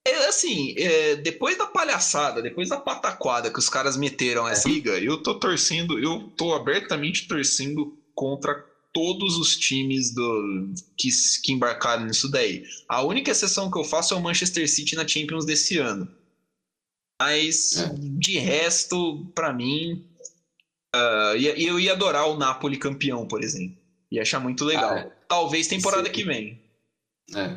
é 0.07 0.27
assim, 0.27 0.75
é, 0.79 1.17
depois 1.17 1.57
da 1.57 1.67
palhaçada, 1.67 2.43
depois 2.43 2.69
da 2.69 2.79
pataquada 2.79 3.51
que 3.53 3.59
os 3.59 3.69
caras 3.69 3.97
meteram 3.97 4.49
essa 4.49 4.69
liga, 4.69 4.99
eu 4.99 5.23
tô 5.23 5.39
torcendo, 5.39 5.99
eu 5.99 6.29
tô 6.37 6.55
abertamente 6.55 7.29
torcendo 7.29 7.97
contra 8.15 8.55
todos 8.93 9.37
os 9.39 9.57
times 9.57 10.13
do, 10.13 10.73
que, 10.99 11.09
que 11.43 11.53
embarcaram 11.53 12.05
nisso 12.05 12.29
daí. 12.31 12.65
A 12.89 13.03
única 13.03 13.31
exceção 13.31 13.71
que 13.71 13.79
eu 13.79 13.85
faço 13.85 14.13
é 14.13 14.17
o 14.17 14.21
Manchester 14.23 14.69
City 14.69 14.95
na 14.97 15.07
Champions 15.09 15.47
desse 15.47 15.79
ano. 15.79 16.07
Mas 17.21 17.79
É. 17.79 17.89
de 17.95 18.39
resto, 18.39 19.25
pra 19.35 19.53
mim, 19.53 20.05
ia- 21.39 21.59
eu 21.59 21.79
ia 21.81 21.93
adorar 21.93 22.29
o 22.29 22.37
Napoli 22.37 22.77
campeão, 22.77 23.27
por 23.27 23.43
exemplo. 23.43 23.77
Ia 24.13 24.23
achar 24.23 24.41
muito 24.41 24.63
legal. 24.65 24.91
Ah, 24.93 24.99
é. 25.01 25.13
Talvez 25.27 25.67
temporada 25.67 26.07
Sim. 26.07 26.13
que 26.13 26.23
vem. 26.23 26.61
É. 27.35 27.57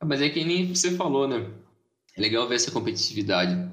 Ah, 0.00 0.04
Mas 0.04 0.20
é 0.20 0.28
que 0.28 0.44
nem 0.44 0.74
você 0.74 0.96
falou, 0.96 1.28
né? 1.28 1.48
É 2.16 2.20
legal 2.20 2.48
ver 2.48 2.56
essa 2.56 2.72
competitividade. 2.72 3.70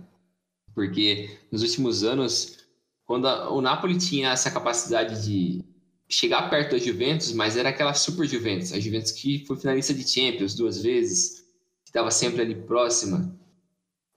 Porque 0.76 1.38
nos 1.52 1.63
últimos 1.63 2.04
anos, 2.04 2.60
quando 3.06 3.28
a- 3.28 3.49
o 3.52 3.62
Napoli 3.62 3.97
tinha 3.97 4.32
essa 4.32 4.52
capacidade 4.52 5.26
de 5.26 5.63
chegar 6.08 6.49
perto 6.52 6.71
da 6.73 6.78
Juventus, 6.78 7.32
mas 7.34 7.58
era 7.58 7.69
aquela 7.69 7.93
super 7.95 8.28
Juventus, 8.28 8.71
a 8.73 8.80
Juventus 8.80 9.12
que 9.12 9.43
foi 9.47 9.58
finalista 9.58 9.93
de 9.93 10.08
Champions 10.08 10.54
duas 10.54 10.84
vezes, 10.84 11.39
que 11.84 11.89
estava 11.89 12.12
sempre 12.12 12.41
ali 12.41 12.54
próxima. 12.54 13.36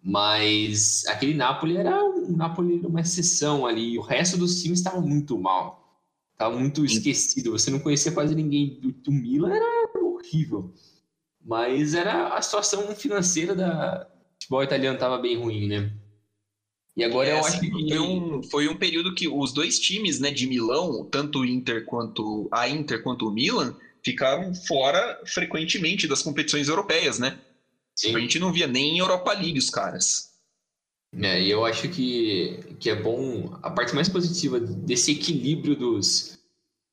Mas 0.02 1.04
aquele 1.06 1.32
Napoli 1.35 1.76
era 1.78 2.04
um 2.04 2.37
Napoli 2.37 2.85
uma 2.87 3.00
exceção 3.00 3.64
ali, 3.66 3.94
e 3.94 3.98
o 3.98 4.02
resto 4.02 4.37
dos 4.37 4.62
times 4.62 4.78
estava 4.80 5.00
muito 5.00 5.38
mal. 5.38 5.86
Tava 6.37 6.59
muito 6.59 6.85
esquecido, 6.85 7.53
você 7.53 7.70
não 7.70 7.81
conhecia 7.81 8.12
quase 8.12 8.35
ninguém 8.35 8.79
do, 8.81 8.92
do 8.92 9.12
Milan, 9.12 9.55
era 9.55 10.01
horrível. 10.03 10.75
Mas 11.44 11.94
era 11.94 12.37
a 12.37 12.42
situação 12.42 12.94
financeira 12.96 13.55
da 13.55 14.09
futebol 14.35 14.62
italiano 14.62 14.96
estava 14.96 15.18
bem 15.18 15.37
ruim, 15.38 15.68
né? 15.68 15.92
E 16.96 17.05
agora 17.05 17.29
eu 17.31 17.37
É, 17.37 17.40
acho 17.40 17.61
que 17.61 17.70
foi 17.70 17.99
um, 17.99 18.42
foi 18.42 18.68
um 18.68 18.77
período 18.77 19.14
que 19.14 19.29
os 19.29 19.53
dois 19.53 19.79
times 19.79 20.18
né, 20.18 20.31
de 20.31 20.46
Milão, 20.46 21.05
tanto 21.11 21.40
o 21.40 21.44
Inter 21.44 21.85
quanto 21.85 22.49
a 22.53 22.68
Inter 22.68 23.03
quanto 23.03 23.29
o 23.29 23.31
Milan, 23.33 23.77
ficaram 24.03 24.55
fora 24.55 25.20
frequentemente 25.27 26.07
das 26.09 26.22
competições 26.22 26.68
europeias, 26.68 27.18
né? 27.18 27.38
Sim. 27.94 28.14
A 28.14 28.20
gente 28.20 28.38
não 28.38 28.53
via 28.53 28.66
nem 28.66 28.94
em 28.96 28.99
Europa 28.99 29.33
League 29.35 29.59
os 29.59 29.70
caras. 29.70 30.36
É, 31.22 31.40
e 31.40 31.50
eu 31.50 31.64
acho 31.64 31.88
que, 31.88 32.76
que 32.79 32.90
é 32.90 32.94
bom. 32.94 33.59
A 33.62 33.70
parte 33.70 33.94
mais 33.94 34.09
positiva 34.09 34.61
desse 34.61 35.12
equilíbrio 35.12 35.74
dos 35.74 36.38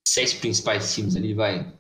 seis 0.08 0.34
principais 0.34 0.94
times 0.94 1.16
ali, 1.16 1.34
vai. 1.34 1.74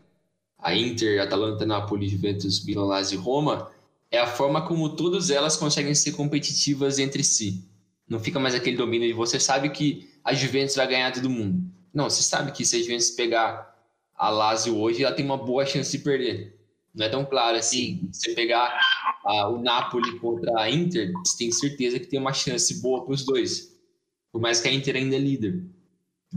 A 0.57 0.75
Inter, 0.75 1.21
Atalanta, 1.21 1.65
Napoli, 1.65 2.07
Juventus, 2.07 2.63
Milan, 2.65 2.85
Lazio 2.85 3.19
e 3.19 3.21
Roma, 3.21 3.71
é 4.11 4.19
a 4.19 4.27
forma 4.27 4.65
como 4.65 4.95
todas 4.95 5.29
elas 5.29 5.57
conseguem 5.57 5.95
ser 5.95 6.11
competitivas 6.13 6.99
entre 6.99 7.23
si. 7.23 7.63
Não 8.07 8.19
fica 8.19 8.39
mais 8.39 8.53
aquele 8.53 8.77
domínio 8.77 9.07
de 9.07 9.13
você 9.13 9.39
sabe 9.39 9.69
que 9.69 10.09
a 10.23 10.33
Juventus 10.33 10.75
vai 10.75 10.87
ganhar 10.87 11.11
todo 11.11 11.29
mundo. 11.29 11.63
Não, 11.93 12.09
você 12.09 12.23
sabe 12.23 12.51
que 12.51 12.65
se 12.65 12.75
a 12.75 12.79
Juventus 12.79 13.11
pegar 13.11 13.73
a 14.15 14.29
Lazio 14.29 14.77
hoje, 14.77 15.03
ela 15.03 15.15
tem 15.15 15.25
uma 15.25 15.37
boa 15.37 15.65
chance 15.65 15.97
de 15.97 16.03
perder. 16.03 16.57
Não 16.93 17.05
é 17.05 17.09
tão 17.09 17.25
claro 17.25 17.57
assim. 17.57 18.09
Você 18.11 18.33
pegar 18.33 18.77
a, 19.23 19.49
o 19.49 19.61
Napoli 19.61 20.19
contra 20.19 20.59
a 20.59 20.69
Inter, 20.69 21.11
você 21.13 21.37
tem 21.37 21.51
certeza 21.51 21.99
que 21.99 22.07
tem 22.07 22.19
uma 22.19 22.33
chance 22.33 22.81
boa 22.81 23.03
para 23.03 23.13
os 23.13 23.25
dois. 23.25 23.73
Por 24.31 24.41
mais 24.41 24.59
que 24.59 24.67
a 24.67 24.73
Inter 24.73 24.95
ainda 24.95 25.15
é 25.15 25.19
líder. 25.19 25.63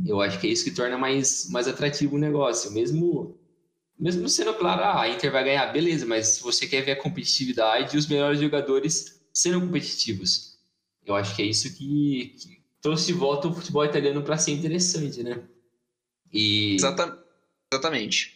Eu 0.05 0.21
acho 0.21 0.39
que 0.39 0.47
é 0.47 0.51
isso 0.51 0.65
que 0.65 0.71
torna 0.71 0.99
mais, 0.99 1.49
mais 1.51 1.67
atrativo 1.67 2.17
o 2.17 2.19
negócio. 2.19 2.71
Mesmo, 2.71 3.39
mesmo 3.99 4.29
sendo 4.29 4.55
claro, 4.55 4.83
ah, 4.83 5.03
a 5.03 5.09
Inter 5.09 5.33
vai 5.33 5.45
ganhar, 5.45 5.73
beleza, 5.73 6.05
mas 6.05 6.29
se 6.29 6.43
você 6.43 6.67
quer 6.67 6.83
ver 6.83 6.93
a 6.93 7.03
competitividade 7.03 7.97
e 7.97 7.99
os 7.99 8.07
melhores 8.07 8.41
jogadores 8.41 9.21
sendo 9.33 9.61
competitivos. 9.61 10.59
Eu 11.05 11.15
acho 11.15 11.35
que 11.35 11.43
é 11.43 11.47
isso 11.47 11.75
que, 11.77 12.35
que 12.39 12.63
trouxe 12.81 13.07
de 13.07 13.13
volta 13.15 13.49
o 13.49 13.55
futebol 13.55 13.85
italiano 13.85 14.23
para 14.23 14.37
ser 14.37 14.53
interessante, 14.53 15.23
né? 15.23 15.43
E... 16.33 16.75
Exatamente. 17.73 18.36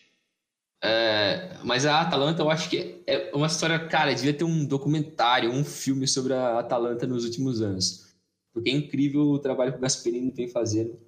É, 0.82 1.58
mas 1.62 1.84
a 1.84 2.00
Atalanta, 2.00 2.42
eu 2.42 2.50
acho 2.50 2.70
que 2.70 3.02
é 3.06 3.30
uma 3.34 3.46
história, 3.46 3.78
cara, 3.86 4.14
devia 4.14 4.32
ter 4.32 4.44
um 4.44 4.64
documentário, 4.64 5.50
um 5.50 5.64
filme 5.64 6.08
sobre 6.08 6.32
a 6.32 6.58
Atalanta 6.58 7.06
nos 7.06 7.24
últimos 7.24 7.60
anos. 7.60 8.06
Porque 8.52 8.70
é 8.70 8.72
incrível 8.72 9.22
o 9.22 9.38
trabalho 9.38 9.72
que 9.72 9.78
o 9.78 9.82
Gasperini 9.82 10.30
vem 10.30 10.48
fazendo. 10.48 10.98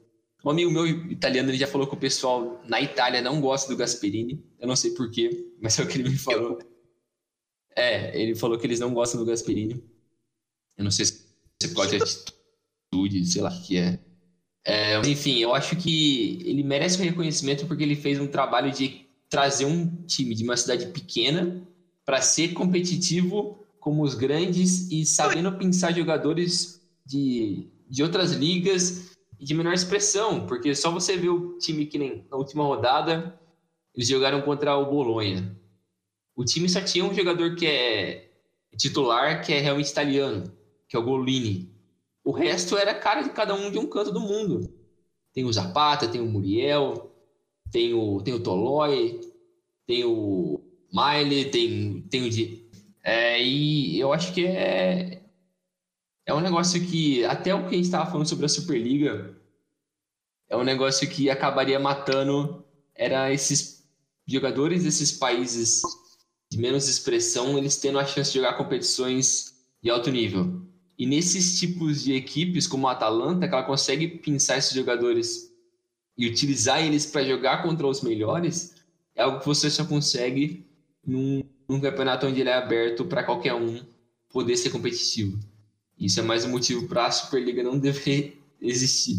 Um 0.44 0.50
amigo 0.50 0.70
meu 0.70 0.86
italiano 0.86 1.50
ele 1.50 1.58
já 1.58 1.66
falou 1.66 1.86
que 1.86 1.94
o 1.94 1.98
pessoal 1.98 2.60
na 2.68 2.80
Itália 2.80 3.22
não 3.22 3.40
gosta 3.40 3.68
do 3.68 3.76
Gasperini. 3.76 4.44
Eu 4.58 4.68
não 4.68 4.76
sei 4.76 4.90
porquê, 4.90 5.52
mas 5.60 5.78
é 5.78 5.82
o 5.82 5.88
que 5.88 5.98
ele 5.98 6.08
me 6.08 6.18
falou. 6.18 6.58
É, 7.74 8.20
ele 8.20 8.34
falou 8.34 8.58
que 8.58 8.66
eles 8.66 8.80
não 8.80 8.92
gostam 8.92 9.20
do 9.20 9.26
Gasperini. 9.26 9.82
Eu 10.76 10.84
não 10.84 10.90
sei 10.90 11.06
se 11.06 11.74
pode 11.74 11.96
atitude, 11.96 13.24
sei 13.24 13.40
lá 13.40 13.50
o 13.50 13.62
que 13.62 13.78
é. 13.78 13.98
é. 14.64 15.00
Enfim, 15.00 15.38
eu 15.38 15.54
acho 15.54 15.76
que 15.76 16.42
ele 16.44 16.62
merece 16.62 17.00
um 17.00 17.04
reconhecimento 17.04 17.66
porque 17.66 17.82
ele 17.82 17.96
fez 17.96 18.20
um 18.20 18.26
trabalho 18.26 18.70
de 18.72 19.06
trazer 19.32 19.64
um 19.64 19.86
time 20.04 20.34
de 20.34 20.44
uma 20.44 20.58
cidade 20.58 20.88
pequena 20.88 21.66
para 22.04 22.20
ser 22.20 22.52
competitivo 22.52 23.64
como 23.80 24.02
os 24.02 24.14
grandes 24.14 24.90
e 24.90 25.06
sabendo 25.06 25.50
pensar 25.56 25.94
jogadores 25.94 26.86
de, 27.06 27.70
de 27.88 28.02
outras 28.02 28.32
ligas 28.32 29.16
e 29.40 29.46
de 29.46 29.54
menor 29.54 29.72
expressão, 29.72 30.46
porque 30.46 30.74
só 30.74 30.90
você 30.90 31.16
vê 31.16 31.30
o 31.30 31.56
time 31.56 31.86
que 31.86 31.96
nem 31.96 32.26
na 32.30 32.36
última 32.36 32.62
rodada 32.62 33.40
eles 33.94 34.06
jogaram 34.06 34.42
contra 34.42 34.76
o 34.76 34.90
Bolonha. 34.90 35.58
O 36.36 36.44
time 36.44 36.68
só 36.68 36.82
tinha 36.82 37.02
um 37.02 37.14
jogador 37.14 37.56
que 37.56 37.66
é 37.66 38.32
titular, 38.76 39.42
que 39.42 39.54
é 39.54 39.60
realmente 39.60 39.88
italiano, 39.88 40.52
que 40.86 40.94
é 40.94 40.98
o 40.98 41.02
Golini. 41.02 41.74
O 42.22 42.32
resto 42.32 42.76
era 42.76 42.94
cara 42.94 43.22
de 43.22 43.30
cada 43.30 43.54
um 43.54 43.70
de 43.70 43.78
um 43.78 43.86
canto 43.86 44.12
do 44.12 44.20
mundo. 44.20 44.70
Tem 45.32 45.46
o 45.46 45.52
Zapata, 45.52 46.06
tem 46.06 46.20
o 46.20 46.26
Muriel, 46.26 47.11
tem 47.72 47.94
o, 47.94 48.20
tem 48.20 48.34
o 48.34 48.40
Tolói, 48.40 49.20
tem 49.86 50.04
o 50.04 50.60
Miley, 50.92 51.46
tem, 51.46 52.02
tem 52.02 52.28
o. 52.28 52.62
É, 53.02 53.42
e 53.42 53.98
eu 53.98 54.12
acho 54.12 54.32
que 54.32 54.46
é, 54.46 55.22
é 56.26 56.34
um 56.34 56.40
negócio 56.40 56.80
que, 56.86 57.24
até 57.24 57.54
o 57.54 57.66
que 57.66 57.74
a 57.74 57.76
gente 57.78 57.86
estava 57.86 58.08
falando 58.08 58.28
sobre 58.28 58.44
a 58.44 58.48
Superliga, 58.48 59.36
é 60.48 60.56
um 60.56 60.62
negócio 60.62 61.08
que 61.08 61.30
acabaria 61.30 61.80
matando 61.80 62.62
era 62.94 63.32
esses 63.32 63.88
jogadores 64.26 64.84
desses 64.84 65.10
países 65.10 65.80
de 66.50 66.58
menos 66.58 66.86
expressão, 66.86 67.56
eles 67.56 67.78
tendo 67.78 67.98
a 67.98 68.04
chance 68.04 68.30
de 68.30 68.38
jogar 68.38 68.58
competições 68.58 69.54
de 69.82 69.88
alto 69.88 70.10
nível. 70.10 70.62
E 70.98 71.06
nesses 71.06 71.58
tipos 71.58 72.02
de 72.02 72.12
equipes, 72.12 72.66
como 72.66 72.86
a 72.86 72.92
Atalanta, 72.92 73.48
que 73.48 73.54
ela 73.54 73.64
consegue 73.64 74.06
pensar 74.06 74.58
esses 74.58 74.74
jogadores 74.74 75.51
e 76.16 76.26
utilizar 76.26 76.84
eles 76.84 77.06
para 77.06 77.24
jogar 77.24 77.62
contra 77.62 77.86
os 77.86 78.02
melhores, 78.02 78.74
é 79.14 79.22
algo 79.22 79.40
que 79.40 79.46
você 79.46 79.70
só 79.70 79.84
consegue 79.84 80.66
num, 81.06 81.42
num 81.68 81.80
campeonato 81.80 82.26
onde 82.26 82.40
ele 82.40 82.50
é 82.50 82.54
aberto 82.54 83.04
para 83.04 83.24
qualquer 83.24 83.54
um 83.54 83.80
poder 84.30 84.56
ser 84.56 84.70
competitivo. 84.70 85.38
Isso 85.98 86.20
é 86.20 86.22
mais 86.22 86.44
um 86.44 86.50
motivo 86.50 86.88
para 86.88 87.06
a 87.06 87.10
Superliga 87.10 87.62
não 87.62 87.78
dever 87.78 88.38
existir. 88.60 89.18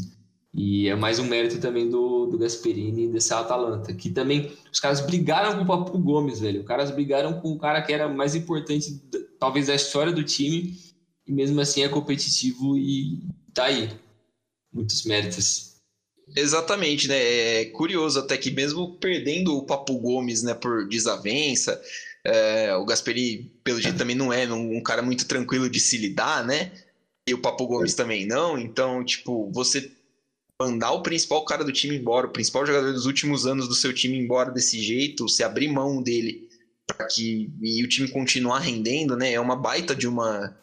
E 0.54 0.88
é 0.88 0.96
mais 0.96 1.18
um 1.18 1.26
mérito 1.26 1.60
também 1.60 1.90
do, 1.90 2.28
do 2.28 2.38
Gasperini 2.38 3.06
e 3.06 3.12
dessa 3.12 3.40
Atalanta, 3.40 3.92
que 3.92 4.12
também 4.12 4.52
os 4.72 4.80
caras 4.80 5.02
brigaram 5.02 5.58
com 5.58 5.64
o 5.64 5.66
Papo 5.66 5.98
Gomes, 5.98 6.42
velho. 6.42 6.62
Os 6.62 6.68
caras 6.68 6.92
brigaram 6.92 7.40
com 7.40 7.52
o 7.52 7.58
cara 7.58 7.82
que 7.82 7.92
era 7.92 8.08
mais 8.08 8.36
importante, 8.36 9.02
talvez, 9.40 9.66
da 9.66 9.74
história 9.74 10.12
do 10.12 10.24
time, 10.24 10.78
e 11.26 11.32
mesmo 11.32 11.60
assim 11.60 11.82
é 11.82 11.90
competitivo 11.90 12.78
e 12.78 13.28
tá 13.52 13.66
aí. 13.66 13.90
Muitos 14.72 15.04
méritos. 15.06 15.73
Exatamente, 16.36 17.08
né? 17.08 17.62
É 17.62 17.66
curioso 17.66 18.20
até 18.20 18.38
que 18.38 18.50
mesmo 18.52 18.96
perdendo 18.98 19.56
o 19.56 19.66
Papo 19.66 19.98
Gomes, 20.00 20.42
né, 20.42 20.54
por 20.54 20.88
desavença, 20.88 21.82
é, 22.24 22.74
o 22.76 22.86
Gasperi, 22.86 23.52
pelo 23.64 23.82
jeito, 23.82 23.98
também 23.98 24.16
não 24.16 24.32
é 24.32 24.52
um, 24.52 24.82
cara 24.82 25.02
muito 25.02 25.28
tranquilo 25.28 25.70
de 25.70 25.80
se 25.80 25.98
lidar, 25.98 26.46
né? 26.46 26.72
E 27.28 27.34
o 27.34 27.42
Papo 27.42 27.68
Gomes 27.68 27.94
também 27.94 28.26
não. 28.26 28.58
Então, 28.58 29.04
tipo, 29.04 29.52
você 29.52 29.92
mandar 30.62 30.92
o 30.92 31.04
principal 31.04 31.44
cara 31.46 31.64
do 31.64 31.72
time 31.72 31.98
embora, 31.98 32.28
o 32.28 32.32
principal 32.32 32.66
jogador 32.66 32.94
dos 32.94 33.06
últimos 33.06 33.46
anos 33.46 33.68
do 33.68 33.76
seu 33.76 33.94
time 33.94 34.18
embora 34.18 34.52
desse 34.52 34.82
jeito, 34.82 35.28
se 35.28 35.44
abrir 35.44 35.68
mão 35.68 36.02
dele 36.02 36.50
para 36.88 37.08
que 37.08 37.50
e 37.62 37.84
o 37.84 37.88
time 37.88 38.08
continuar 38.08 38.60
rendendo, 38.60 39.16
né? 39.16 39.34
É 39.34 39.40
uma 39.40 39.56
baita 39.56 39.96
de 39.96 40.08
uma, 40.08 40.56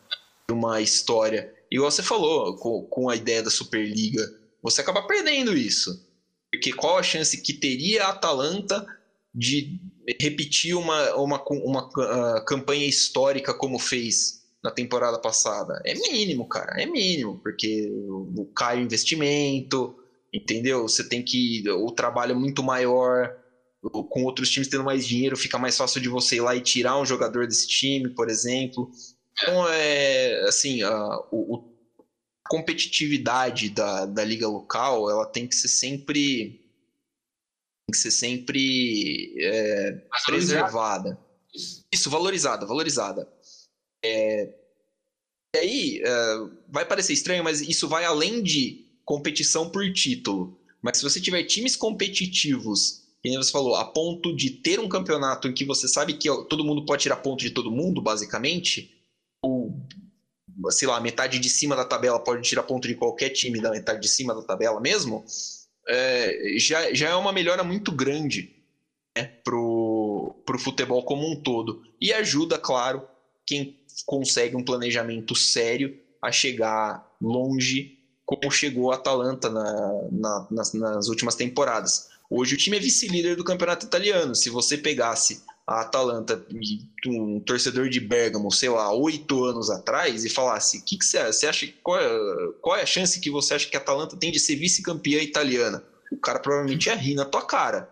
de 0.48 0.54
uma 0.54 0.80
história. 0.80 1.52
Igual 1.70 1.90
você 1.90 2.02
falou, 2.02 2.56
com, 2.56 2.82
com 2.84 3.08
a 3.08 3.16
ideia 3.16 3.42
da 3.42 3.50
Superliga 3.50 4.39
você 4.62 4.80
acaba 4.80 5.06
perdendo 5.06 5.56
isso. 5.56 6.08
Porque 6.50 6.72
qual 6.72 6.98
a 6.98 7.02
chance 7.02 7.40
que 7.40 7.52
teria 7.52 8.04
a 8.04 8.10
Atalanta 8.10 8.84
de 9.34 9.80
repetir 10.20 10.76
uma, 10.76 11.14
uma, 11.14 11.44
uma 11.48 11.88
uh, 11.88 12.44
campanha 12.44 12.86
histórica 12.86 13.54
como 13.54 13.78
fez 13.78 14.42
na 14.62 14.70
temporada 14.70 15.18
passada? 15.18 15.80
É 15.84 15.94
mínimo, 15.94 16.48
cara, 16.48 16.80
é 16.80 16.86
mínimo, 16.86 17.38
porque 17.38 17.88
cai 18.54 18.78
o 18.78 18.82
investimento, 18.82 19.96
entendeu? 20.32 20.82
Você 20.82 21.08
tem 21.08 21.22
que. 21.22 21.62
O 21.70 21.92
trabalho 21.92 22.32
é 22.32 22.34
muito 22.34 22.62
maior, 22.62 23.32
com 23.82 24.24
outros 24.24 24.50
times 24.50 24.68
tendo 24.68 24.84
mais 24.84 25.06
dinheiro, 25.06 25.36
fica 25.36 25.58
mais 25.58 25.76
fácil 25.76 26.00
de 26.00 26.08
você 26.08 26.36
ir 26.36 26.40
lá 26.40 26.54
e 26.56 26.60
tirar 26.60 27.00
um 27.00 27.06
jogador 27.06 27.46
desse 27.46 27.68
time, 27.68 28.08
por 28.10 28.28
exemplo. 28.28 28.90
Então, 29.32 29.68
é 29.68 30.42
assim, 30.48 30.82
uh, 30.82 31.24
o, 31.30 31.69
competitividade 32.50 33.70
da, 33.70 34.06
da 34.06 34.24
liga 34.24 34.48
local 34.48 35.08
ela 35.08 35.24
tem 35.24 35.46
que 35.46 35.54
ser 35.54 35.68
sempre 35.68 36.58
tem 37.86 37.92
que 37.92 37.96
ser 37.96 38.10
sempre 38.10 39.32
é, 39.38 39.92
preservada. 40.26 41.16
Isso. 41.92 42.10
Valorizada 42.10 42.66
valorizada. 42.66 43.32
É, 44.04 44.52
e 45.54 45.58
aí 45.58 46.02
é, 46.04 46.36
vai 46.68 46.84
parecer 46.84 47.12
estranho 47.12 47.44
mas 47.44 47.60
isso 47.60 47.88
vai 47.88 48.04
além 48.04 48.42
de 48.42 48.84
competição 49.04 49.70
por 49.70 49.92
título. 49.92 50.58
Mas 50.82 50.96
se 50.96 51.04
você 51.04 51.20
tiver 51.20 51.44
times 51.44 51.76
competitivos 51.76 53.00
como 53.22 53.44
você 53.44 53.52
falou, 53.52 53.76
a 53.76 53.84
ponto 53.84 54.34
de 54.34 54.50
ter 54.50 54.80
um 54.80 54.88
campeonato 54.88 55.46
em 55.46 55.52
que 55.52 55.64
você 55.64 55.86
sabe 55.86 56.14
que 56.14 56.26
todo 56.48 56.64
mundo 56.64 56.86
pode 56.86 57.02
tirar 57.02 57.16
ponto 57.16 57.40
de 57.40 57.50
todo 57.50 57.70
mundo, 57.70 58.00
basicamente, 58.00 58.98
sei 60.70 60.88
lá, 60.88 61.00
metade 61.00 61.38
de 61.38 61.48
cima 61.48 61.76
da 61.76 61.84
tabela 61.84 62.18
pode 62.18 62.42
tirar 62.42 62.62
ponto 62.62 62.86
de 62.86 62.94
qualquer 62.94 63.30
time 63.30 63.60
da 63.60 63.70
metade 63.70 64.00
de 64.00 64.08
cima 64.08 64.34
da 64.34 64.42
tabela 64.42 64.80
mesmo, 64.80 65.24
é, 65.88 66.54
já, 66.56 66.92
já 66.92 67.08
é 67.10 67.14
uma 67.14 67.32
melhora 67.32 67.64
muito 67.64 67.90
grande 67.92 68.54
né, 69.16 69.24
pro, 69.44 70.34
pro 70.44 70.58
futebol 70.58 71.04
como 71.04 71.30
um 71.30 71.36
todo. 71.36 71.82
E 72.00 72.12
ajuda, 72.12 72.58
claro, 72.58 73.06
quem 73.46 73.78
consegue 74.06 74.56
um 74.56 74.64
planejamento 74.64 75.34
sério 75.34 75.98
a 76.22 76.30
chegar 76.30 77.06
longe 77.20 77.98
como 78.24 78.48
chegou 78.48 78.92
a 78.92 78.94
Atalanta 78.94 79.50
na, 79.50 80.08
na, 80.12 80.46
nas, 80.50 80.72
nas 80.72 81.08
últimas 81.08 81.34
temporadas. 81.34 82.10
Hoje 82.30 82.54
o 82.54 82.56
time 82.56 82.76
é 82.76 82.80
vice-líder 82.80 83.34
do 83.34 83.42
campeonato 83.42 83.86
italiano. 83.86 84.36
Se 84.36 84.48
você 84.48 84.78
pegasse 84.78 85.42
a 85.70 85.82
Atalanta, 85.82 86.44
um 87.06 87.38
torcedor 87.38 87.88
de 87.88 88.00
Bergamo, 88.00 88.50
sei 88.50 88.68
lá, 88.68 88.92
oito 88.92 89.44
anos 89.44 89.70
atrás, 89.70 90.24
e 90.24 90.28
falasse: 90.28 90.82
que, 90.82 90.98
que 90.98 91.04
você, 91.04 91.24
você 91.24 91.46
acha? 91.46 91.72
Qual 91.80 91.96
é, 91.96 92.52
qual 92.60 92.76
é 92.76 92.82
a 92.82 92.86
chance 92.86 93.20
que 93.20 93.30
você 93.30 93.54
acha 93.54 93.68
que 93.68 93.76
a 93.76 93.80
Atalanta 93.80 94.16
tem 94.16 94.32
de 94.32 94.40
ser 94.40 94.56
vice-campeã 94.56 95.20
italiana? 95.20 95.84
O 96.10 96.16
cara 96.16 96.40
provavelmente 96.40 96.86
ia 96.86 96.96
rir 96.96 97.14
na 97.14 97.24
tua 97.24 97.46
cara. 97.46 97.88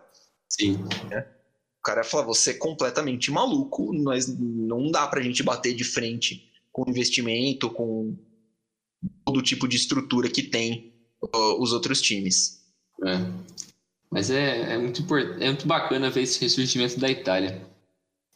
Sim. 0.49 0.77
É. 1.09 1.19
O 1.19 1.81
cara 1.81 2.01
ia 2.01 2.03
falar: 2.03 2.25
você 2.25 2.51
é 2.51 2.55
completamente 2.55 3.31
maluco, 3.31 3.93
mas 3.93 4.27
não 4.27 4.91
dá 4.91 5.07
pra 5.07 5.21
gente 5.21 5.41
bater 5.41 5.73
de 5.73 5.85
frente 5.85 6.51
com 6.73 6.83
investimento, 6.85 7.69
com 7.69 8.13
todo 9.25 9.41
tipo 9.41 9.69
de 9.69 9.77
estrutura 9.77 10.29
que 10.29 10.43
tem 10.43 10.93
uh, 11.23 11.61
os 11.61 11.71
outros 11.71 12.01
times. 12.01 12.59
É. 13.05 13.59
Mas 14.11 14.29
é, 14.29 14.73
é, 14.73 14.77
muito, 14.77 15.01
é 15.39 15.45
muito 15.45 15.65
bacana 15.65 16.09
ver 16.09 16.23
esse 16.23 16.41
ressurgimento 16.41 16.99
da 16.99 17.09
Itália. 17.09 17.68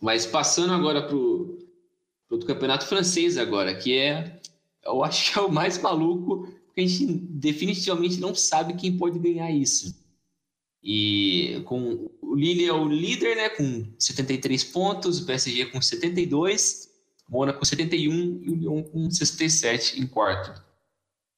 Mas 0.04 0.26
passando 0.26 0.74
agora 0.74 1.02
para 1.08 1.16
o 1.16 2.46
campeonato 2.46 2.86
francês 2.86 3.38
agora, 3.38 3.74
que 3.74 3.98
é, 3.98 4.38
eu 4.84 5.02
acho 5.02 5.32
que 5.32 5.40
é 5.40 5.42
o 5.42 5.50
mais 5.50 5.78
maluco, 5.82 6.46
porque 6.66 6.82
a 6.82 6.86
gente 6.86 7.06
definitivamente 7.06 8.20
não 8.20 8.36
sabe 8.36 8.74
quem 8.74 8.98
pode 8.98 9.18
ganhar 9.18 9.50
isso. 9.50 9.96
E 10.84 11.62
com 11.64 12.10
o 12.22 12.36
Lille 12.36 12.66
é 12.66 12.74
o 12.74 12.86
líder, 12.86 13.38
né, 13.38 13.48
com 13.48 13.94
73 13.98 14.62
pontos, 14.66 15.20
o 15.20 15.26
PSG 15.26 15.68
com 15.68 15.82
72, 15.82 16.90
o 17.30 17.32
Mônaco 17.32 17.60
com 17.60 17.66
71 17.66 18.42
e 18.44 18.50
o 18.50 18.56
Lyon 18.56 18.84
com 18.84 19.10
67 19.10 20.02
em 20.02 20.06
quarto. 20.06 20.62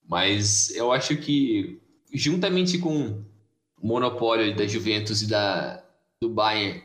Mas 0.09 0.75
eu 0.75 0.91
acho 0.91 1.15
que 1.17 1.79
juntamente 2.11 2.79
com 2.79 3.23
o 3.79 3.87
monopólio 3.87 4.55
da 4.55 4.65
Juventus 4.65 5.21
e 5.21 5.27
da 5.27 5.85
do 6.19 6.29
Bayern, 6.29 6.81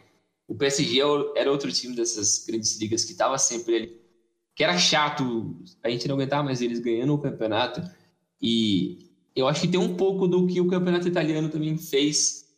o 0.50 0.54
PSG 0.56 1.00
é 1.00 1.40
era 1.40 1.52
outro 1.52 1.70
time 1.70 1.94
dessas 1.94 2.44
grandes 2.44 2.76
ligas 2.76 3.04
que 3.04 3.12
estava 3.12 3.38
sempre 3.38 3.76
ali, 3.76 4.00
que 4.56 4.64
era 4.64 4.76
chato, 4.76 5.56
a 5.80 5.88
gente 5.88 6.08
não 6.08 6.16
aguentava 6.16 6.42
mais 6.42 6.60
eles 6.60 6.80
ganhando 6.80 7.14
o 7.14 7.20
campeonato. 7.20 7.80
E 8.42 9.12
eu 9.34 9.46
acho 9.46 9.60
que 9.60 9.68
tem 9.68 9.78
um 9.78 9.96
pouco 9.96 10.26
do 10.26 10.48
que 10.48 10.60
o 10.60 10.66
campeonato 10.66 11.06
italiano 11.06 11.48
também 11.48 11.78
fez 11.78 12.48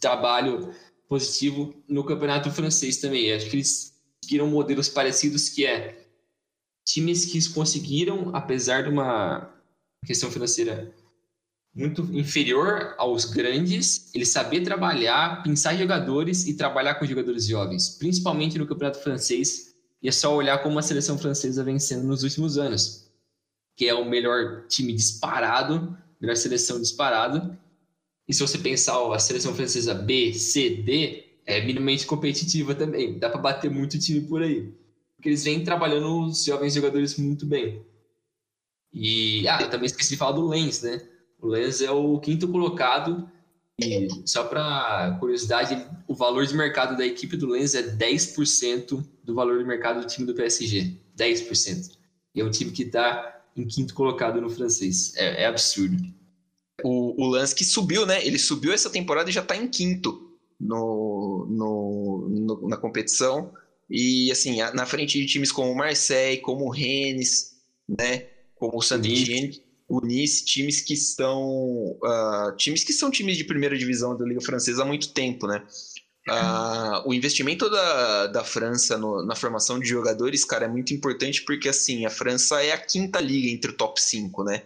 trabalho 0.00 0.72
positivo 1.08 1.74
no 1.88 2.04
campeonato 2.04 2.52
francês 2.52 2.98
também. 2.98 3.32
Acho 3.32 3.50
que 3.50 3.56
eles 3.56 4.00
seguiram 4.22 4.46
modelos 4.46 4.88
parecidos 4.88 5.48
que 5.48 5.66
é 5.66 6.06
times 6.86 7.24
que 7.24 7.52
conseguiram, 7.52 8.30
apesar 8.32 8.84
de 8.84 8.90
uma 8.90 9.52
questão 10.06 10.30
financeira 10.30 10.94
muito 11.74 12.02
inferior 12.12 12.94
aos 12.98 13.24
grandes, 13.24 14.14
ele 14.14 14.26
saber 14.26 14.60
trabalhar, 14.60 15.42
pensar 15.42 15.76
jogadores 15.76 16.46
e 16.46 16.54
trabalhar 16.54 16.96
com 16.96 17.06
jogadores 17.06 17.46
jovens, 17.46 17.90
principalmente 17.98 18.58
no 18.58 18.66
campeonato 18.66 19.02
francês. 19.02 19.74
E 20.02 20.08
é 20.08 20.12
só 20.12 20.34
olhar 20.34 20.62
como 20.62 20.78
a 20.78 20.82
seleção 20.82 21.16
francesa 21.16 21.64
vem 21.64 21.78
sendo 21.78 22.06
nos 22.06 22.22
últimos 22.22 22.58
anos, 22.58 23.10
que 23.76 23.88
é 23.88 23.94
o 23.94 24.04
melhor 24.04 24.66
time 24.66 24.92
disparado, 24.92 25.96
melhor 26.20 26.36
seleção 26.36 26.80
disparado, 26.80 27.56
e 28.28 28.34
se 28.34 28.40
você 28.40 28.58
pensar 28.58 29.12
a 29.12 29.18
seleção 29.18 29.54
francesa 29.54 29.94
B, 29.94 30.32
C, 30.32 30.70
D, 30.70 31.24
é 31.44 31.60
minimamente 31.64 32.06
competitiva 32.06 32.74
também. 32.74 33.18
Dá 33.18 33.28
para 33.28 33.40
bater 33.40 33.70
muito 33.70 33.98
time 33.98 34.20
por 34.22 34.42
aí. 34.42 34.72
Porque 35.16 35.28
eles 35.28 35.44
vêm 35.44 35.64
trabalhando 35.64 36.26
os 36.26 36.44
jovens 36.44 36.74
jogadores 36.74 37.16
muito 37.16 37.44
bem. 37.44 37.84
E, 38.92 39.46
ah, 39.48 39.60
eu 39.60 39.70
também 39.70 39.86
esqueci 39.86 40.10
de 40.10 40.16
falar 40.16 40.32
do 40.32 40.46
Lens, 40.46 40.82
né? 40.82 41.06
O 41.42 41.48
Lens 41.48 41.82
é 41.82 41.90
o 41.90 42.18
quinto 42.18 42.48
colocado. 42.48 43.28
E 43.78 44.08
só 44.24 44.44
para 44.44 45.16
curiosidade, 45.18 45.86
o 46.08 46.14
valor 46.14 46.46
de 46.46 46.54
mercado 46.54 46.96
da 46.96 47.04
equipe 47.04 47.36
do 47.36 47.48
Lens 47.48 47.74
é 47.74 47.82
10% 47.82 49.04
do 49.22 49.34
valor 49.34 49.58
de 49.58 49.64
mercado 49.64 50.00
do 50.00 50.06
time 50.06 50.26
do 50.26 50.34
PSG. 50.34 50.96
10%. 51.18 51.98
E 52.34 52.40
é 52.40 52.44
um 52.44 52.50
time 52.50 52.70
que 52.70 52.84
está 52.84 53.42
em 53.54 53.66
quinto 53.66 53.92
colocado 53.92 54.40
no 54.40 54.48
francês. 54.48 55.14
É, 55.16 55.42
é 55.42 55.46
absurdo 55.46 56.02
o, 56.82 57.22
o 57.22 57.28
lance 57.28 57.54
que 57.54 57.64
subiu, 57.64 58.06
né? 58.06 58.24
Ele 58.26 58.38
subiu 58.38 58.72
essa 58.72 58.90
temporada 58.90 59.30
e 59.30 59.32
já 59.32 59.40
está 59.40 59.56
em 59.56 59.68
quinto 59.68 60.36
no, 60.58 61.46
no, 61.48 62.28
no, 62.28 62.68
na 62.68 62.76
competição. 62.76 63.52
E 63.88 64.30
assim, 64.30 64.58
na 64.74 64.86
frente 64.86 65.18
de 65.18 65.26
times 65.26 65.52
como 65.52 65.70
o 65.70 65.76
Marseille, 65.76 66.40
como 66.40 66.66
o 66.66 66.70
Rennes, 66.70 67.56
né? 67.88 68.26
Como 68.54 68.78
o 68.78 68.82
Saint-Etienne, 68.82 69.61
o 69.92 70.00
Nice, 70.00 70.42
times 70.42 70.80
que 70.80 70.94
estão. 70.94 71.42
Uh, 72.02 72.56
times 72.56 72.82
que 72.82 72.94
são 72.94 73.10
times 73.10 73.36
de 73.36 73.44
primeira 73.44 73.76
divisão 73.76 74.16
da 74.16 74.24
Liga 74.24 74.40
Francesa 74.40 74.82
há 74.82 74.86
muito 74.86 75.12
tempo, 75.12 75.46
né? 75.46 75.62
Uh, 76.26 77.06
o 77.06 77.12
investimento 77.12 77.68
da, 77.68 78.28
da 78.28 78.42
França 78.42 78.96
no, 78.96 79.22
na 79.26 79.36
formação 79.36 79.78
de 79.78 79.86
jogadores, 79.86 80.46
cara, 80.46 80.64
é 80.64 80.68
muito 80.68 80.94
importante 80.94 81.42
porque 81.42 81.68
assim, 81.68 82.06
a 82.06 82.10
França 82.10 82.62
é 82.62 82.72
a 82.72 82.78
quinta 82.78 83.20
liga 83.20 83.48
entre 83.48 83.72
o 83.72 83.76
top 83.76 84.00
5, 84.00 84.42
né? 84.44 84.62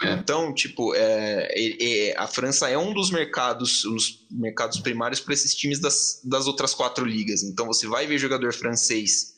É. 0.00 0.12
Então, 0.14 0.54
tipo, 0.54 0.94
é, 0.94 1.48
é, 1.54 2.14
a 2.16 2.26
França 2.26 2.70
é 2.70 2.78
um 2.78 2.94
dos 2.94 3.10
mercados, 3.10 3.84
os 3.84 4.26
mercados 4.30 4.80
primários 4.80 5.20
para 5.20 5.34
esses 5.34 5.54
times 5.54 5.80
das, 5.80 6.22
das 6.24 6.46
outras 6.46 6.72
quatro 6.72 7.04
ligas. 7.04 7.42
Então, 7.42 7.66
você 7.66 7.86
vai 7.86 8.06
ver 8.06 8.16
jogador 8.16 8.54
francês 8.54 9.31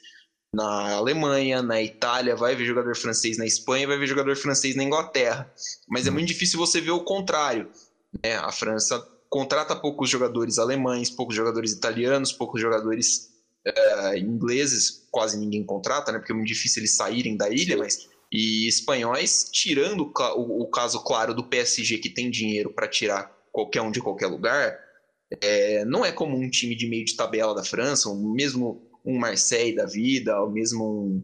na 0.54 0.94
Alemanha, 0.94 1.60
na 1.62 1.82
Itália, 1.82 2.36
vai 2.36 2.54
ver 2.54 2.64
jogador 2.64 2.96
francês 2.96 3.36
na 3.36 3.44
Espanha, 3.44 3.86
vai 3.86 3.98
ver 3.98 4.06
jogador 4.06 4.36
francês 4.36 4.76
na 4.76 4.84
Inglaterra. 4.84 5.52
Mas 5.88 6.06
é 6.06 6.10
muito 6.10 6.28
difícil 6.28 6.58
você 6.58 6.80
ver 6.80 6.92
o 6.92 7.04
contrário. 7.04 7.68
Né? 8.22 8.36
A 8.36 8.52
França 8.52 9.04
contrata 9.28 9.74
poucos 9.74 10.08
jogadores 10.08 10.58
alemães, 10.58 11.10
poucos 11.10 11.34
jogadores 11.34 11.72
italianos, 11.72 12.32
poucos 12.32 12.60
jogadores 12.60 13.30
é, 13.66 14.18
ingleses, 14.18 15.06
quase 15.10 15.36
ninguém 15.36 15.64
contrata, 15.64 16.12
né? 16.12 16.18
porque 16.18 16.32
é 16.32 16.34
muito 16.34 16.48
difícil 16.48 16.80
eles 16.80 16.96
saírem 16.96 17.36
da 17.36 17.48
ilha, 17.50 17.76
mas 17.76 18.08
e 18.32 18.66
espanhóis, 18.66 19.48
tirando 19.52 20.12
o, 20.36 20.62
o 20.62 20.66
caso 20.68 21.00
claro 21.04 21.32
do 21.32 21.44
PSG 21.44 21.98
que 21.98 22.10
tem 22.10 22.30
dinheiro 22.30 22.72
para 22.72 22.88
tirar 22.88 23.32
qualquer 23.52 23.80
um 23.80 23.92
de 23.92 24.00
qualquer 24.00 24.26
lugar, 24.26 24.76
é, 25.40 25.84
não 25.84 26.04
é 26.04 26.10
como 26.10 26.36
um 26.36 26.50
time 26.50 26.74
de 26.74 26.88
meio 26.88 27.04
de 27.04 27.14
tabela 27.14 27.54
da 27.54 27.62
França, 27.62 28.08
ou 28.08 28.16
mesmo 28.16 28.83
um 29.04 29.18
Marseille 29.18 29.74
da 29.74 29.86
vida, 29.86 30.40
ou 30.40 30.50
mesmo 30.50 30.84
um, 30.84 31.22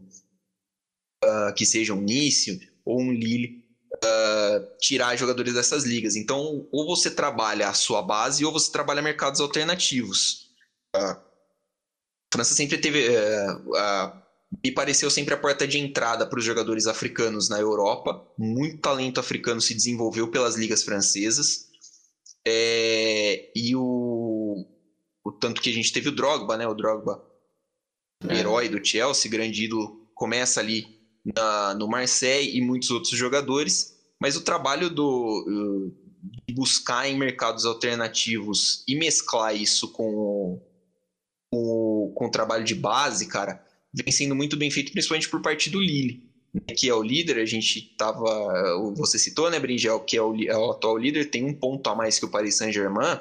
uh, 1.23 1.53
que 1.55 1.65
seja 1.65 1.93
um 1.93 2.01
Nice 2.01 2.69
ou 2.85 3.01
um 3.01 3.11
Lille, 3.11 3.63
uh, 3.95 4.77
tirar 4.79 5.15
jogadores 5.15 5.53
dessas 5.53 5.83
ligas. 5.83 6.15
Então, 6.15 6.67
ou 6.71 6.85
você 6.85 7.09
trabalha 7.09 7.69
a 7.69 7.73
sua 7.73 8.01
base 8.01 8.45
ou 8.45 8.51
você 8.51 8.71
trabalha 8.71 9.01
mercados 9.01 9.41
alternativos. 9.41 10.49
Uh, 10.95 10.99
a 10.99 11.23
França 12.33 12.53
sempre 12.53 12.77
teve. 12.77 13.09
Uh, 13.09 14.21
me 14.63 14.71
pareceu 14.71 15.09
sempre 15.09 15.33
a 15.33 15.37
porta 15.37 15.65
de 15.65 15.77
entrada 15.79 16.25
para 16.27 16.37
os 16.37 16.43
jogadores 16.43 16.85
africanos 16.85 17.47
na 17.47 17.59
Europa. 17.59 18.25
Muito 18.37 18.79
talento 18.79 19.19
africano 19.19 19.61
se 19.61 19.73
desenvolveu 19.73 20.29
pelas 20.29 20.55
ligas 20.55 20.83
francesas. 20.83 21.69
É, 22.45 23.49
e 23.55 23.75
o, 23.75 24.65
o 25.23 25.31
tanto 25.31 25.61
que 25.61 25.69
a 25.69 25.73
gente 25.73 25.93
teve 25.93 26.09
o 26.09 26.15
Drogba, 26.15 26.57
né? 26.57 26.67
O 26.67 26.73
Drogba. 26.73 27.23
Herói 28.29 28.69
do 28.69 28.83
Chelsea, 28.85 29.31
grande 29.31 29.65
ídolo, 29.65 30.07
começa 30.13 30.59
ali 30.59 30.87
na, 31.35 31.73
no 31.73 31.87
Marseille 31.87 32.57
e 32.57 32.61
muitos 32.61 32.91
outros 32.91 33.17
jogadores. 33.17 33.97
Mas 34.19 34.35
o 34.35 34.41
trabalho 34.41 34.89
do 34.89 35.91
de 36.47 36.53
buscar 36.53 37.09
em 37.09 37.17
mercados 37.17 37.65
alternativos 37.65 38.83
e 38.87 38.95
mesclar 38.95 39.55
isso 39.55 39.91
com 39.91 40.61
o, 41.51 42.13
com 42.15 42.25
o 42.27 42.31
trabalho 42.31 42.63
de 42.63 42.75
base, 42.75 43.25
cara, 43.25 43.63
vem 43.93 44.11
sendo 44.11 44.35
muito 44.35 44.55
bem 44.55 44.69
feito, 44.69 44.91
principalmente 44.91 45.29
por 45.29 45.41
parte 45.41 45.69
do 45.69 45.81
Lille, 45.81 46.23
né, 46.53 46.75
que 46.75 46.87
é 46.87 46.93
o 46.93 47.01
líder. 47.01 47.39
A 47.39 47.45
gente 47.45 47.95
tava. 47.97 48.93
Você 48.95 49.17
citou, 49.17 49.49
né, 49.49 49.59
Bringel, 49.59 49.99
que 50.01 50.15
é 50.15 50.21
o, 50.21 50.35
é 50.43 50.57
o 50.57 50.71
atual 50.71 50.97
líder, 50.97 51.29
tem 51.29 51.43
um 51.43 51.53
ponto 51.53 51.89
a 51.89 51.95
mais 51.95 52.19
que 52.19 52.25
o 52.25 52.29
Paris 52.29 52.55
Saint-Germain. 52.55 53.19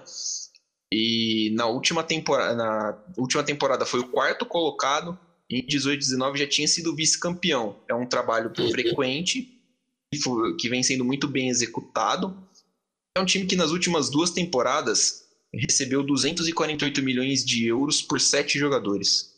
E 0.93 1.51
na 1.55 1.67
última, 1.67 2.03
temporada, 2.03 2.55
na 2.55 2.97
última 3.17 3.45
temporada 3.45 3.87
foi 3.87 4.01
o 4.01 4.09
quarto 4.09 4.45
colocado, 4.45 5.17
em 5.49 5.63
18 5.67 5.99
19 5.99 6.39
já 6.39 6.47
tinha 6.47 6.67
sido 6.67 6.95
vice-campeão. 6.95 7.77
É 7.89 7.95
um 7.95 8.07
trabalho 8.07 8.53
frequente, 8.71 9.49
que 10.59 10.69
vem 10.69 10.83
sendo 10.83 11.05
muito 11.05 11.29
bem 11.29 11.49
executado. 11.49 12.37
É 13.17 13.21
um 13.21 13.25
time 13.25 13.47
que 13.47 13.57
nas 13.57 13.71
últimas 13.71 14.11
duas 14.11 14.31
temporadas 14.31 15.23
recebeu 15.53 16.03
248 16.03 17.03
milhões 17.03 17.45
de 17.45 17.67
euros 17.67 18.03
por 18.03 18.21
sete 18.21 18.59
jogadores. 18.59 19.31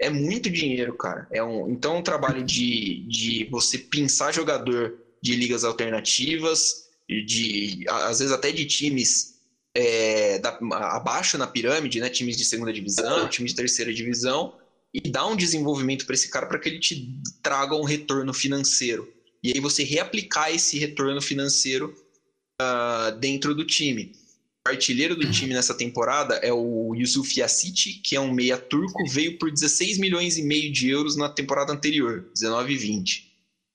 é 0.00 0.10
muito 0.10 0.50
dinheiro, 0.50 0.96
cara. 0.96 1.26
É 1.30 1.42
um, 1.42 1.70
então, 1.70 1.96
é 1.96 1.98
um 1.98 2.02
trabalho 2.02 2.42
de, 2.42 3.04
de 3.08 3.44
você 3.50 3.78
pensar 3.78 4.32
jogador 4.32 4.96
de 5.22 5.34
ligas 5.36 5.64
alternativas, 5.64 6.84
de 7.08 7.84
às 7.88 8.18
vezes 8.18 8.32
até 8.32 8.50
de 8.52 8.66
times 8.66 9.33
é, 9.74 10.38
da, 10.38 10.58
abaixo 10.96 11.36
na 11.36 11.46
pirâmide, 11.46 12.00
né? 12.00 12.08
Times 12.08 12.36
de 12.36 12.44
segunda 12.44 12.72
divisão, 12.72 13.28
times 13.28 13.52
de 13.52 13.56
terceira 13.56 13.92
divisão, 13.92 14.56
e 14.92 15.00
dar 15.00 15.26
um 15.26 15.36
desenvolvimento 15.36 16.06
para 16.06 16.14
esse 16.14 16.28
cara 16.28 16.46
para 16.46 16.58
que 16.58 16.68
ele 16.68 16.78
te 16.78 17.12
traga 17.42 17.74
um 17.74 17.84
retorno 17.84 18.32
financeiro. 18.32 19.12
E 19.42 19.52
aí 19.52 19.60
você 19.60 19.82
reaplicar 19.84 20.54
esse 20.54 20.78
retorno 20.78 21.20
financeiro 21.20 21.94
uh, 22.60 23.18
dentro 23.18 23.54
do 23.54 23.66
time 23.66 24.12
artilheiro 24.66 25.14
do 25.14 25.30
time 25.30 25.52
nessa 25.52 25.74
temporada 25.74 26.36
é 26.36 26.50
o 26.50 26.94
Yusuf 26.94 27.38
Yassiti, 27.38 28.00
que 28.02 28.16
é 28.16 28.20
um 28.20 28.32
meia 28.32 28.56
turco, 28.56 29.06
veio 29.06 29.38
por 29.38 29.50
16 29.50 29.98
milhões 29.98 30.38
e 30.38 30.42
meio 30.42 30.72
de 30.72 30.88
euros 30.88 31.16
na 31.16 31.28
temporada 31.28 31.70
anterior, 31.70 32.30
19 32.32 32.72
e 32.72 32.76
20. 32.76 33.32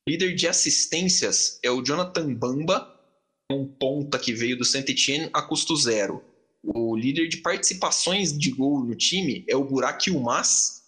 Líder 0.08 0.34
de 0.34 0.48
assistências 0.48 1.60
é 1.62 1.70
o 1.70 1.84
Jonathan 1.84 2.34
Bamba, 2.34 2.99
um 3.52 3.66
ponta 3.66 4.20
que 4.20 4.34
veio 4.34 4.58
do 4.58 4.66
Saint-Etienne 4.66 5.30
a 5.34 5.42
custo 5.42 5.76
zero. 5.76 6.24
O 6.64 6.96
líder 6.96 7.28
de 7.28 7.38
participações 7.38 8.38
de 8.38 8.52
gol 8.52 8.84
no 8.84 8.96
time 8.96 9.46
é 9.48 9.56
o 9.56 9.64
Burak 9.64 10.10
Yilmaz, 10.10 10.84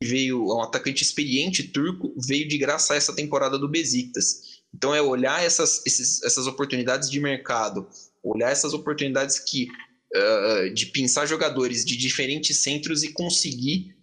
que 0.00 0.08
veio, 0.08 0.50
é 0.50 0.54
um 0.54 0.62
atacante 0.62 1.02
experiente 1.02 1.62
turco, 1.62 2.14
veio 2.18 2.46
de 2.46 2.58
graça 2.58 2.94
essa 2.94 3.14
temporada 3.14 3.58
do 3.58 3.68
Besiktas. 3.68 4.60
Então 4.74 4.94
é 4.94 5.00
olhar 5.00 5.42
essas, 5.42 5.84
esses, 5.86 6.22
essas 6.22 6.46
oportunidades 6.46 7.10
de 7.10 7.20
mercado 7.20 7.88
olhar 8.26 8.50
essas 8.50 8.74
oportunidades 8.74 9.38
que 9.38 9.68
uh, 10.14 10.74
de 10.74 10.86
pensar 10.86 11.26
jogadores 11.26 11.84
de 11.84 11.96
diferentes 11.96 12.58
centros 12.58 13.02
e 13.02 13.12
conseguir 13.12 13.94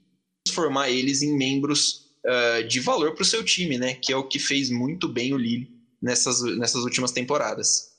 transformar 0.46 0.90
eles 0.90 1.22
em 1.22 1.36
membros 1.36 2.06
uh, 2.26 2.68
de 2.68 2.80
valor 2.80 3.14
para 3.14 3.24
o 3.24 3.26
seu 3.26 3.44
time, 3.44 3.78
né? 3.78 3.96
Que 3.96 4.14
é 4.14 4.16
o 4.16 4.28
que 4.28 4.40
fez 4.40 4.70
muito 4.70 5.08
bem 5.08 5.34
o 5.34 5.38
Lille 5.38 5.70
nessas, 6.04 6.42
nessas 6.58 6.84
últimas 6.84 7.14
temporadas. 7.14 7.94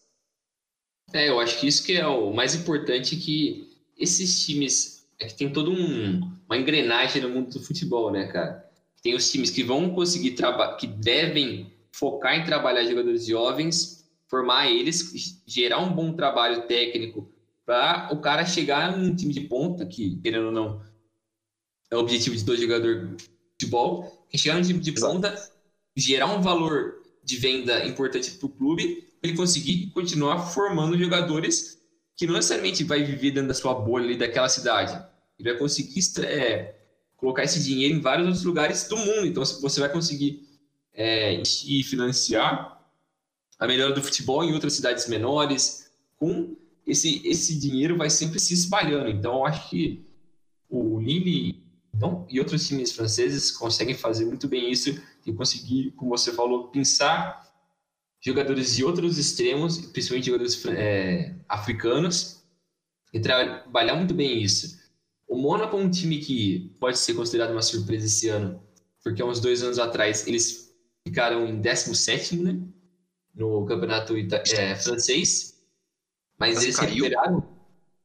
É, 1.12 1.31
eu 1.31 1.40
acho 1.40 1.59
que 1.59 1.67
isso 1.67 1.83
que 1.83 1.97
é 1.97 2.07
o 2.07 2.33
mais 2.33 2.55
importante 2.55 3.17
que 3.17 3.71
esses 3.97 4.45
times 4.45 5.07
é 5.19 5.27
que 5.27 5.35
tem 5.35 5.51
todo 5.51 5.71
um, 5.71 6.21
uma 6.47 6.59
engrenagem 6.59 7.23
no 7.23 7.31
mundo 7.31 7.51
do 7.51 7.64
futebol, 7.64 8.11
né, 8.11 8.27
cara? 8.27 8.62
Tem 9.03 9.14
os 9.14 9.31
times 9.31 9.51
que 9.51 9.62
vão 9.62 9.95
conseguir 9.95 10.33
trabalhar, 10.33 10.77
que 10.77 10.87
devem 10.87 11.73
focar 11.93 12.35
em 12.35 12.45
trabalhar 12.45 12.85
jogadores 12.85 13.25
jovens, 13.25 14.05
formar 14.29 14.69
eles, 14.69 15.40
gerar 15.47 15.79
um 15.79 15.95
bom 15.95 16.12
trabalho 16.12 16.67
técnico 16.67 17.31
para 17.64 18.12
o 18.12 18.21
cara 18.21 18.45
chegar 18.45 18.97
num 18.97 19.14
time 19.14 19.33
de 19.33 19.43
ponta, 19.43 19.87
que, 19.87 20.17
querendo 20.17 20.47
ou 20.47 20.53
não, 20.53 20.83
é 21.90 21.97
o 21.97 22.01
objetivo 22.01 22.37
de 22.37 22.45
todo 22.45 22.61
jogador 22.61 23.07
de 23.07 23.25
futebol, 23.53 24.27
que 24.29 24.37
chegar 24.37 24.57
num 24.57 24.62
time 24.62 24.81
de 24.81 24.93
ponta, 24.93 25.35
gerar 25.97 26.27
um 26.27 26.43
valor 26.43 27.04
de 27.25 27.37
venda 27.37 27.87
importante 27.87 28.31
para 28.33 28.47
o 28.47 28.51
clube, 28.51 29.09
ele 29.23 29.35
conseguir 29.35 29.91
continuar 29.95 30.39
formando 30.51 30.99
jogadores 30.99 31.79
que 32.17 32.27
não 32.27 32.35
necessariamente 32.35 32.85
vai 32.85 33.03
viver 33.03 33.33
dentro 33.33 33.49
da 33.49 33.55
sua 33.55 33.75
bolha 33.75 34.05
ali 34.05 34.17
daquela 34.17 34.49
cidade. 34.49 34.93
Ele 35.39 35.51
vai 35.51 35.59
conseguir 35.59 36.01
é, 36.25 36.75
colocar 37.17 37.43
esse 37.43 37.63
dinheiro 37.63 37.95
em 37.95 38.01
vários 38.01 38.27
outros 38.27 38.45
lugares 38.45 38.87
do 38.87 38.97
mundo. 38.97 39.27
Então, 39.27 39.43
você 39.45 39.81
vai 39.81 39.91
conseguir 39.91 40.47
é, 40.93 41.43
financiar 41.85 42.81
a 43.59 43.67
melhora 43.67 43.95
do 43.95 44.03
futebol 44.03 44.45
em 44.45 44.53
outras 44.53 44.75
cidades 44.75 45.09
menores. 45.09 45.91
Com 46.17 46.55
esse, 46.87 47.27
esse 47.27 47.59
dinheiro 47.59 47.97
vai 47.97 48.11
sempre 48.11 48.39
se 48.39 48.55
espalhando. 48.55 49.09
Então, 49.09 49.39
eu 49.39 49.47
acho 49.47 49.71
que 49.71 50.05
o 50.69 51.01
Lille 51.01 51.65
e 52.29 52.39
outros 52.39 52.67
times 52.67 52.93
franceses 52.93 53.51
conseguem 53.51 53.95
fazer 53.95 54.27
muito 54.27 54.47
bem 54.47 54.71
isso 54.71 55.01
e 55.27 55.33
conseguir, 55.33 55.93
como 55.93 56.11
você 56.11 56.33
falou, 56.33 56.69
pensar 56.69 57.43
jogadores 58.21 58.75
de 58.75 58.85
outros 58.85 59.19
extremos, 59.19 59.79
principalmente 59.79 60.27
jogadores 60.27 60.65
é, 60.67 61.35
africanos, 61.49 62.43
e 63.13 63.21
trabalhar 63.21 63.95
muito 63.95 64.15
bem 64.15 64.43
isso. 64.43 64.83
O 65.29 65.37
Mônaco 65.37 65.77
é 65.77 65.81
um 65.81 65.91
time 65.91 66.19
que 66.19 66.75
pode 66.81 66.99
ser 66.99 67.15
considerado 67.15 67.53
uma 67.53 67.63
surpresa 67.63 68.07
esse 68.07 68.29
ano, 68.29 68.63
porque 69.03 69.21
há 69.21 69.27
uns 69.27 69.41
dois 69.41 69.63
anos 69.63 69.79
atrás 69.79 70.27
eles 70.27 70.75
ficaram 71.07 71.47
em 71.47 71.61
17 71.61 72.37
né, 72.37 72.59
no 73.35 73.65
campeonato 73.67 74.15
é, 74.17 74.75
francês, 74.77 75.55
mas, 76.39 76.55
mas 76.55 76.65
eles 76.65 76.77
caiu. 76.77 77.05
recuperaram 77.05 77.55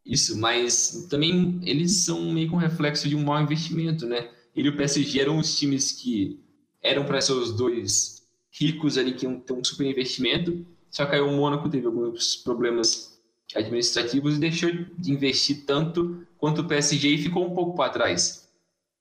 isso, 0.05 0.37
mas 0.37 1.07
também 1.09 1.59
eles 1.63 2.03
são 2.03 2.31
meio 2.31 2.49
com 2.49 2.57
reflexo 2.57 3.07
de 3.07 3.15
um 3.15 3.23
mau 3.23 3.41
investimento, 3.41 4.05
né? 4.05 4.31
Ele 4.55 4.67
e 4.67 4.71
o 4.71 4.77
PSG 4.77 5.21
eram 5.21 5.37
os 5.37 5.57
times 5.57 5.91
que 5.91 6.39
eram 6.81 7.05
para 7.05 7.21
ser 7.21 7.33
os 7.33 7.51
dois 7.51 8.27
ricos 8.51 8.97
ali 8.97 9.13
que 9.13 9.25
iam 9.25 9.39
ter 9.39 9.53
um 9.53 9.63
super 9.63 9.85
investimento, 9.85 10.65
só 10.89 11.05
que 11.05 11.15
aí 11.15 11.21
o 11.21 11.31
Mônaco 11.31 11.69
teve 11.69 11.85
alguns 11.85 12.35
problemas 12.37 13.19
administrativos 13.55 14.35
e 14.35 14.39
deixou 14.39 14.71
de 14.97 15.11
investir 15.11 15.65
tanto 15.65 16.25
quanto 16.37 16.61
o 16.61 16.67
PSG 16.67 17.09
e 17.09 17.17
ficou 17.17 17.45
um 17.45 17.53
pouco 17.55 17.75
para 17.75 17.91
trás. 17.91 18.47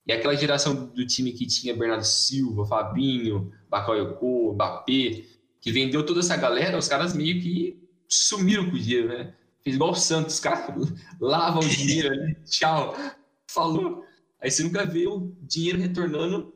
E 0.06 0.12
aquela 0.12 0.34
geração 0.34 0.86
do 0.86 1.06
time 1.06 1.32
que 1.32 1.46
tinha 1.46 1.76
Bernardo 1.76 2.04
Silva, 2.04 2.66
Fabinho, 2.66 3.52
Bakayoko, 3.68 4.54
Mbappé, 4.54 5.24
que 5.60 5.70
vendeu 5.70 6.04
toda 6.04 6.20
essa 6.20 6.36
galera, 6.36 6.78
os 6.78 6.88
caras 6.88 7.14
meio 7.14 7.40
que 7.42 7.78
sumiram 8.08 8.70
com 8.70 8.76
o 8.76 8.78
dinheiro, 8.78 9.08
né? 9.08 9.34
Fez 9.62 9.76
igual 9.76 9.90
o 9.90 9.94
Santos, 9.94 10.34
os 10.34 10.40
caras 10.40 10.74
lavam 11.20 11.60
o 11.60 11.68
dinheiro 11.68 12.10
ali, 12.10 12.36
tchau, 12.46 12.96
falou. 13.46 14.04
Aí 14.40 14.50
você 14.50 14.62
nunca 14.62 14.86
vê 14.86 15.06
o 15.06 15.32
dinheiro 15.42 15.78
retornando 15.78 16.54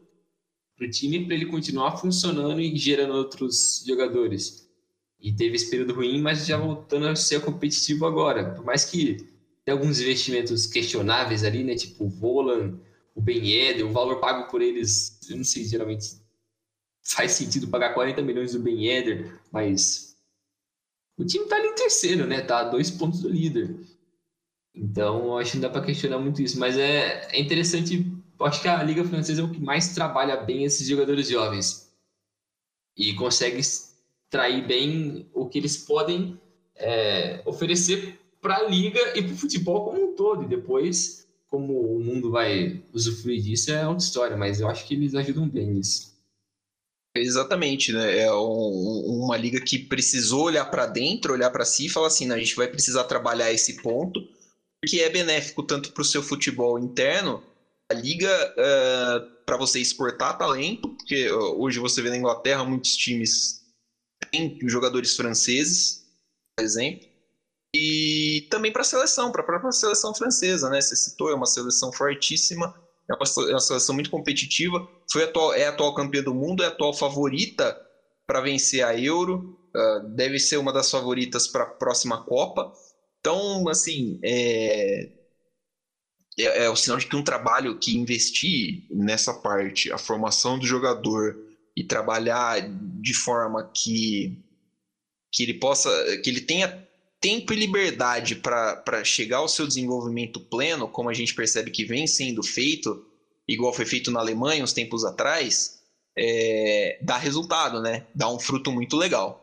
para 0.83 0.88
o 0.88 0.90
time 0.90 1.25
para 1.25 1.35
ele 1.35 1.47
continuar 1.47 1.97
funcionando 1.97 2.61
e 2.61 2.77
gerando 2.77 3.14
outros 3.14 3.85
jogadores. 3.87 4.68
E 5.21 5.33
teve 5.33 5.55
esse 5.55 5.71
período 5.71 5.95
ruim, 5.95 6.21
mas 6.21 6.47
já 6.47 6.57
voltando 6.57 7.07
a 7.07 7.14
ser 7.14 7.40
competitivo 7.40 8.05
agora. 8.05 8.53
Por 8.55 8.64
mais 8.64 8.85
que 8.85 9.25
tenha 9.64 9.77
alguns 9.79 10.01
investimentos 10.01 10.66
questionáveis 10.66 11.45
ali, 11.45 11.62
né? 11.62 11.77
Tipo 11.77 12.05
o 12.05 12.09
Volan, 12.09 12.81
o 13.14 13.21
Ben 13.21 13.53
Eder, 13.53 13.87
o 13.87 13.92
valor 13.92 14.18
pago 14.18 14.51
por 14.51 14.61
eles, 14.61 15.21
eu 15.31 15.37
não 15.37 15.45
sei, 15.45 15.64
geralmente 15.64 16.21
faz 17.05 17.33
sentido 17.33 17.68
pagar 17.68 17.95
40 17.95 18.23
milhões 18.23 18.53
do 18.53 18.61
Ben 18.61 18.88
Eder, 18.88 19.40
mas 19.53 20.16
o 21.16 21.25
time 21.25 21.47
tá 21.47 21.57
ali 21.57 21.68
em 21.68 21.75
terceiro, 21.75 22.27
né? 22.27 22.40
Tá 22.40 22.61
a 22.61 22.64
dois 22.64 22.90
pontos 22.90 23.21
do 23.21 23.29
líder. 23.29 23.77
Então, 24.75 25.37
acho 25.38 25.53
que 25.53 25.57
não 25.59 25.62
dá 25.62 25.71
para 25.71 25.85
questionar 25.85 26.18
muito 26.18 26.42
isso. 26.42 26.59
Mas 26.59 26.77
é, 26.77 27.29
é 27.31 27.40
interessante 27.40 28.11
eu 28.42 28.46
acho 28.46 28.61
que 28.61 28.68
a 28.68 28.83
Liga 28.83 29.05
Francesa 29.05 29.40
é 29.40 29.44
o 29.44 29.50
que 29.50 29.61
mais 29.61 29.94
trabalha 29.94 30.37
bem 30.37 30.64
esses 30.64 30.87
jogadores 30.87 31.28
jovens 31.28 31.88
e 32.96 33.14
consegue 33.14 33.59
extrair 33.59 34.66
bem 34.66 35.31
o 35.33 35.48
que 35.48 35.59
eles 35.59 35.76
podem 35.76 36.38
é, 36.74 37.40
oferecer 37.46 38.18
para 38.40 38.57
a 38.57 38.68
liga 38.68 39.16
e 39.16 39.22
para 39.22 39.33
o 39.33 39.37
futebol 39.37 39.85
como 39.85 40.11
um 40.11 40.16
todo. 40.16 40.42
E 40.42 40.48
depois, 40.48 41.28
como 41.48 41.96
o 41.96 42.00
mundo 42.00 42.33
vai 42.33 42.83
usufruir 42.92 43.40
disso, 43.40 43.70
é 43.70 43.87
outra 43.87 44.05
história, 44.05 44.37
mas 44.37 44.61
eu 44.61 44.68
acho 44.68 44.87
que 44.88 44.94
eles 44.94 45.14
ajudam 45.14 45.48
bem 45.48 45.68
nisso. 45.68 46.12
Exatamente, 47.14 47.92
né? 47.92 48.18
É 48.18 48.33
um, 48.33 49.22
uma 49.24 49.37
liga 49.37 49.61
que 49.61 49.78
precisou 49.78 50.46
olhar 50.46 50.64
para 50.64 50.87
dentro, 50.87 51.33
olhar 51.33 51.50
para 51.50 51.64
si 51.64 51.87
e 51.87 51.90
falar 51.90 52.09
assim: 52.09 52.31
a 52.33 52.38
gente 52.38 52.57
vai 52.57 52.66
precisar 52.66 53.05
trabalhar 53.05 53.52
esse 53.52 53.81
ponto, 53.83 54.20
porque 54.81 55.00
é 55.00 55.11
benéfico 55.11 55.62
tanto 55.62 55.92
para 55.92 56.00
o 56.00 56.07
seu 56.07 56.22
futebol 56.22 56.78
interno 56.78 57.51
liga 57.92 58.55
uh, 58.57 58.61
é, 58.61 59.20
para 59.44 59.57
você 59.57 59.81
exportar 59.81 60.38
talento, 60.38 60.88
porque 60.88 61.31
hoje 61.31 61.78
você 61.78 62.00
vê 62.00 62.11
na 62.11 62.16
Inglaterra 62.16 62.64
muitos 62.64 62.96
times 62.96 63.62
têm 64.31 64.59
jogadores 64.68 65.14
franceses, 65.16 66.05
por 66.57 66.64
exemplo, 66.64 67.09
e 67.74 68.46
também 68.50 68.72
para 68.72 68.83
a 68.83 68.85
seleção, 68.85 69.33
para 69.33 69.42
a 69.42 69.44
própria 69.44 69.72
seleção 69.72 70.14
francesa, 70.14 70.68
né? 70.68 70.81
Você 70.81 70.94
citou, 70.94 71.31
é 71.31 71.35
uma 71.35 71.46
seleção 71.46 71.92
fortíssima, 71.92 72.72
é 73.09 73.14
uma, 73.14 73.48
é 73.48 73.52
uma 73.52 73.61
seleção 73.61 73.94
muito 73.94 74.11
competitiva, 74.11 74.87
foi 75.11 75.24
atual, 75.24 75.55
é 75.55 75.66
atual 75.66 75.94
campeã 75.94 76.22
do 76.22 76.35
mundo, 76.35 76.62
é 76.62 76.66
atual 76.66 76.92
favorita 76.92 77.76
para 78.26 78.40
vencer 78.40 78.85
a 78.85 78.98
Euro, 78.98 79.59
uh, 79.74 80.09
deve 80.14 80.38
ser 80.38 80.59
uma 80.59 80.72
das 80.72 80.90
favoritas 80.90 81.46
para 81.46 81.64
a 81.64 81.66
próxima 81.66 82.22
Copa. 82.24 82.72
Então, 83.20 83.68
assim, 83.68 84.18
é, 84.22 85.09
é, 86.38 86.64
é 86.64 86.71
o 86.71 86.77
sinal 86.77 86.99
de 86.99 87.07
que 87.07 87.16
um 87.16 87.23
trabalho 87.23 87.79
que 87.79 87.97
investir 87.97 88.85
nessa 88.90 89.35
parte, 89.35 89.92
a 89.92 89.99
formação 89.99 90.59
do 90.59 90.66
jogador 90.66 91.37
e 91.77 91.83
trabalhar 91.83 92.61
de 93.01 93.14
forma 93.14 93.71
que, 93.75 94.38
que 95.33 95.42
ele 95.42 95.55
possa, 95.55 95.90
que 96.18 96.31
ele 96.31 96.40
tenha 96.40 96.87
tempo 97.21 97.53
e 97.53 97.57
liberdade 97.57 98.35
para 98.35 99.05
chegar 99.05 99.38
ao 99.38 99.49
seu 99.49 99.66
desenvolvimento 99.66 100.40
pleno, 100.40 100.88
como 100.88 101.09
a 101.09 101.14
gente 101.14 101.35
percebe 101.35 101.71
que 101.71 101.85
vem 101.85 102.07
sendo 102.07 102.42
feito, 102.42 103.07
igual 103.47 103.73
foi 103.73 103.87
feito 103.87 104.11
na 104.11 104.21
Alemanha 104.21 104.64
uns 104.64 104.73
tempos 104.73 105.05
atrás, 105.05 105.81
é, 106.18 106.99
dá 107.01 107.16
resultado, 107.16 107.81
né? 107.81 108.07
Dá 108.14 108.29
um 108.29 108.38
fruto 108.38 108.73
muito 108.73 108.97
legal. 108.97 109.38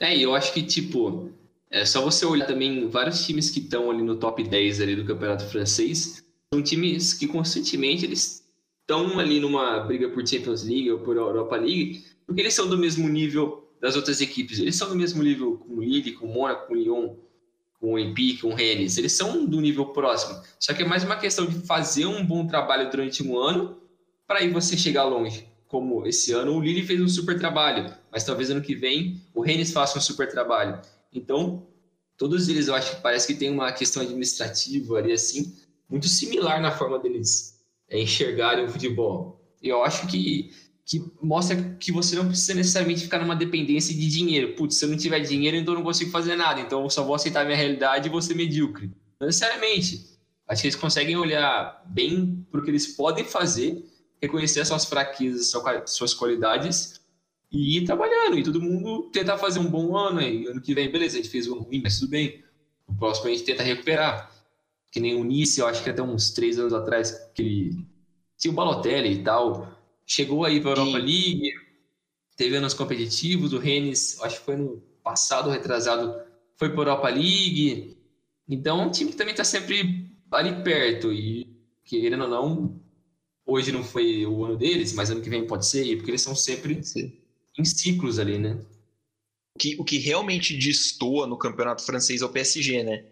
É, 0.00 0.16
e 0.16 0.22
eu 0.22 0.34
acho 0.34 0.52
que, 0.52 0.62
tipo, 0.62 1.30
é 1.74 1.84
só 1.84 2.00
você 2.00 2.24
olhar 2.24 2.46
também 2.46 2.88
vários 2.88 3.26
times 3.26 3.50
que 3.50 3.58
estão 3.58 3.90
ali 3.90 4.00
no 4.00 4.14
top 4.14 4.44
10 4.44 4.80
ali 4.80 4.94
do 4.94 5.04
campeonato 5.04 5.44
francês. 5.46 6.22
São 6.52 6.62
times 6.62 7.12
que 7.12 7.26
constantemente 7.26 8.04
eles 8.04 8.48
estão 8.80 9.18
ali 9.18 9.40
numa 9.40 9.80
briga 9.80 10.08
por 10.08 10.24
Champions 10.24 10.62
League 10.62 10.92
ou 10.92 11.00
por 11.00 11.16
Europa 11.16 11.56
League, 11.56 12.04
porque 12.24 12.42
eles 12.42 12.54
são 12.54 12.68
do 12.68 12.78
mesmo 12.78 13.08
nível 13.08 13.68
das 13.80 13.96
outras 13.96 14.20
equipes. 14.20 14.60
Eles 14.60 14.76
são 14.76 14.88
do 14.88 14.94
mesmo 14.94 15.20
nível 15.20 15.58
com 15.58 15.74
o 15.74 15.82
Lille, 15.82 16.12
com 16.12 16.26
o 16.26 16.32
Mônaco, 16.32 16.68
com 16.68 16.74
o 16.74 16.76
Lyon, 16.76 17.16
com 17.80 17.88
o 17.88 17.92
Olympique, 17.94 18.42
com 18.42 18.50
o 18.50 18.54
Rennes. 18.54 18.96
Eles 18.96 19.12
são 19.12 19.44
do 19.44 19.60
nível 19.60 19.86
próximo. 19.86 20.40
Só 20.60 20.72
que 20.74 20.84
é 20.84 20.86
mais 20.86 21.02
uma 21.02 21.16
questão 21.16 21.44
de 21.44 21.58
fazer 21.66 22.06
um 22.06 22.24
bom 22.24 22.46
trabalho 22.46 22.88
durante 22.88 23.20
um 23.20 23.36
ano 23.36 23.80
para 24.28 24.38
aí 24.38 24.48
você 24.48 24.76
chegar 24.76 25.02
longe. 25.02 25.48
Como 25.66 26.06
esse 26.06 26.30
ano 26.30 26.56
o 26.56 26.60
Lille 26.60 26.86
fez 26.86 27.00
um 27.00 27.08
super 27.08 27.36
trabalho, 27.36 27.92
mas 28.12 28.22
talvez 28.22 28.48
ano 28.48 28.62
que 28.62 28.76
vem 28.76 29.20
o 29.34 29.40
Rennes 29.40 29.72
faça 29.72 29.98
um 29.98 30.00
super 30.00 30.30
trabalho. 30.30 30.80
Então, 31.14 31.68
todos 32.18 32.48
eles 32.48 32.66
eu 32.66 32.74
acho 32.74 32.96
que 32.96 33.02
parece 33.02 33.26
que 33.26 33.38
tem 33.38 33.50
uma 33.50 33.72
questão 33.72 34.02
administrativa 34.02 34.98
ali 34.98 35.12
assim, 35.12 35.54
muito 35.88 36.08
similar 36.08 36.60
na 36.60 36.72
forma 36.72 36.98
deles 36.98 37.62
é, 37.88 38.00
enxergarem 38.00 38.64
o 38.64 38.68
futebol. 38.68 39.40
Eu 39.62 39.82
acho 39.84 40.06
que, 40.08 40.52
que 40.84 41.02
mostra 41.22 41.56
que 41.78 41.92
você 41.92 42.16
não 42.16 42.26
precisa 42.26 42.54
necessariamente 42.54 43.02
ficar 43.02 43.20
numa 43.20 43.36
dependência 43.36 43.94
de 43.94 44.08
dinheiro. 44.08 44.54
Putz, 44.54 44.76
se 44.76 44.84
eu 44.84 44.88
não 44.88 44.96
tiver 44.96 45.20
dinheiro, 45.20 45.56
então 45.56 45.74
eu 45.74 45.78
não 45.78 45.84
consigo 45.84 46.10
fazer 46.10 46.36
nada. 46.36 46.60
Então 46.60 46.82
eu 46.82 46.90
só 46.90 47.04
vou 47.04 47.14
aceitar 47.14 47.42
a 47.42 47.44
minha 47.44 47.56
realidade 47.56 48.08
e 48.08 48.10
vou 48.10 48.20
ser 48.20 48.34
medíocre. 48.34 48.90
Não 49.20 49.26
necessariamente. 49.26 50.12
Acho 50.46 50.62
que 50.62 50.66
eles 50.66 50.76
conseguem 50.76 51.16
olhar 51.16 51.82
bem 51.86 52.46
para 52.50 52.60
o 52.60 52.64
que 52.64 52.70
eles 52.70 52.88
podem 52.88 53.24
fazer, 53.24 53.82
reconhecer 54.20 54.60
as 54.60 54.68
suas 54.68 54.84
fraquezas, 54.84 55.52
suas 55.86 56.12
qualidades 56.12 57.00
e 57.54 57.78
ir 57.78 57.84
trabalhando, 57.84 58.36
e 58.36 58.42
todo 58.42 58.60
mundo 58.60 59.08
tentar 59.12 59.38
fazer 59.38 59.60
um 59.60 59.70
bom 59.70 59.96
ano 59.96 60.18
aí. 60.18 60.44
Ano 60.46 60.60
que 60.60 60.74
vem, 60.74 60.90
beleza, 60.90 61.14
a 61.14 61.22
gente 61.22 61.30
fez 61.30 61.46
um 61.46 61.60
ruim, 61.60 61.80
mas 61.80 62.00
tudo 62.00 62.10
bem. 62.10 62.42
O 62.84 62.94
próximo 62.94 63.28
a 63.28 63.30
gente 63.30 63.44
tenta 63.44 63.62
recuperar. 63.62 64.28
Que 64.90 64.98
nem 64.98 65.14
o 65.14 65.22
Nice, 65.22 65.60
eu 65.60 65.66
acho 65.66 65.82
que 65.82 65.90
até 65.90 66.02
uns 66.02 66.30
três 66.30 66.58
anos 66.58 66.72
atrás, 66.72 67.12
que 67.32 67.42
ele 67.42 67.86
tinha 68.36 68.50
o 68.50 68.54
Balotelli 68.54 69.12
e 69.12 69.22
tal, 69.22 69.72
chegou 70.04 70.44
aí 70.44 70.60
para 70.60 70.70
a 70.70 70.72
Europa 70.72 70.98
League, 70.98 71.52
teve 72.36 72.56
anos 72.56 72.74
competitivos, 72.74 73.52
o 73.52 73.58
Rennes, 73.58 74.20
acho 74.20 74.40
que 74.40 74.44
foi 74.44 74.56
no 74.56 74.82
passado, 75.02 75.48
retrasado, 75.50 76.20
foi 76.56 76.70
para 76.70 76.80
Europa 76.80 77.08
League. 77.08 77.96
Então, 78.48 78.82
é 78.82 78.86
um 78.86 78.90
time 78.90 79.10
que 79.10 79.16
também 79.16 79.32
está 79.32 79.44
sempre 79.44 80.10
ali 80.30 80.62
perto. 80.64 81.12
E, 81.12 81.46
querendo 81.84 82.24
ou 82.24 82.28
não, 82.28 82.80
hoje 83.46 83.70
não 83.70 83.84
foi 83.84 84.26
o 84.26 84.44
ano 84.44 84.56
deles, 84.56 84.92
mas 84.92 85.10
ano 85.10 85.20
que 85.20 85.30
vem 85.30 85.46
pode 85.46 85.66
ser, 85.66 85.96
porque 85.96 86.10
eles 86.10 86.22
são 86.22 86.34
sempre 86.34 86.82
Sim. 86.82 87.23
Em 87.58 87.64
ciclos 87.64 88.18
ali, 88.18 88.38
né? 88.38 88.58
O 89.54 89.58
que, 89.58 89.76
o 89.78 89.84
que 89.84 89.98
realmente 89.98 90.56
destoa 90.56 91.26
no 91.26 91.38
campeonato 91.38 91.84
francês 91.84 92.22
é 92.22 92.24
o 92.24 92.28
PSG, 92.28 92.82
né? 92.82 93.04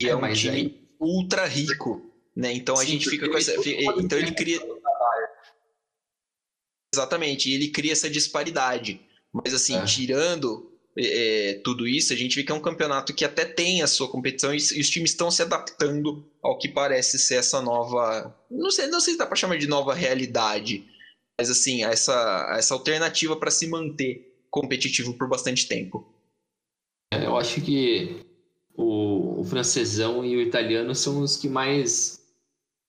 E 0.00 0.06
é, 0.06 0.10
é 0.10 0.16
um 0.16 0.32
time 0.32 0.56
aí... 0.56 0.88
ultra 0.98 1.46
rico, 1.46 2.10
né? 2.34 2.52
Então 2.52 2.76
Sim, 2.76 2.82
a 2.82 2.86
gente 2.86 3.08
fica 3.10 3.28
com 3.28 3.36
essa. 3.36 3.54
Então 3.98 4.18
ele 4.18 4.32
cria. 4.32 4.60
Exatamente, 6.94 7.50
e 7.50 7.54
ele 7.54 7.68
cria 7.68 7.92
essa 7.92 8.08
disparidade. 8.08 9.00
Mas 9.32 9.54
assim, 9.54 9.76
é. 9.76 9.84
tirando 9.84 10.70
é, 10.96 11.60
tudo 11.64 11.86
isso, 11.86 12.12
a 12.12 12.16
gente 12.16 12.36
vê 12.36 12.42
que 12.42 12.52
é 12.52 12.54
um 12.54 12.60
campeonato 12.60 13.14
que 13.14 13.24
até 13.24 13.44
tem 13.44 13.82
a 13.82 13.86
sua 13.86 14.08
competição 14.08 14.52
e, 14.52 14.58
e, 14.58 14.80
os 14.80 14.90
times 14.90 15.10
estão 15.10 15.30
se 15.30 15.40
adaptando 15.40 16.24
ao 16.42 16.58
que 16.58 16.68
parece 16.68 17.18
ser 17.18 17.36
essa 17.36 17.62
nova. 17.62 18.34
Não 18.50 18.70
sei, 18.70 18.88
não 18.88 19.00
sei 19.00 19.14
se 19.14 19.18
dá 19.18 19.26
para 19.26 19.36
chamar 19.36 19.56
de 19.56 19.66
nova 19.66 19.94
realidade, 19.94 20.86
mas 21.42 21.50
assim, 21.50 21.82
essa, 21.82 22.54
essa 22.56 22.72
alternativa 22.72 23.34
para 23.34 23.50
se 23.50 23.66
manter 23.66 24.32
competitivo 24.48 25.14
por 25.14 25.28
bastante 25.28 25.66
tempo. 25.66 26.06
É, 27.12 27.26
eu 27.26 27.36
acho 27.36 27.60
que 27.60 28.20
o, 28.76 29.40
o 29.40 29.44
francesão 29.44 30.24
e 30.24 30.36
o 30.36 30.40
italiano 30.40 30.94
são 30.94 31.20
os 31.20 31.36
que 31.36 31.48
mais 31.48 32.24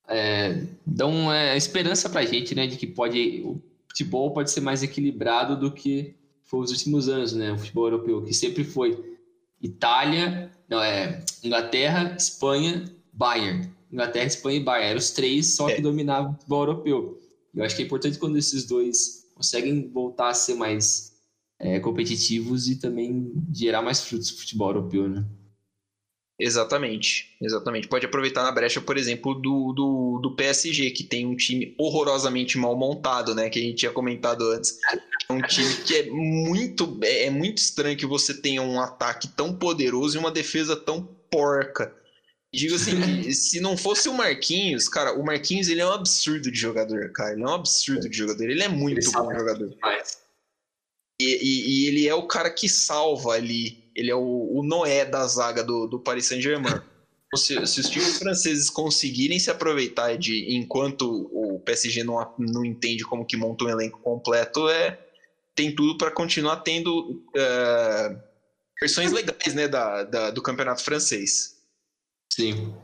é, 0.08 0.62
dão 0.86 1.32
é, 1.32 1.56
esperança 1.56 2.08
para 2.08 2.20
a 2.20 2.24
gente, 2.24 2.54
né, 2.54 2.68
de 2.68 2.76
que 2.76 2.86
pode 2.86 3.42
o 3.44 3.60
futebol 3.88 4.32
pode 4.32 4.52
ser 4.52 4.60
mais 4.60 4.84
equilibrado 4.84 5.58
do 5.58 5.72
que 5.72 6.14
foi 6.44 6.60
os 6.60 6.70
últimos 6.70 7.08
anos, 7.08 7.32
né? 7.32 7.50
O 7.50 7.58
futebol 7.58 7.86
europeu, 7.86 8.22
que 8.22 8.32
sempre 8.32 8.62
foi 8.62 9.18
Itália, 9.60 10.48
não, 10.68 10.80
é 10.80 11.24
Inglaterra, 11.42 12.14
Espanha, 12.16 12.84
Bayern. 13.12 13.68
Inglaterra, 13.90 14.26
Espanha 14.26 14.58
e 14.58 14.62
Bayern. 14.62 14.90
Eram 14.90 14.98
os 14.98 15.10
três 15.10 15.56
só 15.56 15.66
que 15.66 15.72
é. 15.72 15.80
dominavam 15.80 16.30
o 16.30 16.34
futebol 16.34 16.60
europeu. 16.60 17.23
Eu 17.54 17.64
acho 17.64 17.76
que 17.76 17.82
é 17.82 17.84
importante 17.84 18.18
quando 18.18 18.36
esses 18.36 18.64
dois 18.64 19.28
conseguem 19.34 19.88
voltar 19.88 20.28
a 20.28 20.34
ser 20.34 20.54
mais 20.54 21.14
é, 21.58 21.78
competitivos 21.80 22.68
e 22.68 22.76
também 22.76 23.32
gerar 23.52 23.82
mais 23.82 24.02
frutos 24.02 24.30
no 24.30 24.38
futebol 24.38 24.68
europeu, 24.68 25.08
né? 25.08 25.24
Exatamente, 26.38 27.36
exatamente. 27.40 27.86
Pode 27.86 28.06
aproveitar 28.06 28.42
na 28.42 28.50
brecha, 28.50 28.80
por 28.80 28.96
exemplo, 28.96 29.34
do, 29.34 29.72
do, 29.72 30.18
do, 30.20 30.34
PSG, 30.34 30.90
que 30.90 31.04
tem 31.04 31.24
um 31.24 31.36
time 31.36 31.74
horrorosamente 31.78 32.58
mal 32.58 32.76
montado, 32.76 33.36
né? 33.36 33.48
Que 33.48 33.60
a 33.60 33.62
gente 33.62 33.76
tinha 33.76 33.92
comentado 33.92 34.50
antes. 34.50 34.76
É 35.28 35.32
um 35.32 35.40
time 35.40 35.72
que 35.86 35.94
é 35.94 36.10
muito, 36.10 36.98
é, 37.02 37.26
é 37.26 37.30
muito 37.30 37.58
estranho 37.58 37.96
que 37.96 38.04
você 38.04 38.34
tenha 38.34 38.62
um 38.62 38.80
ataque 38.80 39.28
tão 39.28 39.54
poderoso 39.54 40.16
e 40.16 40.20
uma 40.20 40.30
defesa 40.30 40.74
tão 40.74 41.04
porca. 41.30 41.94
Digo 42.54 42.76
assim, 42.76 43.32
se 43.32 43.60
não 43.60 43.76
fosse 43.76 44.08
o 44.08 44.14
Marquinhos, 44.14 44.88
cara, 44.88 45.12
o 45.12 45.24
Marquinhos 45.24 45.68
ele 45.68 45.80
é 45.80 45.86
um 45.86 45.92
absurdo 45.92 46.50
de 46.50 46.58
jogador, 46.58 47.10
cara. 47.12 47.32
Ele 47.32 47.42
é 47.42 47.46
um 47.46 47.54
absurdo 47.54 48.08
de 48.08 48.16
jogador. 48.16 48.48
Ele 48.48 48.62
é 48.62 48.68
muito 48.68 49.00
ele 49.00 49.10
bom 49.10 49.34
jogador. 49.34 49.76
E, 51.20 51.24
e, 51.24 51.84
e 51.84 51.86
ele 51.86 52.08
é 52.08 52.14
o 52.14 52.26
cara 52.26 52.50
que 52.50 52.68
salva 52.68 53.32
ali 53.32 53.84
ele 53.94 54.10
é 54.10 54.14
o, 54.14 54.50
o 54.52 54.62
Noé 54.62 55.04
da 55.04 55.26
zaga 55.26 55.62
do, 55.62 55.86
do 55.86 56.00
Paris 56.00 56.26
Saint-Germain. 56.26 56.80
Se, 57.36 57.66
se, 57.66 57.80
os 57.80 57.88
times 57.88 58.18
franceses 58.18 58.70
conseguirem 58.70 59.38
se 59.40 59.50
aproveitar 59.50 60.16
de 60.16 60.54
enquanto 60.54 61.28
o 61.32 61.58
PSG 61.60 62.04
não, 62.04 62.32
não 62.38 62.64
entende 62.64 63.04
como 63.04 63.24
que 63.24 63.36
monta 63.36 63.64
um 63.64 63.68
elenco 63.68 63.98
completo, 64.00 64.68
é, 64.68 64.98
tem 65.54 65.74
tudo 65.74 65.98
para 65.98 66.12
continuar 66.12 66.58
tendo 66.58 67.24
é, 67.36 68.16
versões 68.80 69.10
legais 69.10 69.52
né, 69.52 69.66
da, 69.66 70.04
da, 70.04 70.30
do 70.30 70.40
campeonato 70.40 70.84
francês. 70.84 71.53
Sim. 72.34 72.74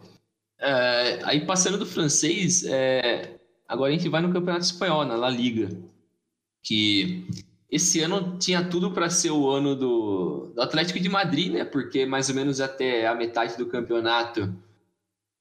É, 0.61 1.19
aí 1.25 1.45
passando 1.45 1.77
do 1.77 1.85
francês, 1.85 2.65
é, 2.65 3.37
agora 3.67 3.91
a 3.91 3.97
gente 3.97 4.09
vai 4.09 4.21
no 4.21 4.33
campeonato 4.33 4.65
espanhol, 4.65 5.05
na 5.05 5.17
La 5.17 5.29
Liga, 5.29 5.69
que 6.63 7.27
esse 7.69 8.01
ano 8.01 8.39
tinha 8.39 8.63
tudo 8.63 8.93
para 8.93 9.11
ser 9.11 9.33
o 9.33 9.51
ano 9.51 9.75
do, 9.75 10.53
do, 10.55 10.63
Atlético 10.63 11.01
de 11.01 11.09
Madrid, 11.09 11.53
né? 11.53 11.65
Porque 11.65 12.07
mais 12.07 12.29
ou 12.29 12.37
menos 12.37 12.61
até 12.61 13.09
a 13.09 13.15
metade 13.15 13.57
do 13.57 13.67
campeonato, 13.67 14.55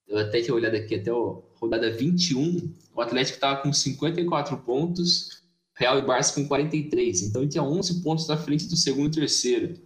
eu 0.07 0.18
até 0.18 0.41
tinha 0.41 0.55
olhado 0.55 0.76
aqui 0.76 0.95
até 0.95 1.12
a 1.12 1.36
rodada 1.60 1.91
21, 1.91 2.74
o 2.95 3.01
Atlético 3.01 3.36
estava 3.36 3.62
com 3.62 3.72
54 3.72 4.57
pontos, 4.57 5.43
Real 5.76 5.99
e 5.99 6.01
Barça 6.01 6.34
com 6.34 6.47
43. 6.47 7.22
Então 7.22 7.43
ele 7.43 7.51
tinha 7.51 7.64
11 7.64 8.01
pontos 8.01 8.28
na 8.28 8.38
frente 8.38 8.66
do 8.66 8.76
segundo 8.76 9.14
e 9.14 9.20
terceiro. 9.20 9.80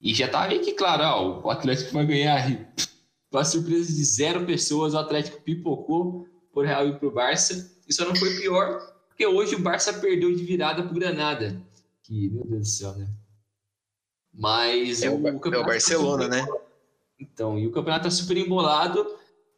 E 0.00 0.14
já 0.14 0.24
estava 0.24 0.48
meio 0.48 0.62
que 0.62 0.72
claro, 0.72 1.02
ó, 1.04 1.46
o 1.46 1.50
Atlético 1.50 1.92
vai 1.92 2.06
ganhar. 2.06 2.72
Para 3.30 3.44
surpresa 3.44 3.92
de 3.92 4.04
zero 4.04 4.44
pessoas, 4.44 4.94
o 4.94 4.98
Atlético 4.98 5.40
pipocou 5.42 6.26
por 6.52 6.66
Real 6.66 6.88
e 6.88 6.98
pro 6.98 7.10
Barça. 7.10 7.70
Isso 7.88 8.04
não 8.04 8.14
foi 8.14 8.36
pior, 8.36 8.80
porque 9.08 9.26
hoje 9.26 9.54
o 9.54 9.62
Barça 9.62 9.92
perdeu 9.92 10.34
de 10.34 10.44
virada 10.44 10.82
pro 10.82 10.94
Granada. 10.94 11.60
Que, 12.02 12.28
meu 12.28 12.44
Deus 12.44 12.60
do 12.60 12.66
céu, 12.66 12.96
né? 12.96 13.08
Mas 14.32 15.02
é 15.02 15.10
o, 15.10 15.20
o, 15.20 15.28
é 15.28 15.32
o 15.32 15.38
tá 15.40 15.62
Barcelona, 15.62 16.28
tá 16.28 16.36
né? 16.36 16.46
Então, 17.18 17.58
e 17.58 17.66
o 17.66 17.72
campeonato 17.72 18.04
tá 18.04 18.10
super 18.10 18.36
embolado, 18.36 19.06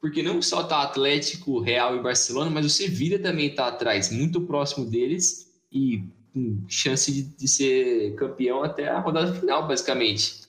porque 0.00 0.22
não 0.22 0.42
só 0.42 0.64
tá 0.64 0.82
Atlético, 0.82 1.60
Real 1.60 1.96
e 1.96 2.02
Barcelona, 2.02 2.50
mas 2.50 2.66
o 2.66 2.70
Sevilla 2.70 3.18
também 3.18 3.54
tá 3.54 3.68
atrás, 3.68 4.10
muito 4.10 4.40
próximo 4.40 4.84
deles 4.84 5.48
e 5.70 6.04
com 6.32 6.64
chance 6.66 7.12
de, 7.12 7.22
de 7.22 7.46
ser 7.46 8.14
campeão 8.16 8.64
até 8.64 8.88
a 8.88 8.98
rodada 8.98 9.34
final, 9.34 9.66
basicamente. 9.66 10.42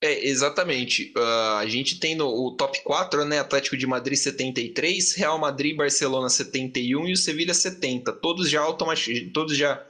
É, 0.00 0.26
exatamente. 0.26 1.12
Uh, 1.16 1.56
a 1.58 1.66
gente 1.66 1.98
tem 1.98 2.14
no 2.14 2.28
o 2.28 2.52
top 2.56 2.82
4, 2.82 3.24
né? 3.24 3.38
Atlético 3.38 3.76
de 3.76 3.86
Madrid 3.86 4.18
73, 4.18 5.14
Real 5.14 5.38
Madrid 5.38 5.76
Barcelona 5.76 6.28
71 6.28 7.08
e 7.08 7.12
o 7.12 7.16
Sevilha 7.16 7.54
70. 7.54 8.12
Todos 8.12 8.50
já 8.50 8.60
automaticamente, 8.60 9.30
todos 9.30 9.56
já 9.56 9.82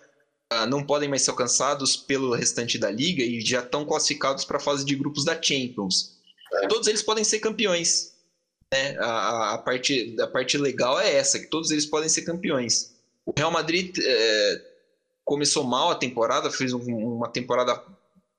uh, 0.52 0.66
não 0.66 0.84
podem 0.84 1.08
mais 1.08 1.22
ser 1.22 1.30
alcançados 1.30 1.96
pelo 1.96 2.34
restante 2.34 2.78
da 2.78 2.90
liga 2.90 3.22
e 3.22 3.40
já 3.40 3.60
estão 3.60 3.84
classificados 3.84 4.44
para 4.44 4.58
a 4.58 4.60
fase 4.60 4.84
de 4.84 4.94
grupos 4.94 5.24
da 5.24 5.40
Champions. 5.40 6.14
É. 6.52 6.68
Todos 6.68 6.86
eles 6.86 7.02
podem 7.02 7.24
ser 7.24 7.40
campeões. 7.40 8.14
Né? 8.72 8.96
A, 8.98 9.54
a, 9.54 9.58
parte, 9.58 10.16
a 10.20 10.26
parte 10.26 10.56
legal 10.58 11.00
é 11.00 11.14
essa, 11.14 11.38
que 11.38 11.46
todos 11.46 11.70
eles 11.70 11.86
podem 11.86 12.08
ser 12.08 12.22
campeões. 12.22 12.94
O 13.26 13.32
Real 13.36 13.50
Madrid 13.50 13.96
é, 14.00 14.62
começou 15.24 15.64
mal 15.64 15.90
a 15.90 15.94
temporada, 15.94 16.50
fez 16.50 16.72
um, 16.72 16.82
uma 16.82 17.28
temporada 17.28 17.82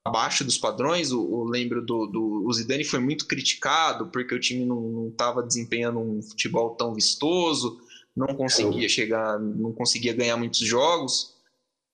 abaixo 0.05 0.43
dos 0.43 0.57
padrões. 0.57 1.11
O, 1.11 1.21
o 1.21 1.43
lembro 1.43 1.83
do, 1.83 2.05
do 2.05 2.45
o 2.47 2.53
Zidane 2.53 2.83
foi 2.83 2.99
muito 2.99 3.25
criticado 3.25 4.07
porque 4.07 4.35
o 4.35 4.39
time 4.39 4.63
não 4.63 5.09
estava 5.09 5.41
desempenhando 5.41 5.99
um 5.99 6.21
futebol 6.21 6.75
tão 6.75 6.93
vistoso, 6.93 7.81
não 8.15 8.27
conseguia 8.27 8.87
chegar, 8.87 9.39
não 9.39 9.73
conseguia 9.73 10.13
ganhar 10.13 10.37
muitos 10.37 10.59
jogos. 10.59 11.33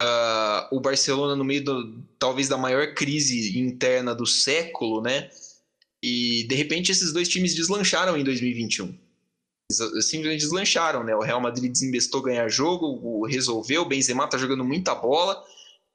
Uh, 0.02 0.76
o 0.76 0.82
Barcelona 0.82 1.36
no 1.36 1.46
meio 1.46 1.64
do, 1.64 2.04
talvez 2.20 2.50
da 2.50 2.58
maior 2.58 2.94
crise 2.94 3.58
interna 3.58 4.14
do 4.14 4.26
século, 4.26 5.02
né? 5.02 5.30
E 6.04 6.44
de 6.48 6.56
repente 6.56 6.92
esses 6.92 7.14
dois 7.14 7.30
times 7.30 7.56
deslancharam 7.56 8.18
em 8.18 8.24
2021. 8.24 8.98
Simplesmente 10.02 10.42
deslancharam, 10.42 11.04
né? 11.04 11.16
O 11.16 11.22
Real 11.22 11.40
Madrid 11.40 11.72
desinvestou 11.72 12.22
ganhar 12.22 12.50
jogo, 12.50 13.26
resolveu, 13.26 13.84
o 13.84 13.86
Benzema 13.86 14.28
tá 14.28 14.38
jogando 14.38 14.66
muita 14.66 14.94
bola 14.94 15.42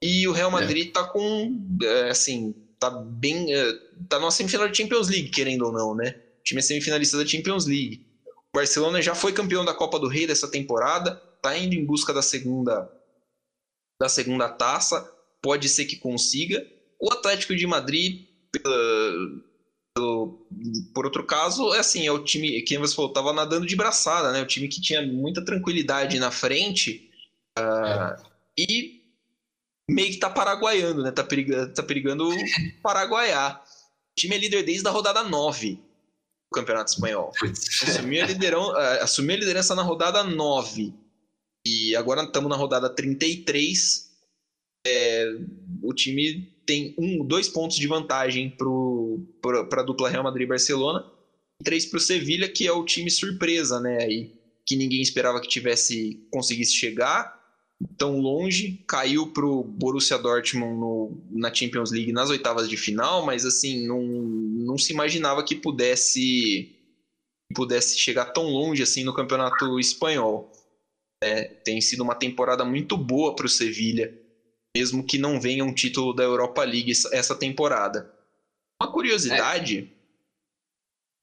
e 0.02 0.26
o 0.28 0.32
Real 0.32 0.50
é. 0.50 0.52
Madrid 0.52 0.88
é. 0.88 0.90
tá 0.90 1.04
com, 1.04 1.78
é, 1.82 2.10
assim, 2.10 2.54
tá 2.78 2.90
bem. 2.90 3.52
É, 3.54 3.72
tá 4.08 4.18
numa 4.18 4.30
semifinal 4.30 4.68
de 4.68 4.76
Champions 4.76 5.08
League, 5.08 5.30
querendo 5.30 5.66
ou 5.66 5.72
não, 5.72 5.94
né? 5.94 6.16
O 6.40 6.42
time 6.44 6.60
é 6.60 6.62
semifinalista 6.62 7.16
da 7.16 7.26
Champions 7.26 7.66
League. 7.66 8.06
O 8.26 8.56
Barcelona 8.56 9.00
já 9.02 9.14
foi 9.14 9.32
campeão 9.32 9.64
da 9.64 9.74
Copa 9.74 9.98
do 9.98 10.08
Rei 10.08 10.26
dessa 10.26 10.50
temporada, 10.50 11.16
tá 11.42 11.56
indo 11.56 11.74
em 11.74 11.84
busca 11.84 12.12
da 12.12 12.22
segunda 12.22 12.90
da 13.98 14.10
segunda 14.10 14.46
taça, 14.48 15.10
pode 15.40 15.68
ser 15.70 15.86
que 15.86 15.96
consiga. 15.96 16.64
O 17.00 17.10
Atlético 17.10 17.56
de 17.56 17.66
Madrid, 17.66 18.26
pela, 18.52 18.76
pelo, 19.94 20.46
por 20.94 21.06
outro 21.06 21.24
caso, 21.24 21.72
é 21.72 21.78
assim, 21.78 22.06
é 22.06 22.12
o 22.12 22.22
time 22.22 22.60
que 22.60 22.76
você 22.76 22.94
falou, 22.94 23.12
tava 23.12 23.32
nadando 23.32 23.66
de 23.66 23.74
braçada, 23.74 24.32
né? 24.32 24.42
O 24.42 24.46
time 24.46 24.68
que 24.68 24.82
tinha 24.82 25.00
muita 25.06 25.42
tranquilidade 25.42 26.18
na 26.18 26.30
frente. 26.30 27.10
Uh, 27.58 28.22
e 28.58 28.95
meio 29.88 30.10
que 30.10 30.18
tá 30.18 30.28
paraguaiando, 30.28 31.02
né? 31.02 31.10
Tá 31.10 31.22
perigando, 31.22 31.72
tá 31.72 31.82
perigando 31.82 32.28
paraguaiar. 32.82 33.62
O 33.62 34.20
time 34.20 34.34
é 34.34 34.38
líder 34.38 34.64
desde 34.64 34.86
a 34.88 34.90
rodada 34.90 35.22
9 35.22 35.74
do 35.74 36.54
Campeonato 36.54 36.90
Espanhol. 36.90 37.32
Assumiu 37.82 38.22
a, 38.22 38.26
liderão, 38.26 38.78
eh, 38.78 39.02
assumiu 39.02 39.36
a 39.36 39.38
liderança 39.38 39.74
na 39.74 39.82
rodada 39.82 40.24
9. 40.24 40.92
E 41.66 41.94
agora 41.96 42.22
estamos 42.22 42.50
na 42.50 42.56
rodada 42.56 42.88
33. 42.88 44.10
É, 44.86 45.34
o 45.82 45.92
time 45.92 46.52
tem 46.64 46.94
um, 46.98 47.24
dois 47.24 47.48
pontos 47.48 47.76
de 47.76 47.86
vantagem 47.86 48.56
para 49.40 49.80
a 49.80 49.84
dupla 49.84 50.08
Real 50.08 50.24
Madrid 50.24 50.46
e 50.46 50.48
Barcelona. 50.48 51.04
E 51.60 51.64
três 51.64 51.86
para 51.86 51.98
o 51.98 52.00
Sevilha, 52.00 52.48
que 52.48 52.66
é 52.66 52.72
o 52.72 52.84
time 52.84 53.10
surpresa, 53.10 53.80
né? 53.80 54.08
E 54.08 54.32
que 54.64 54.76
ninguém 54.76 55.00
esperava 55.00 55.40
que 55.40 55.48
tivesse 55.48 56.26
conseguisse 56.30 56.74
chegar 56.74 57.35
tão 57.98 58.18
longe, 58.18 58.82
caiu 58.86 59.32
para 59.32 59.46
o 59.46 59.62
Borussia 59.62 60.18
Dortmund 60.18 60.78
no, 60.78 61.22
na 61.30 61.52
Champions 61.52 61.90
League 61.90 62.12
nas 62.12 62.30
oitavas 62.30 62.68
de 62.68 62.76
final, 62.76 63.24
mas 63.24 63.44
assim, 63.44 63.86
não, 63.86 64.02
não 64.02 64.78
se 64.78 64.92
imaginava 64.92 65.42
que 65.42 65.54
pudesse 65.54 66.72
pudesse 67.54 67.98
chegar 67.98 68.26
tão 68.26 68.44
longe 68.44 68.82
assim 68.82 69.04
no 69.04 69.14
campeonato 69.14 69.78
espanhol. 69.78 70.50
É, 71.22 71.44
tem 71.44 71.80
sido 71.80 72.02
uma 72.02 72.14
temporada 72.14 72.64
muito 72.64 72.96
boa 72.96 73.34
para 73.34 73.46
o 73.46 73.48
Sevilha, 73.48 74.12
mesmo 74.76 75.04
que 75.04 75.16
não 75.16 75.40
venha 75.40 75.64
um 75.64 75.72
título 75.72 76.12
da 76.12 76.22
Europa 76.22 76.64
League 76.64 76.92
essa 77.12 77.34
temporada. 77.34 78.10
Uma 78.82 78.92
curiosidade 78.92 79.90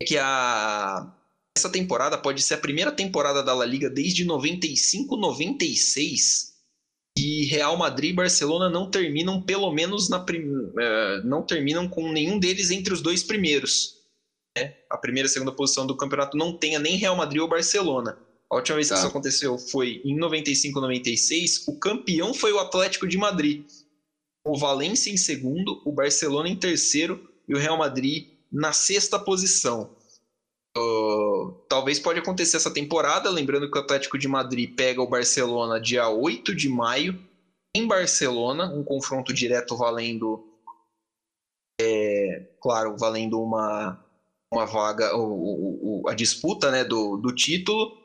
é, 0.01 0.03
é 0.03 0.05
que 0.07 0.17
a, 0.17 1.13
essa 1.55 1.69
temporada 1.69 2.17
pode 2.17 2.41
ser 2.41 2.55
a 2.55 2.59
primeira 2.59 2.91
temporada 2.91 3.43
da 3.43 3.53
La 3.53 3.65
Liga 3.65 3.89
desde 3.89 4.25
95, 4.25 5.15
96 5.15 6.53
e 7.17 7.45
Real 7.45 7.77
Madrid 7.77 8.11
e 8.11 8.15
Barcelona 8.15 8.69
não 8.69 8.89
terminam 8.89 9.41
pelo 9.41 9.71
menos 9.71 10.09
na 10.09 10.19
prim... 10.19 10.43
É, 10.79 11.21
não 11.23 11.43
terminam 11.43 11.87
com 11.87 12.11
nenhum 12.11 12.39
deles 12.39 12.71
entre 12.71 12.93
os 12.93 13.01
dois 13.01 13.21
primeiros. 13.21 13.97
Né? 14.57 14.75
A 14.89 14.97
primeira 14.97 15.27
e 15.27 15.29
a 15.29 15.33
segunda 15.33 15.51
posição 15.51 15.85
do 15.85 15.95
campeonato 15.95 16.35
não 16.35 16.57
tenha 16.57 16.79
nem 16.79 16.97
Real 16.97 17.15
Madrid 17.15 17.41
ou 17.41 17.47
Barcelona. 17.47 18.17
A 18.49 18.55
última 18.55 18.75
vez 18.75 18.87
tá. 18.87 18.95
que 18.95 18.99
isso 18.99 19.07
aconteceu 19.07 19.57
foi 19.57 20.01
em 20.03 20.17
95, 20.17 20.79
96. 20.81 21.67
O 21.67 21.77
campeão 21.77 22.33
foi 22.33 22.51
o 22.51 22.59
Atlético 22.59 23.07
de 23.07 23.17
Madrid. 23.17 23.65
O 24.45 24.57
Valência 24.57 25.11
em 25.11 25.17
segundo, 25.17 25.81
o 25.85 25.91
Barcelona 25.91 26.49
em 26.49 26.55
terceiro 26.55 27.29
e 27.47 27.53
o 27.53 27.57
Real 27.59 27.77
Madrid 27.77 28.27
na 28.51 28.73
sexta 28.73 29.19
posição. 29.19 29.95
Uh, 30.75 31.22
talvez 31.73 31.97
pode 31.97 32.19
acontecer 32.19 32.57
essa 32.57 32.69
temporada, 32.69 33.31
lembrando 33.31 33.69
que 33.69 33.75
o 33.75 33.81
Atlético 33.81 34.15
de 34.15 34.27
Madrid 34.27 34.75
pega 34.75 35.01
o 35.01 35.07
Barcelona 35.07 35.81
dia 35.81 36.07
8 36.07 36.53
de 36.53 36.69
maio 36.69 37.19
em 37.75 37.87
Barcelona, 37.87 38.71
um 38.71 38.83
confronto 38.83 39.33
direto 39.33 39.75
valendo, 39.75 40.45
é, 41.81 42.45
claro, 42.61 42.95
valendo 42.95 43.41
uma, 43.41 43.99
uma 44.53 44.67
vaga, 44.67 45.17
o, 45.17 46.03
o, 46.03 46.07
a 46.07 46.13
disputa 46.13 46.69
né, 46.69 46.83
do, 46.83 47.17
do 47.17 47.33
título. 47.33 47.97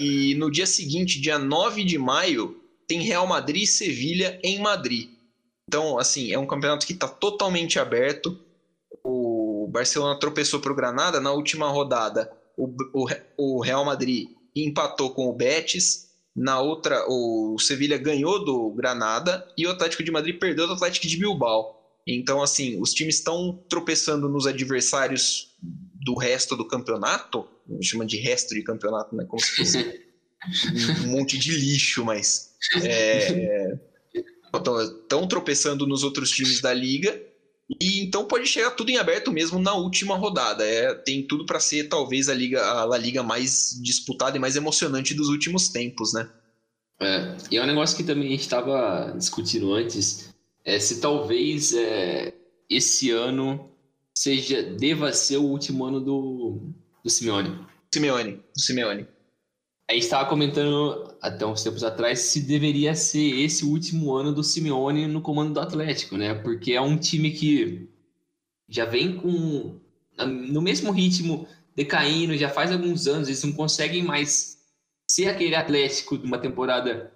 E 0.00 0.34
no 0.36 0.50
dia 0.50 0.66
seguinte, 0.66 1.20
dia 1.20 1.38
9 1.38 1.84
de 1.84 1.98
maio, 1.98 2.58
tem 2.88 3.02
Real 3.02 3.26
Madrid 3.26 3.64
e 3.64 3.66
Sevilha 3.66 4.40
em 4.42 4.58
Madrid. 4.60 5.10
Então, 5.68 5.98
assim, 5.98 6.32
é 6.32 6.38
um 6.38 6.46
campeonato 6.46 6.86
que 6.86 6.94
está 6.94 7.06
totalmente 7.06 7.78
aberto. 7.78 8.40
O 9.04 9.68
Barcelona 9.70 10.18
tropeçou 10.18 10.58
para 10.58 10.72
o 10.72 10.74
Granada 10.74 11.20
na 11.20 11.32
última 11.32 11.68
rodada. 11.68 12.39
O, 12.56 12.74
o, 12.92 13.06
o, 13.36 13.60
Real 13.60 13.84
Madrid 13.84 14.28
empatou 14.54 15.10
com 15.10 15.26
o 15.26 15.32
Betis. 15.32 16.10
Na 16.34 16.60
outra, 16.60 17.04
o 17.08 17.58
Sevilha 17.58 17.98
ganhou 17.98 18.44
do 18.44 18.70
Granada 18.70 19.46
e 19.56 19.66
o 19.66 19.70
Atlético 19.70 20.02
de 20.02 20.10
Madrid 20.10 20.38
perdeu 20.38 20.66
do 20.66 20.74
Atlético 20.74 21.06
de 21.06 21.16
Bilbao. 21.16 21.78
Então, 22.06 22.42
assim, 22.42 22.80
os 22.80 22.92
times 22.92 23.16
estão 23.16 23.62
tropeçando 23.68 24.28
nos 24.28 24.46
adversários 24.46 25.56
do 25.62 26.14
resto 26.14 26.56
do 26.56 26.66
campeonato. 26.66 27.46
Chama 27.82 28.06
de 28.06 28.16
resto 28.16 28.54
de 28.54 28.62
campeonato, 28.62 29.14
né? 29.14 29.24
Como 29.26 29.40
se 29.40 29.56
fosse 29.56 30.02
um 31.04 31.08
monte 31.18 31.38
de 31.38 31.52
lixo, 31.52 32.04
mas. 32.04 32.52
É, 32.82 33.78
estão 35.02 35.26
tropeçando 35.28 35.86
nos 35.86 36.02
outros 36.02 36.30
times 36.30 36.60
da 36.60 36.72
liga 36.72 37.29
e 37.78 38.00
então 38.00 38.24
pode 38.24 38.46
chegar 38.46 38.70
tudo 38.72 38.90
em 38.90 38.96
aberto 38.96 39.30
mesmo 39.30 39.58
na 39.58 39.74
última 39.74 40.16
rodada. 40.16 40.64
É, 40.64 40.94
tem 40.94 41.26
tudo 41.26 41.44
para 41.44 41.60
ser 41.60 41.88
talvez 41.88 42.28
a 42.28 42.34
liga 42.34 42.64
a 42.64 42.84
La 42.84 42.98
Liga 42.98 43.22
mais 43.22 43.78
disputada 43.82 44.36
e 44.36 44.40
mais 44.40 44.56
emocionante 44.56 45.14
dos 45.14 45.28
últimos 45.28 45.68
tempos, 45.68 46.12
né? 46.12 46.28
É, 46.98 47.36
e 47.50 47.56
é 47.56 47.62
um 47.62 47.66
negócio 47.66 47.96
que 47.96 48.04
também 48.04 48.28
a 48.28 48.30
gente 48.30 48.40
estava 48.40 49.14
discutindo 49.16 49.72
antes, 49.72 50.34
é 50.64 50.78
se 50.78 51.00
talvez 51.00 51.72
é, 51.72 52.34
esse 52.68 53.10
ano 53.10 53.70
seja 54.14 54.62
deva 54.62 55.12
ser 55.12 55.38
o 55.38 55.44
último 55.44 55.84
ano 55.84 56.00
do, 56.00 56.60
do 57.02 57.08
Simeone. 57.08 57.58
Simeone, 57.92 58.32
do 58.32 58.60
Simeone. 58.60 59.06
A 59.90 59.92
gente 59.92 60.04
estava 60.04 60.28
comentando 60.28 61.16
até 61.20 61.44
uns 61.44 61.64
tempos 61.64 61.82
atrás 61.82 62.20
se 62.20 62.42
deveria 62.42 62.94
ser 62.94 63.40
esse 63.40 63.64
o 63.64 63.70
último 63.70 64.14
ano 64.14 64.32
do 64.32 64.44
Simeone 64.44 65.08
no 65.08 65.20
comando 65.20 65.54
do 65.54 65.58
Atlético, 65.58 66.16
né? 66.16 66.32
Porque 66.32 66.74
é 66.74 66.80
um 66.80 66.96
time 66.96 67.32
que 67.32 67.88
já 68.68 68.84
vem 68.84 69.16
com 69.16 69.80
no 70.16 70.62
mesmo 70.62 70.92
ritmo 70.92 71.44
decaindo, 71.74 72.36
já 72.36 72.48
faz 72.48 72.70
alguns 72.70 73.08
anos, 73.08 73.26
eles 73.26 73.42
não 73.42 73.50
conseguem 73.50 74.04
mais 74.04 74.58
ser 75.10 75.26
aquele 75.26 75.56
Atlético 75.56 76.16
de 76.16 76.24
uma 76.24 76.38
temporada 76.38 77.12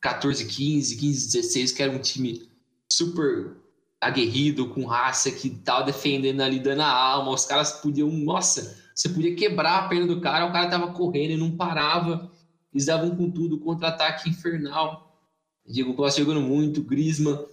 14, 0.00 0.46
15, 0.46 0.96
15, 0.98 1.26
16, 1.32 1.72
que 1.72 1.82
era 1.82 1.90
um 1.90 1.98
time 1.98 2.48
super 2.88 3.56
aguerrido, 4.00 4.68
com 4.68 4.84
raça, 4.84 5.32
que 5.32 5.50
tal 5.50 5.84
defendendo 5.84 6.42
ali, 6.42 6.60
dando 6.60 6.82
a 6.82 6.92
alma, 6.92 7.32
os 7.32 7.44
caras 7.44 7.72
podiam, 7.72 8.08
nossa, 8.08 8.87
você 8.98 9.08
podia 9.10 9.36
quebrar 9.36 9.78
a 9.78 9.88
perna 9.88 10.08
do 10.08 10.20
cara, 10.20 10.46
o 10.46 10.52
cara 10.52 10.68
tava 10.68 10.92
correndo 10.92 11.30
e 11.30 11.36
não 11.36 11.56
parava. 11.56 12.28
Eles 12.74 12.86
davam 12.86 13.14
com 13.14 13.30
tudo, 13.30 13.60
contra-ataque 13.60 14.28
infernal. 14.28 15.16
Diego 15.64 15.94
Costa 15.94 16.20
jogando 16.20 16.40
muito, 16.40 16.82
Grisma. 16.82 17.46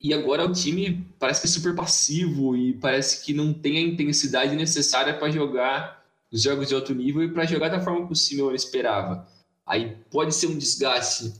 E 0.00 0.14
agora 0.14 0.46
o 0.46 0.52
time 0.52 1.06
parece 1.18 1.42
que 1.42 1.46
é 1.46 1.50
super 1.50 1.74
passivo 1.74 2.56
e 2.56 2.72
parece 2.72 3.22
que 3.22 3.34
não 3.34 3.52
tem 3.52 3.76
a 3.76 3.82
intensidade 3.82 4.56
necessária 4.56 5.12
para 5.18 5.30
jogar 5.30 6.02
os 6.32 6.40
jogos 6.40 6.68
de 6.68 6.74
alto 6.74 6.94
nível 6.94 7.22
e 7.22 7.30
para 7.30 7.44
jogar 7.44 7.68
da 7.68 7.80
forma 7.80 8.06
que 8.06 8.14
o 8.14 8.16
Simeone 8.16 8.56
esperava. 8.56 9.28
Aí 9.66 9.94
pode 10.10 10.34
ser 10.34 10.46
um 10.46 10.56
desgaste 10.56 11.34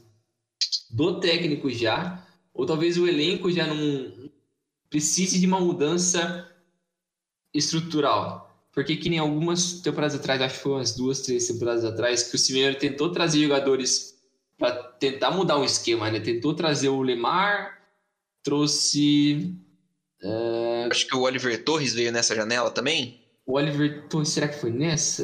do 0.90 1.20
técnico 1.20 1.70
já, 1.70 2.22
ou 2.52 2.66
talvez 2.66 2.98
o 2.98 3.06
elenco 3.06 3.50
já 3.50 3.66
não 3.66 4.30
precise 4.90 5.40
de 5.40 5.46
uma 5.46 5.60
mudança 5.60 6.50
estrutural. 7.54 8.46
Porque 8.77 8.95
que 8.95 9.09
nem 9.09 9.18
algumas 9.18 9.81
temporadas 9.81 10.14
atrás, 10.14 10.39
acho 10.43 10.57
que 10.57 10.62
foi 10.62 10.72
umas 10.72 10.95
duas, 10.95 11.22
três 11.22 11.47
temporadas 11.49 11.83
atrás, 11.83 12.24
que 12.24 12.37
o 12.37 12.39
Simeone 12.39 12.77
tentou 12.77 13.11
trazer 13.11 13.41
jogadores 13.41 14.14
para 14.59 14.70
tentar 14.74 15.31
mudar 15.31 15.57
o 15.57 15.64
esquema, 15.64 16.11
né? 16.11 16.20
Tentou 16.20 16.53
trazer 16.53 16.91
o 16.91 17.01
Lemar, 17.01 17.79
trouxe... 18.45 19.57
Uh... 20.22 20.91
Acho 20.91 21.07
que 21.07 21.16
o 21.16 21.22
Oliver 21.22 21.64
Torres 21.64 21.95
veio 21.95 22.12
nessa 22.12 22.37
janela 22.37 22.70
também? 22.70 23.24
O 23.47 23.55
Oliver 23.55 24.09
Torres, 24.09 24.29
será 24.29 24.47
que 24.47 24.61
foi 24.61 24.70
nessa? 24.70 25.22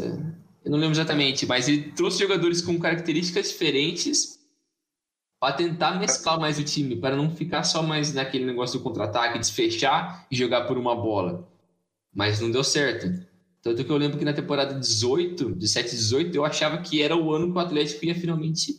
Eu 0.64 0.70
não 0.70 0.78
lembro 0.78 0.94
exatamente, 0.94 1.44
mas 1.44 1.68
ele 1.68 1.92
trouxe 1.92 2.20
jogadores 2.20 2.62
com 2.62 2.80
características 2.80 3.50
diferentes 3.50 4.38
para 5.38 5.52
tentar 5.52 5.98
mesclar 6.00 6.40
mais 6.40 6.58
o 6.58 6.64
time, 6.64 6.96
para 6.96 7.16
não 7.16 7.30
ficar 7.30 7.64
só 7.64 7.82
mais 7.82 8.14
naquele 8.14 8.46
negócio 8.46 8.78
do 8.78 8.82
contra-ataque, 8.82 9.38
desfechar 9.38 10.26
e 10.30 10.36
jogar 10.36 10.66
por 10.66 10.78
uma 10.78 10.96
bola. 10.96 11.46
Mas 12.14 12.40
não 12.40 12.50
deu 12.50 12.64
certo. 12.64 13.30
Tanto 13.62 13.84
que 13.84 13.90
eu 13.90 13.96
lembro 13.96 14.18
que 14.18 14.24
na 14.24 14.32
temporada 14.32 14.78
18, 14.78 15.54
17, 15.54 15.90
18, 15.90 16.34
eu 16.34 16.44
achava 16.44 16.78
que 16.78 17.00
era 17.00 17.16
o 17.16 17.32
ano 17.32 17.52
que 17.52 17.56
o 17.56 17.60
Atlético 17.60 18.04
ia 18.04 18.14
finalmente 18.14 18.76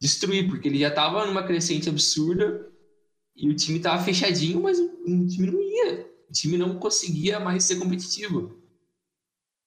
destruir, 0.00 0.48
porque 0.48 0.66
ele 0.66 0.78
já 0.78 0.88
estava 0.88 1.26
numa 1.26 1.42
crescente 1.42 1.88
absurda 1.90 2.66
e 3.36 3.48
o 3.50 3.54
time 3.54 3.78
estava 3.78 4.02
fechadinho, 4.02 4.62
mas 4.62 4.78
o 4.78 5.26
time 5.26 5.46
não 5.46 5.60
ia. 5.60 6.10
O 6.30 6.32
time 6.32 6.56
não 6.56 6.78
conseguia 6.78 7.38
mais 7.38 7.64
ser 7.64 7.76
competitivo. 7.76 8.58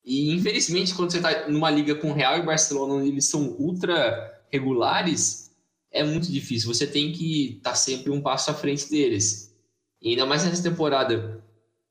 E 0.03 0.33
infelizmente, 0.33 0.95
quando 0.95 1.11
você 1.11 1.17
está 1.17 1.47
numa 1.47 1.69
liga 1.69 1.93
com 1.93 2.13
Real 2.13 2.39
e 2.39 2.45
Barcelona, 2.45 2.95
onde 2.95 3.09
eles 3.09 3.25
são 3.25 3.55
ultra 3.59 4.43
regulares, 4.49 5.51
é 5.91 6.03
muito 6.03 6.31
difícil. 6.31 6.73
Você 6.73 6.87
tem 6.87 7.11
que 7.11 7.57
estar 7.57 7.71
tá 7.71 7.75
sempre 7.75 8.09
um 8.09 8.21
passo 8.21 8.49
à 8.49 8.53
frente 8.53 8.89
deles. 8.89 9.55
E 10.01 10.11
ainda 10.11 10.25
mais 10.25 10.43
nessa 10.43 10.63
temporada, 10.63 11.43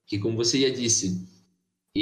que 0.07 0.19
como 0.19 0.37
você 0.37 0.61
já 0.61 0.75
disse, 0.75 1.29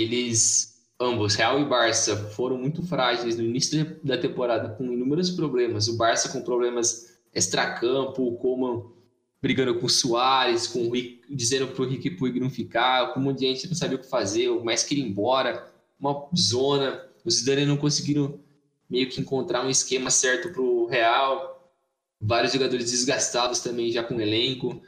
eles, 0.01 0.83
ambos, 1.01 1.35
Real 1.35 1.61
e 1.61 1.65
Barça, 1.65 2.17
foram 2.31 2.59
muito 2.59 2.83
frágeis 2.83 3.37
no 3.37 3.45
início 3.45 3.99
da 4.03 4.17
temporada, 4.17 4.71
com 4.71 4.85
inúmeros 4.85 5.31
problemas. 5.31 5.89
O 5.89 5.97
Barça 5.97 6.29
com 6.29 6.43
problemas 6.43 7.19
extracampo, 7.35 8.27
o 8.27 8.37
Coman 8.37 8.85
brigando 9.43 9.79
com 9.79 9.85
o 9.85 9.91
Soares, 9.91 10.67
com 10.67 10.89
o 10.89 10.91
Rick, 10.91 11.21
dizendo 11.29 11.69
para 11.69 11.83
o 11.83 11.87
Rick 11.87 12.13
Puig 12.13 12.41
não 12.41 12.49
ficar, 12.49 13.13
com 13.13 13.21
um 13.21 13.37
gente 13.37 13.67
não 13.67 13.75
sabia 13.75 13.97
o 13.97 14.01
que 14.01 14.09
fazer, 14.09 14.49
o 14.49 14.65
Messi 14.65 14.89
queria 14.89 15.05
ir 15.05 15.09
embora, 15.09 15.71
uma 16.01 16.29
zona. 16.37 17.05
Os 17.25 17.35
Zidane 17.35 17.67
não 17.67 17.77
conseguiram 17.77 18.41
meio 18.89 19.09
que 19.09 19.21
encontrar 19.21 19.65
um 19.65 19.69
esquema 19.71 20.11
certo 20.11 20.51
para 20.51 20.63
o 20.63 20.87
Real. 20.87 21.71
Vários 22.21 22.53
jogadores 22.53 22.91
desgastados 22.91 23.61
também 23.61 23.91
já 23.91 24.03
com 24.03 24.17
o 24.17 24.21
elenco. 24.21 24.81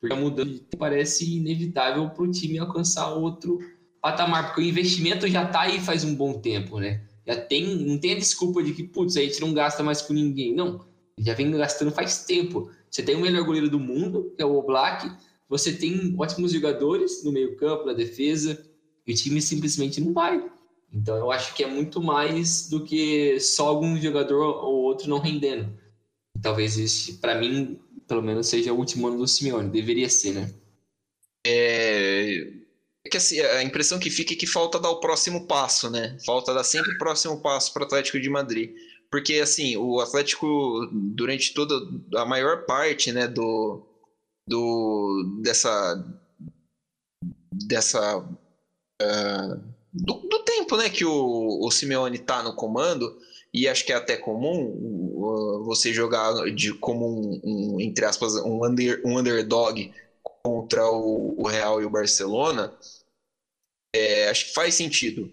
Porque 0.00 0.14
a 0.14 0.16
mudança 0.16 0.62
parece 0.78 1.36
inevitável 1.36 2.08
para 2.10 2.22
o 2.22 2.30
time 2.30 2.58
alcançar 2.58 3.12
outro 3.12 3.58
patamar, 4.00 4.46
porque 4.46 4.60
o 4.60 4.64
investimento 4.64 5.26
já 5.28 5.44
está 5.44 5.62
aí 5.62 5.80
faz 5.80 6.04
um 6.04 6.14
bom 6.14 6.34
tempo, 6.34 6.78
né? 6.78 7.02
Já 7.26 7.36
tem, 7.36 7.76
não 7.84 7.98
tem 7.98 8.12
a 8.12 8.18
desculpa 8.18 8.62
de 8.62 8.72
que, 8.72 8.82
putz, 8.82 9.16
a 9.16 9.20
gente 9.20 9.40
não 9.40 9.52
gasta 9.52 9.82
mais 9.82 10.00
com 10.00 10.14
ninguém. 10.14 10.54
Não, 10.54 10.84
já 11.18 11.34
vem 11.34 11.50
gastando 11.50 11.90
faz 11.90 12.24
tempo. 12.24 12.70
Você 12.90 13.02
tem 13.02 13.16
o 13.16 13.20
melhor 13.20 13.44
goleiro 13.44 13.68
do 13.68 13.78
mundo, 13.78 14.32
que 14.34 14.42
é 14.42 14.46
o 14.46 14.56
Oblak, 14.56 15.10
você 15.48 15.72
tem 15.72 16.14
ótimos 16.18 16.52
jogadores 16.52 17.24
no 17.24 17.32
meio 17.32 17.56
campo, 17.56 17.86
na 17.86 17.92
defesa, 17.92 18.64
e 19.06 19.12
o 19.12 19.16
time 19.16 19.40
simplesmente 19.42 20.00
não 20.00 20.12
vai. 20.12 20.42
Então 20.92 21.16
eu 21.16 21.30
acho 21.30 21.54
que 21.54 21.62
é 21.62 21.66
muito 21.66 22.02
mais 22.02 22.68
do 22.68 22.82
que 22.84 23.38
só 23.40 23.68
algum 23.68 24.00
jogador 24.00 24.64
ou 24.64 24.82
outro 24.82 25.08
não 25.08 25.18
rendendo. 25.18 25.70
talvez 26.40 26.78
este, 26.78 27.14
para 27.14 27.38
mim, 27.38 27.78
pelo 28.06 28.22
menos, 28.22 28.46
seja 28.46 28.72
o 28.72 28.78
último 28.78 29.08
ano 29.08 29.18
do 29.18 29.28
Simeone. 29.28 29.70
Deveria 29.70 30.08
ser, 30.08 30.32
né? 30.32 30.54
É 31.46 32.57
que 33.08 33.16
assim, 33.16 33.40
a 33.40 33.62
impressão 33.62 33.98
que 33.98 34.10
fica 34.10 34.32
é 34.32 34.36
que 34.36 34.46
falta 34.46 34.78
dar 34.78 34.90
o 34.90 35.00
próximo 35.00 35.46
passo, 35.46 35.90
né? 35.90 36.16
Falta 36.24 36.54
dar 36.54 36.64
sempre 36.64 36.94
o 36.94 36.98
próximo 36.98 37.40
passo 37.40 37.72
para 37.72 37.82
o 37.82 37.86
Atlético 37.86 38.20
de 38.20 38.28
Madrid. 38.28 38.70
Porque, 39.10 39.34
assim, 39.34 39.76
o 39.76 40.00
Atlético, 40.00 40.46
durante 40.92 41.54
toda 41.54 41.74
a 42.16 42.26
maior 42.26 42.66
parte, 42.66 43.10
né, 43.10 43.26
do, 43.26 43.86
do 44.46 45.40
dessa 45.42 46.04
dessa 47.66 48.18
uh, 48.18 49.56
do, 49.92 50.14
do, 50.28 50.38
tempo, 50.44 50.76
né, 50.76 50.90
que 50.90 51.04
o, 51.04 51.58
o 51.66 51.70
Simeone 51.70 52.18
tá 52.18 52.42
no 52.42 52.54
comando, 52.54 53.18
e 53.52 53.66
acho 53.66 53.84
que 53.84 53.92
é 53.92 53.96
até 53.96 54.16
comum 54.16 54.66
uh, 54.68 55.64
você 55.64 55.92
jogar 55.92 56.32
de 56.54 56.74
como 56.74 57.06
um, 57.06 57.40
um, 57.42 57.80
entre 57.80 58.04
aspas 58.04 58.34
um, 58.36 58.64
under, 58.64 59.00
um 59.04 59.18
underdog 59.18 59.92
contra 60.42 60.86
o, 60.90 61.34
o 61.40 61.46
Real 61.46 61.80
e 61.80 61.86
o 61.86 61.90
Barcelona 61.90 62.76
é, 63.94 64.28
acho 64.28 64.46
que 64.46 64.54
faz 64.54 64.74
sentido, 64.74 65.32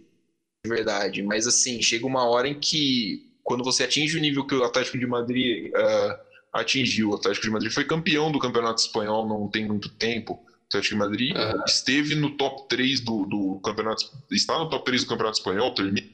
de 0.64 0.70
verdade. 0.70 1.22
Mas 1.22 1.48
assim, 1.48 1.82
chega 1.82 2.06
uma 2.06 2.28
hora 2.28 2.48
em 2.48 2.60
que 2.60 3.32
quando 3.44 3.64
você 3.64 3.84
atinge 3.84 4.18
o 4.18 4.22
nível 4.22 4.46
que 4.46 4.56
o 4.56 4.64
Atlético 4.64 4.98
de 4.98 5.06
Madrid 5.06 5.72
uh, 5.72 6.20
atingiu, 6.52 7.12
o 7.12 7.16
Atlético 7.16 7.46
de 7.46 7.52
Madrid 7.52 7.72
foi 7.72 7.86
campeão 7.86 8.32
do 8.32 8.40
Campeonato 8.40 8.82
Espanhol 8.82 9.28
não 9.28 9.48
tem 9.48 9.66
muito 9.66 9.90
tempo. 9.90 10.34
O 10.34 10.68
Atlético 10.68 10.96
de 10.96 11.00
Madrid 11.00 11.38
uhum. 11.38 11.64
esteve 11.66 12.16
no 12.16 12.32
top 12.32 12.68
3 12.68 13.02
do, 13.02 13.26
do 13.26 13.60
campeonato, 13.64 14.04
está 14.32 14.58
no 14.58 14.70
top 14.70 14.84
3 14.86 15.04
do 15.04 15.10
Campeonato 15.10 15.38
Espanhol, 15.38 15.74
termina 15.76 16.10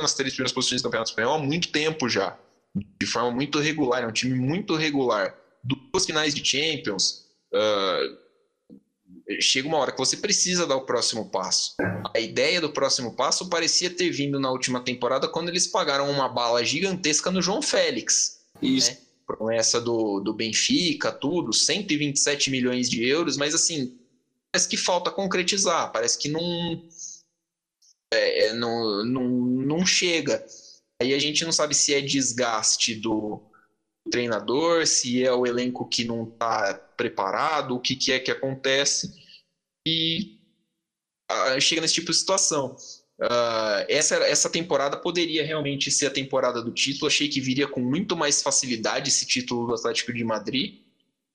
nas 0.00 0.14
três 0.14 0.32
primeiras 0.32 0.52
posições 0.52 0.82
do 0.82 0.84
Campeonato 0.84 1.10
Espanhol 1.10 1.34
há 1.34 1.38
muito 1.38 1.68
tempo 1.72 2.08
já, 2.08 2.38
de 2.76 3.06
forma 3.06 3.32
muito 3.32 3.58
regular, 3.58 4.04
é 4.04 4.06
um 4.06 4.12
time 4.12 4.34
muito 4.34 4.76
regular. 4.76 5.34
Duas 5.64 6.06
finais 6.06 6.32
de 6.32 6.44
Champions, 6.44 7.26
uh, 7.52 8.27
chega 9.40 9.68
uma 9.68 9.78
hora 9.78 9.92
que 9.92 9.98
você 9.98 10.16
precisa 10.16 10.66
dar 10.66 10.76
o 10.76 10.86
próximo 10.86 11.30
passo. 11.30 11.74
A 12.14 12.18
ideia 12.18 12.60
do 12.60 12.72
próximo 12.72 13.14
passo 13.14 13.48
parecia 13.48 13.90
ter 13.90 14.10
vindo 14.10 14.40
na 14.40 14.50
última 14.50 14.80
temporada 14.80 15.28
quando 15.28 15.48
eles 15.48 15.66
pagaram 15.66 16.10
uma 16.10 16.28
bala 16.28 16.64
gigantesca 16.64 17.30
no 17.30 17.42
João 17.42 17.60
Félix. 17.60 18.40
Isso. 18.62 18.90
Né? 18.90 18.98
Promessa 19.26 19.78
do, 19.80 20.20
do 20.20 20.32
Benfica, 20.32 21.12
tudo, 21.12 21.52
127 21.52 22.50
milhões 22.50 22.88
de 22.88 23.06
euros, 23.06 23.36
mas 23.36 23.54
assim, 23.54 23.98
parece 24.50 24.66
que 24.66 24.76
falta 24.76 25.10
concretizar, 25.10 25.92
parece 25.92 26.16
que 26.16 26.30
não, 26.30 26.82
é, 28.10 28.46
é 28.46 28.52
não, 28.54 29.04
não, 29.04 29.28
não 29.28 29.86
chega. 29.86 30.42
Aí 31.00 31.12
a 31.12 31.18
gente 31.18 31.44
não 31.44 31.52
sabe 31.52 31.74
se 31.74 31.92
é 31.92 32.00
desgaste 32.00 32.94
do, 32.94 33.42
treinador, 34.08 34.86
se 34.86 35.24
é 35.24 35.32
o 35.32 35.46
elenco 35.46 35.88
que 35.88 36.04
não 36.04 36.24
está 36.24 36.74
preparado, 36.96 37.74
o 37.74 37.80
que, 37.80 37.96
que 37.96 38.12
é 38.12 38.18
que 38.18 38.30
acontece. 38.30 39.12
E 39.86 40.38
uh, 41.30 41.60
chega 41.60 41.80
nesse 41.80 41.94
tipo 41.94 42.10
de 42.10 42.16
situação. 42.16 42.76
Uh, 43.20 43.82
essa, 43.88 44.14
essa 44.16 44.48
temporada 44.48 44.96
poderia 44.96 45.44
realmente 45.44 45.90
ser 45.90 46.06
a 46.06 46.10
temporada 46.10 46.62
do 46.62 46.72
título. 46.72 47.08
Achei 47.08 47.28
que 47.28 47.40
viria 47.40 47.66
com 47.66 47.80
muito 47.80 48.16
mais 48.16 48.42
facilidade 48.42 49.08
esse 49.08 49.26
título 49.26 49.66
do 49.66 49.74
Atlético 49.74 50.12
de 50.12 50.24
Madrid, 50.24 50.82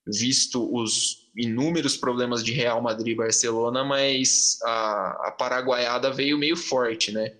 visto 0.07 0.69
os 0.73 1.29
inúmeros 1.35 1.97
problemas 1.97 2.43
de 2.43 2.53
Real 2.53 2.81
Madrid 2.81 3.13
e 3.13 3.17
Barcelona, 3.17 3.83
mas 3.83 4.59
a, 4.63 5.27
a 5.27 5.31
paraguaiada 5.31 6.11
veio 6.11 6.37
meio 6.37 6.55
forte, 6.55 7.11
né? 7.11 7.35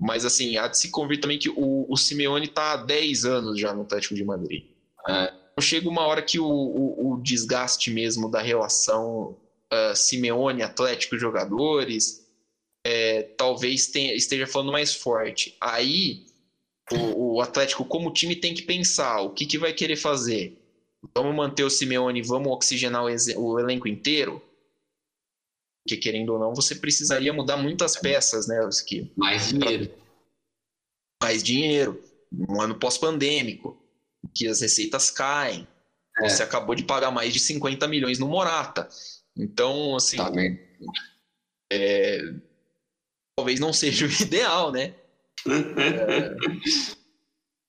Mas, 0.00 0.24
assim, 0.24 0.56
há 0.56 0.66
de 0.66 0.78
se 0.78 0.90
convir 0.90 1.20
também 1.20 1.38
que 1.38 1.50
o, 1.50 1.84
o 1.86 1.96
Simeone 1.96 2.46
está 2.46 2.72
há 2.72 2.78
10 2.78 3.26
anos 3.26 3.60
já 3.60 3.74
no 3.74 3.82
Atlético 3.82 4.14
de 4.14 4.24
Madrid. 4.24 4.64
É, 5.06 5.30
chega 5.60 5.86
uma 5.88 6.06
hora 6.06 6.22
que 6.22 6.38
o, 6.38 6.46
o, 6.46 7.12
o 7.12 7.22
desgaste 7.22 7.90
mesmo 7.90 8.30
da 8.30 8.40
relação 8.40 9.36
uh, 9.70 9.94
Simeone-Atlético-jogadores 9.94 12.26
é, 12.82 13.24
talvez 13.36 13.88
tenha, 13.88 14.14
esteja 14.14 14.46
falando 14.46 14.72
mais 14.72 14.94
forte. 14.94 15.54
Aí, 15.60 16.24
o, 16.90 17.36
o, 17.36 17.42
Atlético, 17.42 17.84
como 17.84 18.10
time, 18.10 18.34
tem 18.34 18.54
que 18.54 18.62
pensar 18.62 19.20
o 19.20 19.28
que, 19.30 19.44
que 19.44 19.58
vai 19.58 19.74
querer 19.74 19.96
fazer. 19.96 20.56
Vamos 21.14 21.34
manter 21.34 21.64
o 21.64 21.70
Simeone, 21.70 22.22
vamos 22.22 22.50
oxigenar 22.52 23.04
o, 23.04 23.08
o 23.36 23.60
elenco 23.60 23.86
inteiro? 23.86 24.42
Porque, 25.82 25.96
querendo 25.96 26.34
ou 26.34 26.38
não, 26.38 26.54
você 26.54 26.74
precisaria 26.74 27.32
mudar 27.32 27.56
muitas 27.56 27.96
peças, 27.96 28.46
né? 28.46 28.58
Que, 28.86 29.10
mais 29.16 29.48
dinheiro. 29.48 29.94
Mais 31.22 31.42
dinheiro. 31.42 32.02
Um 32.32 32.60
ano 32.60 32.78
pós-pandêmico, 32.78 33.82
que 34.34 34.46
as 34.46 34.60
receitas 34.60 35.10
caem. 35.10 35.66
É. 36.18 36.28
Você 36.28 36.42
acabou 36.42 36.74
de 36.74 36.84
pagar 36.84 37.10
mais 37.10 37.32
de 37.32 37.40
50 37.40 37.88
milhões 37.88 38.18
no 38.18 38.28
Morata. 38.28 38.88
Então, 39.36 39.96
assim. 39.96 40.16
Tá 40.16 40.30
é, 41.72 42.20
talvez 43.36 43.60
não 43.60 43.72
seja 43.72 44.06
o 44.06 44.10
ideal, 44.22 44.70
né? 44.72 44.94
é, 45.46 46.34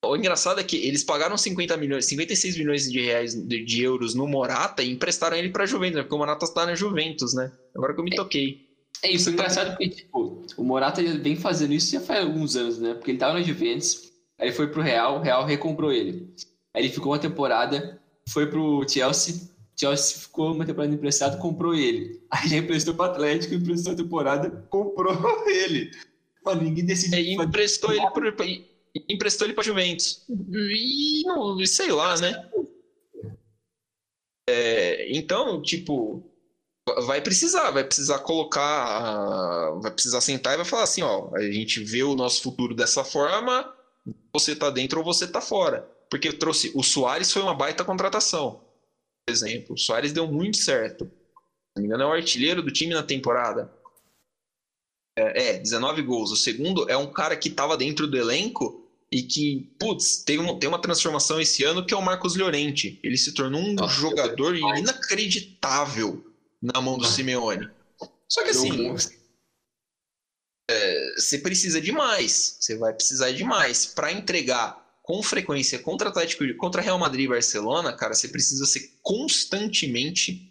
o 0.04 0.16
engraçado 0.16 0.60
é 0.60 0.64
que 0.64 0.78
eles 0.78 1.04
pagaram 1.04 1.38
50 1.38 1.78
milhões, 1.78 2.06
56 2.06 2.58
milhões 2.58 2.92
de 2.92 3.00
reais 3.00 3.36
de, 3.36 3.64
de 3.64 3.84
euros 3.84 4.16
no 4.16 4.28
Morata 4.28 4.82
e 4.82 4.92
emprestaram 4.92 5.38
ele 5.38 5.50
para 5.50 5.66
Juventus, 5.66 5.98
né? 5.98 6.02
porque 6.02 6.16
o 6.16 6.18
Morata 6.18 6.46
está 6.46 6.66
na 6.66 6.74
Juventus, 6.74 7.34
né? 7.34 7.52
Agora 7.76 7.94
que 7.94 8.00
eu 8.00 8.04
me 8.04 8.16
toquei. 8.16 8.68
É, 9.04 9.12
isso, 9.12 9.30
é 9.30 9.34
engraçado 9.34 9.70
porque, 9.72 9.90
tipo, 9.90 10.44
o 10.58 10.64
Morata 10.64 11.02
vem 11.04 11.36
fazendo 11.36 11.74
isso 11.74 11.92
já 11.92 12.02
faz 12.02 12.20
alguns 12.20 12.56
anos, 12.56 12.80
né? 12.80 12.94
Porque 12.96 13.12
ele 13.12 13.18
tava 13.20 13.34
na 13.34 13.42
Juventus, 13.42 14.12
aí 14.40 14.48
ele 14.48 14.56
foi 14.56 14.68
pro 14.68 14.82
Real, 14.82 15.18
o 15.18 15.22
Real 15.22 15.46
recomprou 15.46 15.92
ele. 15.92 16.34
Aí 16.74 16.84
ele 16.84 16.94
ficou 16.94 17.12
uma 17.12 17.20
temporada, 17.20 18.00
foi 18.28 18.48
pro 18.48 18.86
Chelsea, 18.88 19.36
Chelsea 19.80 20.20
ficou 20.20 20.54
uma 20.54 20.66
temporada 20.66 20.94
emprestado, 20.94 21.40
comprou 21.40 21.76
ele. 21.76 22.22
Aí 22.30 22.48
ele 22.48 22.58
emprestou 22.58 22.94
pro 22.94 23.06
Atlético, 23.06 23.54
emprestou 23.54 23.94
a 23.94 23.96
temporada, 23.96 24.50
comprou 24.70 25.16
ele. 25.48 25.92
Mano, 26.44 26.64
ninguém 26.64 26.86
decidiu. 26.86 27.42
É, 27.42 27.46
emprestou 27.46 27.92
ele 27.94 28.10
pro 28.12 28.28
emprestou 29.10 29.48
ele 29.48 29.54
para 29.54 29.64
Juventus. 29.64 30.26
E 30.30 31.24
não, 31.26 31.64
sei 31.66 31.92
lá, 31.92 32.18
né? 32.18 32.50
É, 34.50 35.16
então, 35.16 35.62
tipo, 35.62 36.24
vai 37.06 37.22
precisar, 37.22 37.72
vai 37.72 37.84
precisar 37.84 38.20
colocar, 38.20 39.72
vai 39.82 39.92
precisar 39.92 40.22
sentar 40.22 40.54
e 40.54 40.58
vai 40.58 40.66
falar 40.66 40.84
assim, 40.84 41.02
ó, 41.02 41.30
a 41.36 41.42
gente 41.42 41.84
vê 41.84 42.04
o 42.04 42.16
nosso 42.16 42.42
futuro 42.42 42.76
dessa 42.76 43.04
forma, 43.04 43.74
você 44.34 44.56
tá 44.56 44.70
dentro 44.70 45.00
ou 45.00 45.06
você 45.06 45.28
tá 45.28 45.42
fora. 45.42 45.90
Porque 46.10 46.34
trouxe 46.34 46.72
o 46.76 46.84
Soares 46.84 47.32
foi 47.32 47.42
uma 47.42 47.56
baita 47.56 47.86
contratação. 47.86 48.62
Por 49.26 49.32
exemplo, 49.32 49.76
o 49.76 49.78
Soares 49.78 50.12
deu 50.12 50.28
muito 50.28 50.58
certo. 50.58 51.06
Se 51.06 51.78
não 51.78 51.84
me 51.84 51.88
engano, 51.88 52.04
é 52.04 52.08
o 52.08 52.12
artilheiro 52.12 52.62
do 52.62 52.72
time 52.72 52.94
na 52.94 53.04
temporada. 53.04 53.72
É, 55.18 55.52
é 55.52 55.58
19 55.58 56.02
gols. 56.02 56.32
O 56.32 56.36
segundo 56.36 56.90
é 56.90 56.98
um 56.98 57.14
cara 57.14 57.38
que 57.38 57.48
estava 57.48 57.78
dentro 57.78 58.08
do 58.08 58.18
elenco 58.18 58.81
e 59.12 59.22
que, 59.24 59.70
putz, 59.78 60.24
tem, 60.24 60.40
um, 60.40 60.58
tem 60.58 60.70
uma 60.70 60.82
transformação 60.82 61.42
esse 61.42 61.64
ano 61.64 61.86
que 61.86 61.94
é 61.94 61.98
o 61.98 62.02
Marcos 62.02 62.36
Llorente. 62.36 63.00
Ele 63.04 63.18
se 63.18 63.34
tornou 63.34 63.62
um 63.62 63.74
Nossa, 63.74 63.94
jogador 63.94 64.56
inacreditável 64.56 66.26
na 66.62 66.80
mão 66.80 66.98
do 66.98 67.06
Simeone. 67.06 67.70
Só 68.30 68.44
que 68.44 68.52
assim, 68.52 68.96
é, 70.70 71.14
você 71.18 71.38
precisa 71.38 71.82
de 71.82 71.92
mais. 71.92 72.58
Você 72.60 72.78
vai 72.78 72.94
precisar 72.94 73.32
de 73.32 73.44
mais. 73.44 73.86
Para 73.86 74.14
entregar 74.14 74.80
com 75.04 75.22
frequência 75.22 75.78
contra 75.80 76.08
Atlético, 76.08 76.46
contra 76.56 76.82
Real 76.82 76.98
Madrid 76.98 77.26
e 77.26 77.30
Barcelona, 77.30 77.92
cara, 77.92 78.14
você 78.14 78.30
precisa 78.30 78.66
ser 78.66 78.98
constantemente 79.02 80.50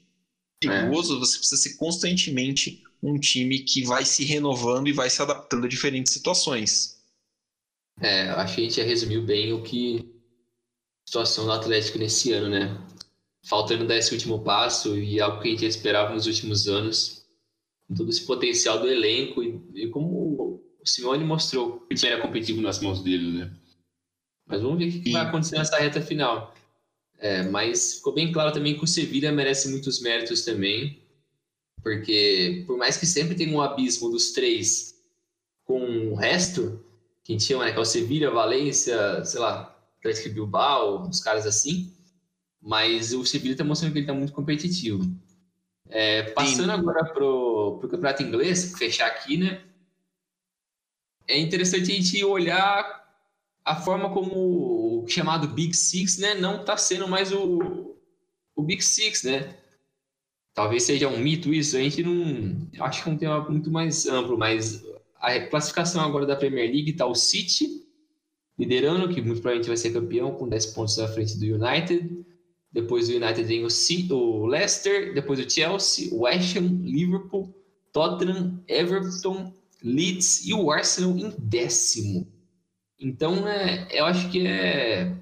perigoso, 0.60 1.16
é. 1.16 1.18
você 1.18 1.38
precisa 1.38 1.62
ser 1.62 1.76
constantemente 1.76 2.82
um 3.02 3.18
time 3.18 3.60
que 3.60 3.82
vai 3.84 4.04
se 4.04 4.22
renovando 4.24 4.88
e 4.88 4.92
vai 4.92 5.08
se 5.08 5.22
adaptando 5.22 5.64
a 5.64 5.68
diferentes 5.68 6.12
situações. 6.12 6.99
É, 8.00 8.30
acho 8.30 8.54
que 8.54 8.60
a 8.62 8.64
gente 8.64 8.82
resumiu 8.82 9.22
bem 9.22 9.52
o 9.52 9.62
que 9.62 9.98
a 9.98 11.06
situação 11.06 11.44
do 11.44 11.52
Atlético 11.52 11.98
nesse 11.98 12.32
ano, 12.32 12.48
né? 12.48 12.78
Faltando 13.46 13.86
dar 13.86 13.96
esse 13.96 14.12
último 14.12 14.42
passo 14.42 14.96
e 14.96 15.20
algo 15.20 15.42
que 15.42 15.48
a 15.48 15.50
gente 15.50 15.66
esperava 15.66 16.14
nos 16.14 16.26
últimos 16.26 16.66
anos, 16.66 17.26
com 17.86 17.94
todo 17.94 18.08
esse 18.08 18.24
potencial 18.24 18.80
do 18.80 18.88
elenco 18.88 19.42
e, 19.42 19.60
e 19.74 19.88
como 19.88 20.08
o 20.08 20.86
Simone 20.86 21.24
mostrou 21.24 21.86
que 21.86 22.06
era 22.06 22.22
competitivo 22.22 22.62
nas 22.62 22.80
mãos 22.80 23.02
dele, 23.02 23.38
né? 23.38 23.52
Mas 24.46 24.62
vamos 24.62 24.78
ver 24.78 24.88
o 24.88 25.02
que 25.02 25.12
vai 25.12 25.22
acontecer 25.22 25.58
nessa 25.58 25.78
reta 25.78 26.00
final. 26.00 26.54
É, 27.18 27.42
mas 27.42 27.96
ficou 27.96 28.14
bem 28.14 28.32
claro 28.32 28.50
também 28.50 28.76
que 28.76 28.84
o 28.84 28.88
Sevilla 28.88 29.30
merece 29.30 29.68
muitos 29.68 30.00
méritos 30.00 30.42
também, 30.42 31.02
porque 31.82 32.64
por 32.66 32.78
mais 32.78 32.96
que 32.96 33.04
sempre 33.04 33.34
tenha 33.34 33.54
um 33.54 33.60
abismo 33.60 34.08
dos 34.10 34.32
três 34.32 34.94
com 35.64 36.12
o 36.12 36.14
resto, 36.14 36.82
que 37.30 37.34
a 37.34 37.38
gente 37.38 37.44
chama, 37.44 37.64
né, 37.64 37.72
que 37.72 37.78
é 37.78 37.80
o 37.80 37.84
Sevilha, 37.84 38.30
Valência, 38.30 39.24
sei 39.24 39.40
lá, 39.40 39.76
Atlético 39.98 40.34
Bilbao, 40.34 41.06
uns 41.06 41.20
caras 41.20 41.46
assim. 41.46 41.92
Mas 42.60 43.12
o 43.12 43.24
Sevilha 43.24 43.52
está 43.52 43.64
mostrando 43.64 43.92
que 43.92 43.98
ele 43.98 44.04
está 44.04 44.14
muito 44.14 44.32
competitivo. 44.32 45.04
É, 45.88 46.24
passando 46.32 46.72
Sim. 46.72 46.78
agora 46.78 47.04
pro, 47.12 47.78
pro 47.78 47.88
campeonato 47.88 48.22
inglês, 48.22 48.74
fechar 48.76 49.06
aqui, 49.06 49.36
né? 49.36 49.62
É 51.26 51.38
interessante 51.38 51.92
a 51.92 51.94
gente 51.94 52.24
olhar 52.24 53.00
a 53.64 53.76
forma 53.76 54.10
como 54.12 55.04
o 55.04 55.08
chamado 55.08 55.46
Big 55.48 55.74
Six, 55.74 56.18
né, 56.18 56.34
não 56.34 56.60
está 56.60 56.76
sendo 56.76 57.06
mais 57.06 57.32
o, 57.32 57.96
o 58.56 58.62
Big 58.62 58.82
Six, 58.82 59.22
né? 59.22 59.56
Talvez 60.52 60.82
seja 60.82 61.08
um 61.08 61.18
mito 61.18 61.54
isso, 61.54 61.76
a 61.76 61.80
gente 61.80 62.02
não. 62.02 62.68
Acho 62.84 63.04
que 63.04 63.08
é 63.08 63.12
um 63.12 63.16
tema 63.16 63.48
muito 63.48 63.70
mais 63.70 64.06
amplo, 64.06 64.36
mas 64.36 64.84
a 65.20 65.40
classificação 65.46 66.02
agora 66.02 66.26
da 66.26 66.34
Premier 66.34 66.70
League 66.70 66.90
está 66.90 67.06
o 67.06 67.14
City 67.14 67.80
liderando, 68.58 69.08
que 69.08 69.22
muito 69.22 69.40
provavelmente 69.40 69.68
vai 69.68 69.76
ser 69.76 69.90
campeão, 69.90 70.34
com 70.34 70.48
10 70.48 70.66
pontos 70.66 70.98
à 70.98 71.08
frente 71.08 71.38
do 71.38 71.44
United. 71.44 72.26
Depois 72.72 73.08
do 73.08 73.16
United 73.16 73.42
vem 73.44 73.64
o, 73.64 73.70
City, 73.70 74.12
o 74.12 74.46
Leicester, 74.46 75.14
depois 75.14 75.40
o 75.40 75.48
Chelsea, 75.48 76.12
o 76.12 76.22
West 76.22 76.56
Ham, 76.56 76.82
Liverpool, 76.82 77.54
Tottenham, 77.92 78.62
Everton, 78.68 79.52
Leeds 79.82 80.46
e 80.46 80.52
o 80.52 80.70
Arsenal 80.70 81.16
em 81.16 81.34
décimo. 81.38 82.28
Então, 82.98 83.48
é, 83.48 83.88
eu 83.90 84.04
acho 84.04 84.30
que 84.30 84.46
é 84.46 85.16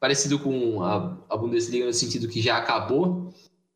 parecido 0.00 0.38
com 0.38 0.82
a, 0.82 1.24
a 1.28 1.36
Bundesliga 1.36 1.86
no 1.86 1.92
sentido 1.92 2.28
que 2.28 2.40
já 2.40 2.56
acabou 2.56 3.32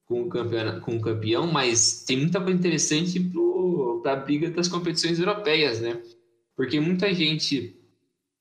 com 0.06 0.22
o 0.22 0.28
campeão, 0.28 0.80
com 0.80 0.96
o 0.96 1.00
campeão 1.00 1.46
mas 1.46 2.02
tem 2.04 2.16
muita 2.16 2.40
coisa 2.40 2.58
interessante 2.58 3.20
para 3.20 3.40
a 4.12 4.16
briga 4.16 4.50
das 4.50 4.68
competições 4.68 5.18
europeias, 5.18 5.80
né? 5.80 6.02
Porque 6.56 6.80
muita 6.80 7.12
gente, 7.14 7.76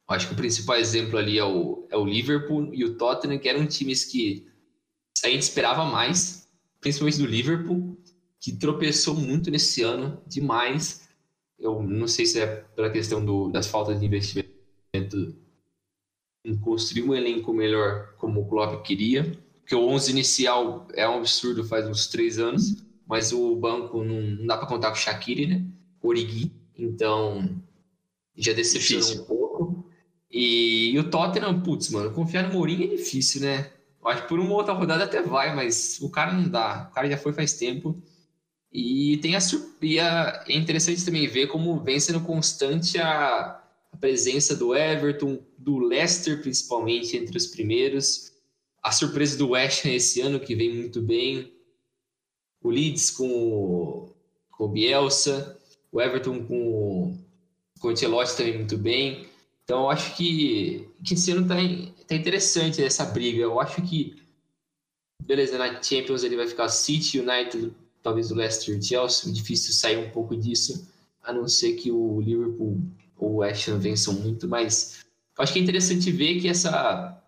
acho 0.07 0.28
que 0.28 0.34
o 0.34 0.38
principal 0.38 0.78
exemplo 0.78 1.18
ali 1.18 1.38
é 1.38 1.43
o, 1.43 1.88
é 1.89 1.97
o 1.97 2.05
Liverpool 2.05 2.74
e 2.74 2.84
o 2.84 2.95
Tottenham, 2.95 3.39
que 3.39 3.49
eram 3.49 3.68
times 3.68 4.05
que 4.05 4.47
a 5.24 5.28
gente 5.28 5.43
esperava 5.43 5.86
mais, 5.86 6.47
principalmente 6.80 7.20
do 7.20 7.26
Liverpool, 7.26 7.97
que 8.39 8.51
tropeçou 8.51 9.15
muito 9.15 9.49
nesse 9.49 9.82
ano, 9.84 10.22
demais 10.28 11.07
eu 11.59 11.82
não 11.82 12.07
sei 12.07 12.26
se 12.26 12.39
é 12.39 12.47
pela 12.76 12.89
questão 12.89 13.24
do, 13.24 13.49
das 13.49 13.68
faltas 13.68 13.99
de 13.99 14.05
investimento 14.05 14.45
em 16.45 16.55
construir 16.57 17.03
um 17.03 17.15
elenco 17.15 17.51
melhor 17.51 18.13
como 18.18 18.41
o 18.41 18.47
Klopp 18.47 18.84
queria, 18.86 19.38
porque 19.59 19.76
o 19.76 19.88
11 19.88 20.11
inicial 20.11 20.88
é 20.93 21.07
um 21.09 21.18
absurdo 21.18 21.65
faz 21.65 21.88
uns 21.88 22.07
três 22.07 22.38
anos, 22.38 22.84
mas 23.08 23.32
o 23.32 23.55
banco 23.55 24.03
não, 24.03 24.22
não 24.22 24.45
dá 24.45 24.58
para 24.58 24.68
contar 24.68 24.89
com 24.89 24.97
o 24.97 24.99
Shaqiri, 24.99 25.47
né? 25.47 25.66
Origi, 26.01 26.51
então 26.78 27.62
já 28.36 28.53
decepcionou 28.53 29.24
um 29.24 29.26
pouco. 29.26 29.89
E, 30.30 30.91
e, 30.91 30.99
o 30.99 31.10
Tottenham, 31.10 31.62
putz, 31.62 31.89
mano, 31.89 32.12
confiar 32.12 32.43
no 32.43 32.53
Mourinho 32.53 32.84
é 32.84 32.95
difícil, 32.95 33.41
né? 33.41 33.72
Eu 34.01 34.10
acho 34.10 34.24
que 34.24 34.28
por 34.28 34.39
uma 34.39 34.53
outra 34.53 34.74
rodada 34.74 35.05
até 35.05 35.22
vai, 35.22 35.55
mas 35.55 35.99
o 36.01 36.10
cara 36.10 36.34
não 36.34 36.47
dá. 36.47 36.88
O 36.91 36.93
cara 36.93 37.10
já 37.10 37.18
foi 37.18 37.34
faz 37.34 37.53
tempo. 37.53 38.01
E 38.72 39.18
tem 39.18 39.36
a, 39.36 39.39
e 39.82 39.99
a, 39.99 40.43
é 40.47 40.55
interessante 40.55 41.03
também 41.03 41.28
ver 41.28 41.47
como 41.47 41.80
vem 41.80 41.99
sendo 41.99 42.22
constante 42.22 42.99
a, 42.99 43.62
a 43.91 43.97
presença 43.97 44.55
do 44.55 44.76
Everton, 44.76 45.39
do 45.58 45.78
Leicester 45.78 46.41
principalmente 46.41 47.18
entre 47.18 47.38
os 47.38 47.47
primeiros, 47.47 48.34
a 48.84 48.91
surpresa 48.91 49.38
do 49.38 49.49
West 49.49 49.86
Ham 49.86 49.91
esse 49.91 50.22
ano 50.22 50.39
que 50.39 50.55
vem 50.55 50.76
muito 50.76 51.01
bem, 51.01 51.51
o 52.62 52.70
Leeds 52.70 53.12
com 53.12 53.28
o, 53.28 54.10
com 54.51 54.66
o 54.66 54.70
Bielsa, 54.70 55.58
o 55.91 56.01
Everton 56.01 56.43
com, 56.45 57.18
com 57.80 57.88
o 57.88 57.91
Ancelotti 57.91 58.36
também 58.36 58.58
muito 58.58 58.78
bem. 58.78 59.28
Então 59.64 59.82
eu 59.82 59.89
acho 59.89 60.16
que, 60.16 60.88
que 61.03 61.14
esse 61.14 61.32
ano 61.32 61.47
tá, 61.47 61.55
tá 62.08 62.16
interessante 62.16 62.84
essa 62.84 63.05
briga. 63.05 63.41
Eu 63.41 63.60
acho 63.60 63.82
que 63.82 64.16
beleza, 65.28 65.58
na 65.58 65.82
Champions 65.82 66.24
ele 66.24 66.38
vai 66.38 66.47
ficar 66.47 66.70
City, 66.70 67.20
United, 67.20 67.74
talvez 68.01 68.32
o 68.32 68.36
Leicester 68.36 68.82
Chelsea, 68.82 69.32
difícil 69.32 69.74
sair 69.74 69.97
um 69.97 70.10
pouco 70.10 70.36
disso, 70.36 70.88
a 71.22 71.34
não 71.34 71.47
ser 71.47 71.74
que 71.74 71.91
o 71.91 72.22
Liverpool 72.22 72.82
ou 73.18 73.36
o 73.36 73.43
Ham 73.43 73.80
vençam 73.80 74.14
muito, 74.14 74.47
mas 74.47 75.05
acho 75.38 75.51
que 75.51 75.60
é 75.60 75.62
interessante 75.62 76.12
ver 76.12 76.39
que 76.39 76.47
essa 76.47 77.22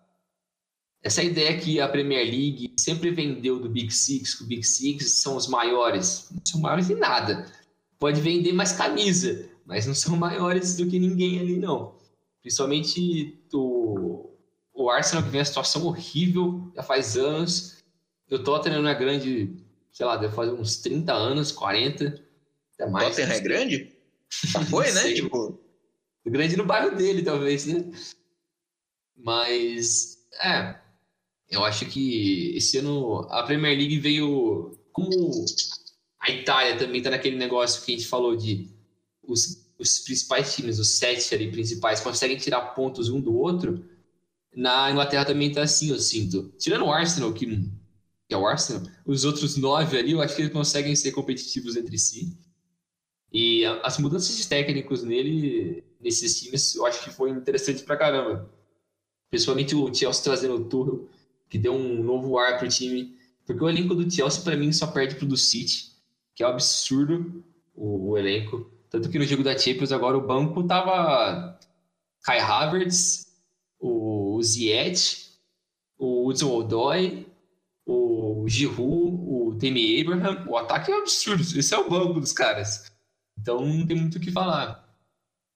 essa 1.03 1.23
ideia 1.23 1.57
que 1.57 1.79
a 1.79 1.87
Premier 1.87 2.25
League 2.25 2.73
sempre 2.77 3.11
vendeu 3.11 3.59
do 3.59 3.69
Big 3.69 3.91
Six, 3.91 4.35
que 4.35 4.43
o 4.43 4.47
Big 4.47 4.63
Six 4.63 5.21
são 5.21 5.35
os 5.35 5.47
maiores, 5.47 6.27
não 6.31 6.41
são 6.45 6.61
maiores 6.61 6.89
em 6.89 6.95
nada. 6.95 7.45
Pode 7.97 8.21
vender 8.21 8.53
mais 8.53 8.71
camisa, 8.73 9.49
mas 9.65 9.85
não 9.85 9.95
são 9.95 10.15
maiores 10.17 10.75
do 10.75 10.87
que 10.87 10.99
ninguém 10.99 11.39
ali, 11.39 11.57
não. 11.57 11.95
Principalmente 12.41 13.37
o, 13.53 14.29
o 14.73 14.89
Arsenal, 14.89 15.23
que 15.23 15.29
vem 15.29 15.41
a 15.41 15.45
situação 15.45 15.85
horrível 15.85 16.71
já 16.75 16.83
faz 16.83 17.17
anos. 17.17 17.77
O 18.31 18.39
Tottenham 18.39 18.81
não 18.81 18.89
é 18.89 18.95
grande 18.95 19.65
sei 19.91 20.05
lá, 20.05 20.15
deve 20.15 20.33
fazer 20.33 20.53
uns 20.53 20.77
30 20.77 21.11
anos, 21.13 21.51
40, 21.51 22.23
até 22.73 22.89
mais. 22.89 23.09
Tottenham 23.09 23.31
é 23.31 23.39
grande? 23.41 23.97
Já 24.45 24.63
foi, 24.65 24.91
né? 24.93 25.13
tipo... 25.13 25.59
Grande 26.25 26.57
no 26.57 26.65
bairro 26.65 26.95
dele, 26.95 27.23
talvez, 27.23 27.65
né? 27.65 27.91
Mas, 29.17 30.27
é, 30.41 30.79
eu 31.49 31.63
acho 31.65 31.85
que 31.85 32.55
esse 32.55 32.77
ano 32.77 33.27
a 33.29 33.43
Premier 33.43 33.77
League 33.77 33.99
veio 33.99 34.77
como 34.91 35.45
a 36.19 36.29
Itália 36.29 36.77
também 36.77 37.01
tá 37.01 37.09
naquele 37.09 37.37
negócio 37.37 37.83
que 37.83 37.93
a 37.93 37.97
gente 37.97 38.07
falou 38.07 38.35
de 38.35 38.69
os, 39.23 39.71
os 39.79 39.99
principais 39.99 40.55
times, 40.55 40.79
os 40.79 40.97
sete 40.97 41.33
ali 41.33 41.51
principais, 41.51 42.01
conseguem 42.01 42.37
tirar 42.37 42.61
pontos 42.73 43.09
um 43.09 43.19
do 43.19 43.35
outro. 43.35 43.83
Na 44.55 44.91
Inglaterra 44.91 45.25
também 45.25 45.51
tá 45.51 45.63
assim, 45.63 45.89
eu 45.89 45.99
sinto. 45.99 46.53
Tirando 46.57 46.85
o 46.85 46.91
Arsenal, 46.91 47.33
que 47.33 47.45
que 48.27 48.35
é 48.35 48.37
o 48.37 48.45
Arsenal, 48.45 48.83
os 49.07 49.25
outros 49.25 49.57
nove 49.57 49.97
ali, 49.97 50.11
eu 50.11 50.21
acho 50.21 50.35
que 50.35 50.43
eles 50.43 50.53
conseguem 50.53 50.95
ser 50.95 51.11
competitivos 51.11 51.75
entre 51.75 51.97
si. 51.97 52.37
E 53.33 53.65
as 53.83 53.97
mudanças 53.97 54.37
de 54.37 54.47
técnicos 54.47 55.03
nele, 55.03 55.83
nesses 55.99 56.39
times, 56.39 56.75
eu 56.75 56.85
acho 56.85 57.03
que 57.03 57.09
foi 57.09 57.31
interessante 57.31 57.83
pra 57.83 57.97
caramba. 57.97 58.47
Principalmente 59.31 59.75
o 59.75 59.91
Chelsea 59.91 60.23
trazendo 60.23 60.55
o 60.55 60.65
Tuchel, 60.65 61.09
que 61.49 61.57
deu 61.57 61.73
um 61.73 62.03
novo 62.03 62.37
ar 62.37 62.57
pro 62.57 62.69
time. 62.69 63.17
Porque 63.45 63.63
o 63.63 63.69
elenco 63.69 63.95
do 63.95 64.09
Chelsea, 64.09 64.43
para 64.43 64.55
mim, 64.55 64.71
só 64.71 64.87
perde 64.87 65.15
pro 65.15 65.25
do 65.25 65.35
City, 65.35 65.91
que 66.35 66.43
é 66.43 66.47
um 66.47 66.51
absurdo 66.51 67.43
o, 67.73 68.11
o, 68.11 68.17
elenco. 68.17 68.71
Tanto 68.89 69.09
que 69.09 69.17
no 69.17 69.25
jogo 69.25 69.43
da 69.43 69.57
Champions, 69.57 69.91
agora 69.91 70.17
o 70.17 70.25
banco 70.25 70.63
tava 70.63 71.59
Kai 72.23 72.39
Havertz, 72.39 73.27
o 73.79 74.39
Ziyech, 74.43 75.29
o 75.97 76.27
Hudson 76.27 76.51
Odoi, 76.51 77.25
o 77.85 78.47
Giroud, 78.47 79.17
o 79.27 79.55
Temi 79.59 79.99
Abraham, 79.99 80.45
o 80.47 80.55
ataque 80.55 80.91
é 80.91 80.97
absurdo. 80.97 81.41
Esse 81.41 81.73
é 81.73 81.77
o 81.77 81.89
banco 81.89 82.19
dos 82.19 82.31
caras. 82.31 82.91
Então 83.37 83.65
não 83.65 83.85
tem 83.87 83.97
muito 83.97 84.17
o 84.17 84.21
que 84.21 84.31
falar. 84.31 84.87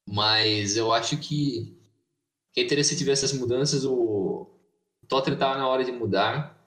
Mas 0.07 0.75
eu 0.75 0.91
acho 0.91 1.17
que, 1.17 1.77
que 2.51 2.61
é 2.61 2.63
interessante 2.63 3.03
ver 3.03 3.11
essas 3.11 3.33
mudanças. 3.33 3.85
O, 3.85 4.52
Tottenham 5.07 5.37
tá 5.37 5.57
na 5.57 5.67
hora 5.67 5.83
de 5.83 5.91
mudar. 5.91 6.59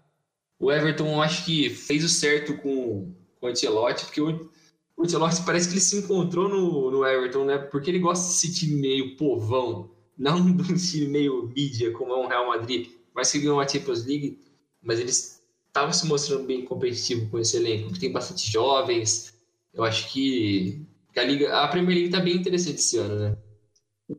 O 0.58 0.72
Everton, 0.72 1.20
acho 1.20 1.44
que 1.44 1.70
fez 1.70 2.04
o 2.04 2.08
certo 2.08 2.56
com, 2.58 3.14
com 3.38 3.46
o 3.46 3.48
Ancelotti, 3.50 4.04
porque 4.06 4.20
o, 4.20 4.50
o 4.96 5.02
Ancelotti 5.02 5.42
parece 5.44 5.68
que 5.68 5.74
ele 5.74 5.80
se 5.80 5.98
encontrou 5.98 6.48
no, 6.48 6.90
no 6.90 7.06
Everton, 7.06 7.44
né? 7.44 7.58
Porque 7.58 7.90
ele 7.90 7.98
gosta 7.98 8.26
desse 8.26 8.54
time 8.54 8.80
meio 8.80 9.16
povão, 9.16 9.90
não 10.16 10.40
de 10.56 10.72
um 10.72 10.76
time 10.76 11.08
meio 11.08 11.48
mídia, 11.54 11.92
como 11.92 12.12
é 12.12 12.16
o 12.16 12.28
Real 12.28 12.48
Madrid. 12.48 12.88
Mas 13.14 13.30
que 13.30 13.38
ganhou 13.38 13.60
a 13.60 13.68
Champions 13.68 14.04
League, 14.04 14.38
mas 14.82 14.98
eles 14.98 15.42
estava 15.68 15.92
se 15.92 16.06
mostrando 16.06 16.46
bem 16.46 16.64
competitivo 16.64 17.28
com 17.30 17.38
esse 17.38 17.56
elenco, 17.56 17.92
que 17.92 18.00
tem 18.00 18.12
bastante 18.12 18.50
jovens. 18.50 19.34
Eu 19.74 19.84
acho 19.84 20.10
que, 20.10 20.86
a, 21.14 21.22
Liga, 21.22 21.54
a 21.54 21.68
Premier 21.68 21.94
League 21.96 22.08
está 22.08 22.20
bem 22.20 22.36
interessante 22.36 22.78
esse 22.78 22.96
ano, 22.96 23.16
né? 23.16 23.36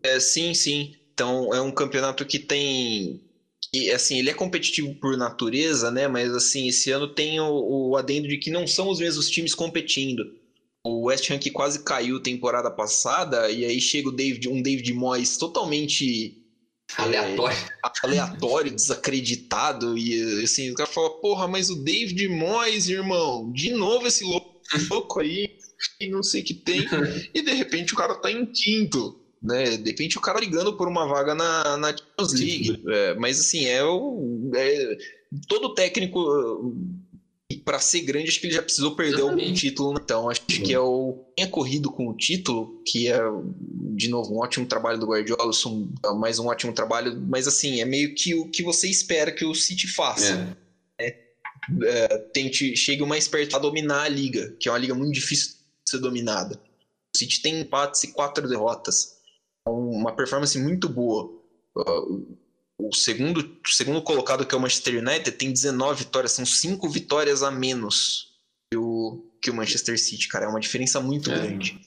É, 0.04 0.20
sim, 0.20 0.54
sim. 0.54 0.96
Então 1.14 1.52
é 1.54 1.60
um 1.60 1.72
campeonato 1.72 2.26
que 2.26 2.38
tem. 2.38 3.27
Que, 3.72 3.92
assim, 3.92 4.20
ele 4.20 4.30
é 4.30 4.34
competitivo 4.34 4.96
por 4.96 5.18
natureza, 5.18 5.92
né? 5.92 6.08
Mas 6.08 6.34
assim, 6.34 6.68
esse 6.68 6.92
ano 6.92 7.08
tem 7.14 7.40
o, 7.40 7.90
o 7.90 7.98
adendo 7.98 8.28
de 8.28 8.38
que 8.38 8.50
não 8.50 8.66
são 8.66 8.90
os 8.90 9.00
mesmos 9.00 9.30
times 9.30 9.54
competindo. 9.54 10.24
O 10.84 11.08
West 11.08 11.30
Ham 11.30 11.38
que 11.38 11.52
quase 11.52 11.84
caiu 11.84 12.22
temporada 12.22 12.72
passada, 12.72 13.52
e 13.52 13.66
aí 13.66 13.82
chega 13.82 14.10
o 14.10 14.12
David, 14.12 14.48
um 14.48 14.62
David 14.62 14.94
Moyes 14.94 15.38
totalmente 15.38 16.38
Aleatório. 16.96 17.58
É, 17.58 17.92
aleatório, 18.04 18.72
desacreditado. 18.74 19.98
E 19.98 20.44
assim, 20.44 20.72
o 20.72 20.74
cara 20.74 20.90
fala, 20.90 21.10
porra, 21.20 21.48
mas 21.48 21.70
o 21.70 21.84
David 21.84 22.28
Moyes, 22.30 22.88
irmão, 22.88 23.52
de 23.52 23.72
novo 23.72 24.08
esse 24.08 24.24
louco 24.24 25.20
aí, 25.20 25.58
e 26.00 26.08
não 26.08 26.24
sei 26.24 26.42
o 26.42 26.46
que 26.46 26.54
tem. 26.54 26.86
E 27.34 27.42
de 27.42 27.52
repente 27.52 27.94
o 27.94 27.98
cara 27.98 28.16
tá 28.16 28.32
em 28.32 28.46
quinto. 28.46 29.20
Né? 29.42 29.78
De 29.78 29.90
repente 29.92 30.18
o 30.18 30.22
cara 30.22 30.40
ligando 30.40 30.74
por 30.76 30.88
uma 30.88 31.08
vaga 31.08 31.36
na, 31.36 31.78
na 31.78 31.90
Champions 31.90 32.34
League. 32.34 32.84
É, 32.88 33.14
mas 33.16 33.40
assim, 33.40 33.66
é 33.66 33.84
o. 33.84 34.52
É, 34.56 34.98
todo 35.48 35.74
técnico 35.74 36.74
para 37.64 37.80
ser 37.80 38.02
grande, 38.02 38.30
acho 38.30 38.42
que 38.42 38.48
ele 38.48 38.56
já 38.56 38.62
precisou 38.62 38.96
perder 38.96 39.22
algum 39.22 39.54
título. 39.54 39.94
Né? 39.94 40.00
Então, 40.04 40.30
acho 40.30 40.42
que 40.42 40.74
é 40.74 40.80
o 40.80 41.26
tenha 41.36 41.50
corrido 41.50 41.92
com 41.92 42.08
o 42.08 42.16
título, 42.16 42.82
que 42.86 43.10
é, 43.12 43.20
de 43.96 44.10
novo, 44.10 44.34
um 44.34 44.40
ótimo 44.40 44.66
trabalho 44.66 45.00
do 45.00 45.06
Guardiola, 45.06 45.52
é 46.06 46.14
mais 46.14 46.40
um 46.40 46.48
ótimo 46.48 46.74
trabalho, 46.74 47.22
mas 47.28 47.48
assim, 47.48 47.80
é 47.80 47.86
meio 47.86 48.16
que 48.16 48.34
o 48.36 48.50
que 48.50 48.64
você 48.64 48.90
espera 48.90 49.32
que 49.32 49.46
o 49.46 49.54
City 49.54 49.88
faça. 49.88 50.58
É. 51.00 51.06
É, 51.06 51.28
é, 51.84 52.18
tente, 52.34 52.76
chegue 52.76 53.06
mais 53.06 53.28
perto 53.28 53.56
a 53.56 53.60
dominar 53.60 54.04
a 54.04 54.10
liga, 54.10 54.56
que 54.60 54.68
é 54.68 54.72
uma 54.72 54.78
liga 54.78 54.96
muito 54.96 55.14
difícil 55.14 55.50
de 55.50 55.92
ser 55.92 56.00
dominada. 56.00 56.60
O 57.16 57.18
City 57.18 57.42
tem 57.42 57.62
empates 57.62 58.04
e 58.04 58.14
quatro 58.14 58.48
derrotas. 58.48 59.17
Uma 59.68 60.16
performance 60.16 60.58
muito 60.58 60.90
boa. 60.90 61.32
O 62.80 62.94
segundo, 62.94 63.40
o 63.40 63.70
segundo 63.70 64.02
colocado, 64.02 64.46
que 64.46 64.54
é 64.54 64.58
o 64.58 64.62
Manchester 64.62 65.00
United, 65.00 65.32
tem 65.32 65.52
19 65.52 66.06
vitórias, 66.06 66.32
são 66.32 66.46
5 66.46 66.88
vitórias 66.90 67.42
a 67.42 67.50
menos 67.50 68.28
que 68.72 68.78
o, 68.78 69.26
que 69.42 69.50
o 69.50 69.54
Manchester 69.54 70.00
City, 70.00 70.28
cara. 70.28 70.46
É 70.46 70.48
uma 70.48 70.60
diferença 70.60 71.00
muito 71.00 71.32
é. 71.32 71.36
grande. 71.36 71.80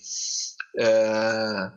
É, 0.79 1.73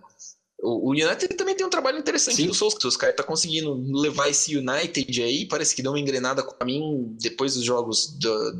o 0.65 0.91
United 0.91 1.27
também 1.35 1.55
tem 1.55 1.65
um 1.65 1.69
trabalho 1.69 1.99
interessante 1.99 2.37
Sim. 2.37 2.47
do 2.47 2.53
Solskjaer. 2.53 2.87
Os 2.87 2.97
caras 2.97 3.15
tá 3.15 3.23
conseguindo 3.23 3.73
levar 3.99 4.29
esse 4.29 4.55
United 4.55 5.21
aí. 5.21 5.45
Parece 5.45 5.75
que 5.75 5.81
deu 5.81 5.91
uma 5.91 5.99
engrenada 5.99 6.41
para 6.41 6.65
mim 6.65 7.15
depois 7.19 7.55
dos 7.55 7.65
jogos 7.65 8.17
do, 8.17 8.53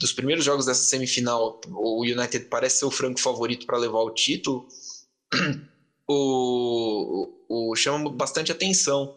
dos 0.00 0.12
primeiros 0.12 0.42
jogos 0.42 0.64
dessa 0.64 0.82
semifinal. 0.82 1.60
O 1.68 2.02
United 2.02 2.46
parece 2.46 2.78
ser 2.78 2.86
o 2.86 2.90
franco 2.90 3.20
favorito 3.20 3.66
para 3.66 3.76
levar 3.76 4.00
o 4.00 4.10
título. 4.10 4.66
O, 6.12 7.30
o, 7.48 7.70
o 7.70 7.76
chama 7.76 8.10
bastante 8.10 8.50
atenção, 8.50 9.14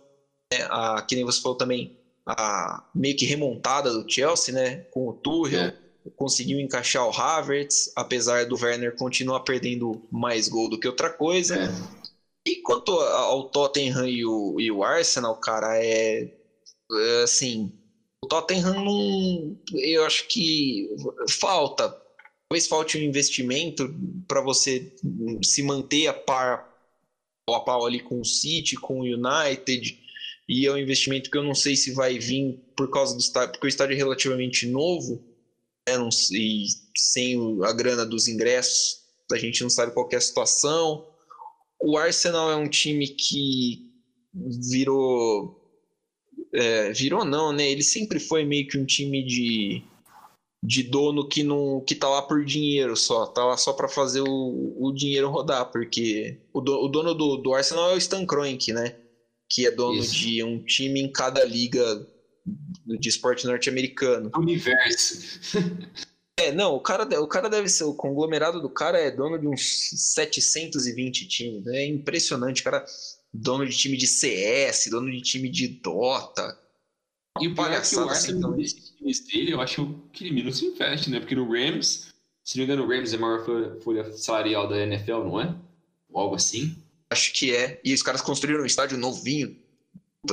né? 0.52 0.66
a, 0.70 1.02
que 1.02 1.16
nem 1.16 1.26
você 1.26 1.42
falou 1.42 1.58
também, 1.58 1.98
a 2.26 2.84
meio 2.94 3.16
que 3.16 3.26
remontada 3.26 3.92
do 3.92 4.10
Chelsea, 4.10 4.54
né? 4.54 4.78
Com 4.92 5.10
o 5.10 5.14
Tuchel. 5.14 5.62
É 5.62 5.84
conseguiu 6.16 6.60
encaixar 6.60 7.08
o 7.08 7.12
Havertz, 7.12 7.92
apesar 7.96 8.46
do 8.46 8.62
Werner 8.62 8.96
continuar 8.96 9.40
perdendo 9.42 10.06
mais 10.12 10.50
gol 10.50 10.70
do 10.70 10.78
que 10.78 10.88
outra 10.88 11.10
coisa. 11.10 11.56
É. 11.56 11.70
E 12.46 12.58
quanto 12.58 12.92
ao 12.92 13.50
Tottenham 13.50 14.06
e 14.06 14.26
o, 14.26 14.60
e 14.60 14.70
o 14.70 14.84
Arsenal, 14.84 15.36
cara, 15.38 15.78
é, 15.78 16.30
é 16.92 17.24
assim, 17.24 17.72
o 18.24 18.28
Tottenham 18.28 18.84
não, 18.84 19.58
eu 19.74 20.06
acho 20.06 20.28
que 20.28 20.90
falta, 21.30 21.90
talvez 22.50 22.68
falte 22.68 22.98
um 22.98 23.02
investimento 23.02 23.94
para 24.28 24.42
você 24.42 24.94
se 25.44 25.64
manter 25.64 26.08
a 26.08 26.14
par 26.14 26.73
a 27.50 27.60
pau 27.60 27.86
ali 27.86 28.00
com 28.00 28.22
o 28.22 28.26
City, 28.26 28.76
com 28.76 29.00
o 29.00 29.04
United, 29.04 30.00
e 30.48 30.66
é 30.66 30.72
um 30.72 30.78
investimento 30.78 31.30
que 31.30 31.38
eu 31.38 31.44
não 31.44 31.56
sei 31.56 31.76
se 31.76 31.92
vai 31.92 32.18
vir 32.18 32.60
por 32.76 32.90
causa 32.90 33.14
do 33.16 33.20
estádio, 33.20 33.54
porque 33.54 33.68
o 33.68 33.70
estádio 33.70 33.94
é 33.94 33.98
relativamente 33.98 34.68
novo, 34.68 35.24
né, 35.88 35.98
não, 35.98 36.10
e 36.32 36.68
sem 36.96 37.38
a 37.64 37.74
grana 37.74 38.06
dos 38.06 38.28
ingressos, 38.28 39.04
a 39.32 39.38
gente 39.38 39.62
não 39.62 39.70
sabe 39.70 39.94
qual 39.94 40.08
é 40.12 40.16
a 40.16 40.22
situação. 40.22 41.06
O 41.82 41.98
Arsenal 41.98 42.52
é 42.52 42.56
um 42.56 42.70
time 42.70 43.08
que 43.08 43.92
virou. 44.34 45.60
É, 46.54 46.94
virou 46.94 47.26
não, 47.26 47.52
né? 47.52 47.70
Ele 47.70 47.82
sempre 47.82 48.20
foi 48.20 48.46
meio 48.46 48.68
que 48.68 48.78
um 48.78 48.86
time 48.86 49.24
de, 49.26 49.84
de 50.66 50.82
dono 50.82 51.28
que 51.28 51.44
não 51.44 51.82
que 51.82 51.94
tá 51.94 52.08
lá 52.08 52.22
por 52.22 52.46
dinheiro 52.46 52.96
só, 52.96 53.26
tá 53.26 53.44
lá 53.44 53.58
só 53.58 53.74
para 53.74 53.90
fazer 53.90 54.22
o, 54.22 54.78
o 54.80 54.94
dinheiro 54.94 55.30
rodar, 55.30 55.70
porque 55.70 56.40
o, 56.54 56.62
do, 56.62 56.86
o 56.86 56.88
dono 56.88 57.14
do, 57.14 57.36
do 57.36 57.54
Arsenal 57.54 57.92
é 57.92 57.96
o 57.96 57.98
Stan 57.98 58.26
Kroenke, 58.26 58.72
né? 58.72 58.96
Que 59.50 59.68
é 59.68 59.72
dono 59.72 60.00
Isso. 60.00 60.16
de 60.16 60.42
um 60.42 60.64
time 60.64 61.02
em 61.02 61.12
cada 61.12 61.44
liga 61.44 61.84
de 62.86 63.10
esporte 63.10 63.46
norte-americano. 63.46 64.32
Universo. 64.38 65.42
é, 66.40 66.54
não, 66.54 66.76
o 66.76 66.80
cara, 66.80 67.04
o 67.22 67.28
cara 67.28 67.50
deve 67.50 67.68
ser, 67.68 67.84
o 67.84 67.94
conglomerado 67.94 68.62
do 68.62 68.70
cara 68.70 68.98
é 68.98 69.12
dono 69.12 69.38
de 69.38 69.48
uns 69.48 69.90
720 70.14 71.28
times. 71.28 71.68
É 71.68 71.86
impressionante, 71.86 72.64
cara. 72.64 72.86
Dono 73.34 73.68
de 73.68 73.76
time 73.76 73.98
de 73.98 74.08
CS, 74.08 74.90
dono 74.90 75.12
de 75.12 75.22
time 75.22 75.50
de 75.50 75.68
Dota. 75.68 76.58
E 77.42 77.48
o 77.48 77.56
pior 77.56 77.72
é 77.72 77.82
que 77.82 77.96
o 77.96 78.10
Arsenal 78.10 78.54
desses 78.54 78.92
times 78.92 79.20
dele, 79.22 79.54
eu 79.54 79.62
acho 79.62 80.00
que 80.12 80.26
ele 80.26 80.36
menos 80.36 80.62
investe, 80.62 81.10
né? 81.10 81.20
Porque 81.20 81.36
no 81.36 81.52
Rams, 81.52 82.14
se 82.44 82.58
não 82.58 82.66
me 82.66 82.74
engano, 82.74 82.84
o 82.84 82.90
Rams 82.90 83.12
é 83.12 83.16
a 83.16 83.20
maior 83.20 83.80
folha 83.82 84.12
salarial 84.14 84.68
da 84.68 84.78
NFL, 84.78 85.24
não 85.24 85.42
é? 85.42 85.56
Ou 86.10 86.22
algo 86.22 86.36
assim. 86.36 86.78
Acho 87.10 87.34
que 87.34 87.56
é. 87.56 87.82
E 87.84 87.94
os 87.94 88.04
caras 88.04 88.22
construíram 88.22 88.64
um 88.64 88.68
estádio 88.68 88.98
novinho, 88.98 89.58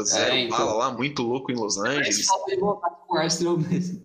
Zero 0.04 0.34
é, 0.34 0.40
então... 0.42 0.56
bala 0.56 0.72
lá, 0.74 0.92
muito 0.92 1.22
louco 1.22 1.50
em 1.50 1.56
Los 1.56 1.76
Angeles. 1.78 2.26
Falta 2.26 2.54
de 2.54 2.60
voltar 2.60 2.90
com 2.90 3.14
o 3.14 3.18
Arsenal 3.18 3.58
mesmo. 3.58 4.04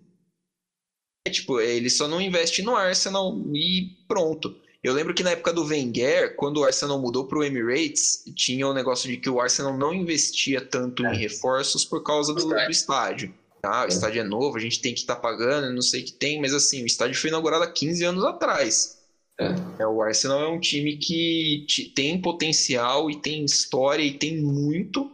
É, 1.26 1.30
tipo, 1.30 1.60
ele 1.60 1.90
só 1.90 2.08
não 2.08 2.20
investe 2.20 2.62
no 2.62 2.74
Arsenal 2.74 3.38
e 3.54 3.96
pronto. 4.08 4.60
Eu 4.86 4.92
lembro 4.92 5.12
que 5.12 5.24
na 5.24 5.32
época 5.32 5.52
do 5.52 5.64
Wenger, 5.64 6.36
quando 6.36 6.58
o 6.58 6.64
Arsenal 6.64 6.96
mudou 7.00 7.26
para 7.26 7.38
o 7.40 7.42
Emirates, 7.42 8.22
tinha 8.36 8.68
o 8.68 8.70
um 8.70 8.72
negócio 8.72 9.10
de 9.10 9.16
que 9.16 9.28
o 9.28 9.40
Arsenal 9.40 9.76
não 9.76 9.92
investia 9.92 10.60
tanto 10.60 11.04
é. 11.04 11.12
em 11.12 11.18
reforços 11.18 11.84
por 11.84 12.04
causa 12.04 12.32
do, 12.32 12.46
do 12.46 12.70
estádio. 12.70 13.34
Tá? 13.60 13.80
O 13.82 13.86
é. 13.86 13.88
estádio 13.88 14.20
é 14.20 14.24
novo, 14.24 14.56
a 14.56 14.60
gente 14.60 14.80
tem 14.80 14.94
que 14.94 15.00
estar 15.00 15.16
tá 15.16 15.20
pagando, 15.20 15.74
não 15.74 15.82
sei 15.82 16.02
o 16.02 16.04
que 16.04 16.12
tem, 16.12 16.40
mas 16.40 16.54
assim, 16.54 16.84
o 16.84 16.86
estádio 16.86 17.20
foi 17.20 17.30
inaugurado 17.30 17.64
há 17.64 17.66
15 17.66 18.04
anos 18.04 18.24
atrás. 18.24 18.96
É. 19.40 19.56
é. 19.80 19.86
o 19.88 20.00
Arsenal 20.00 20.40
é 20.40 20.48
um 20.50 20.60
time 20.60 20.96
que 20.98 21.66
tem 21.92 22.22
potencial 22.22 23.10
e 23.10 23.16
tem 23.16 23.44
história 23.44 24.04
e 24.04 24.12
tem 24.12 24.40
muito 24.40 25.10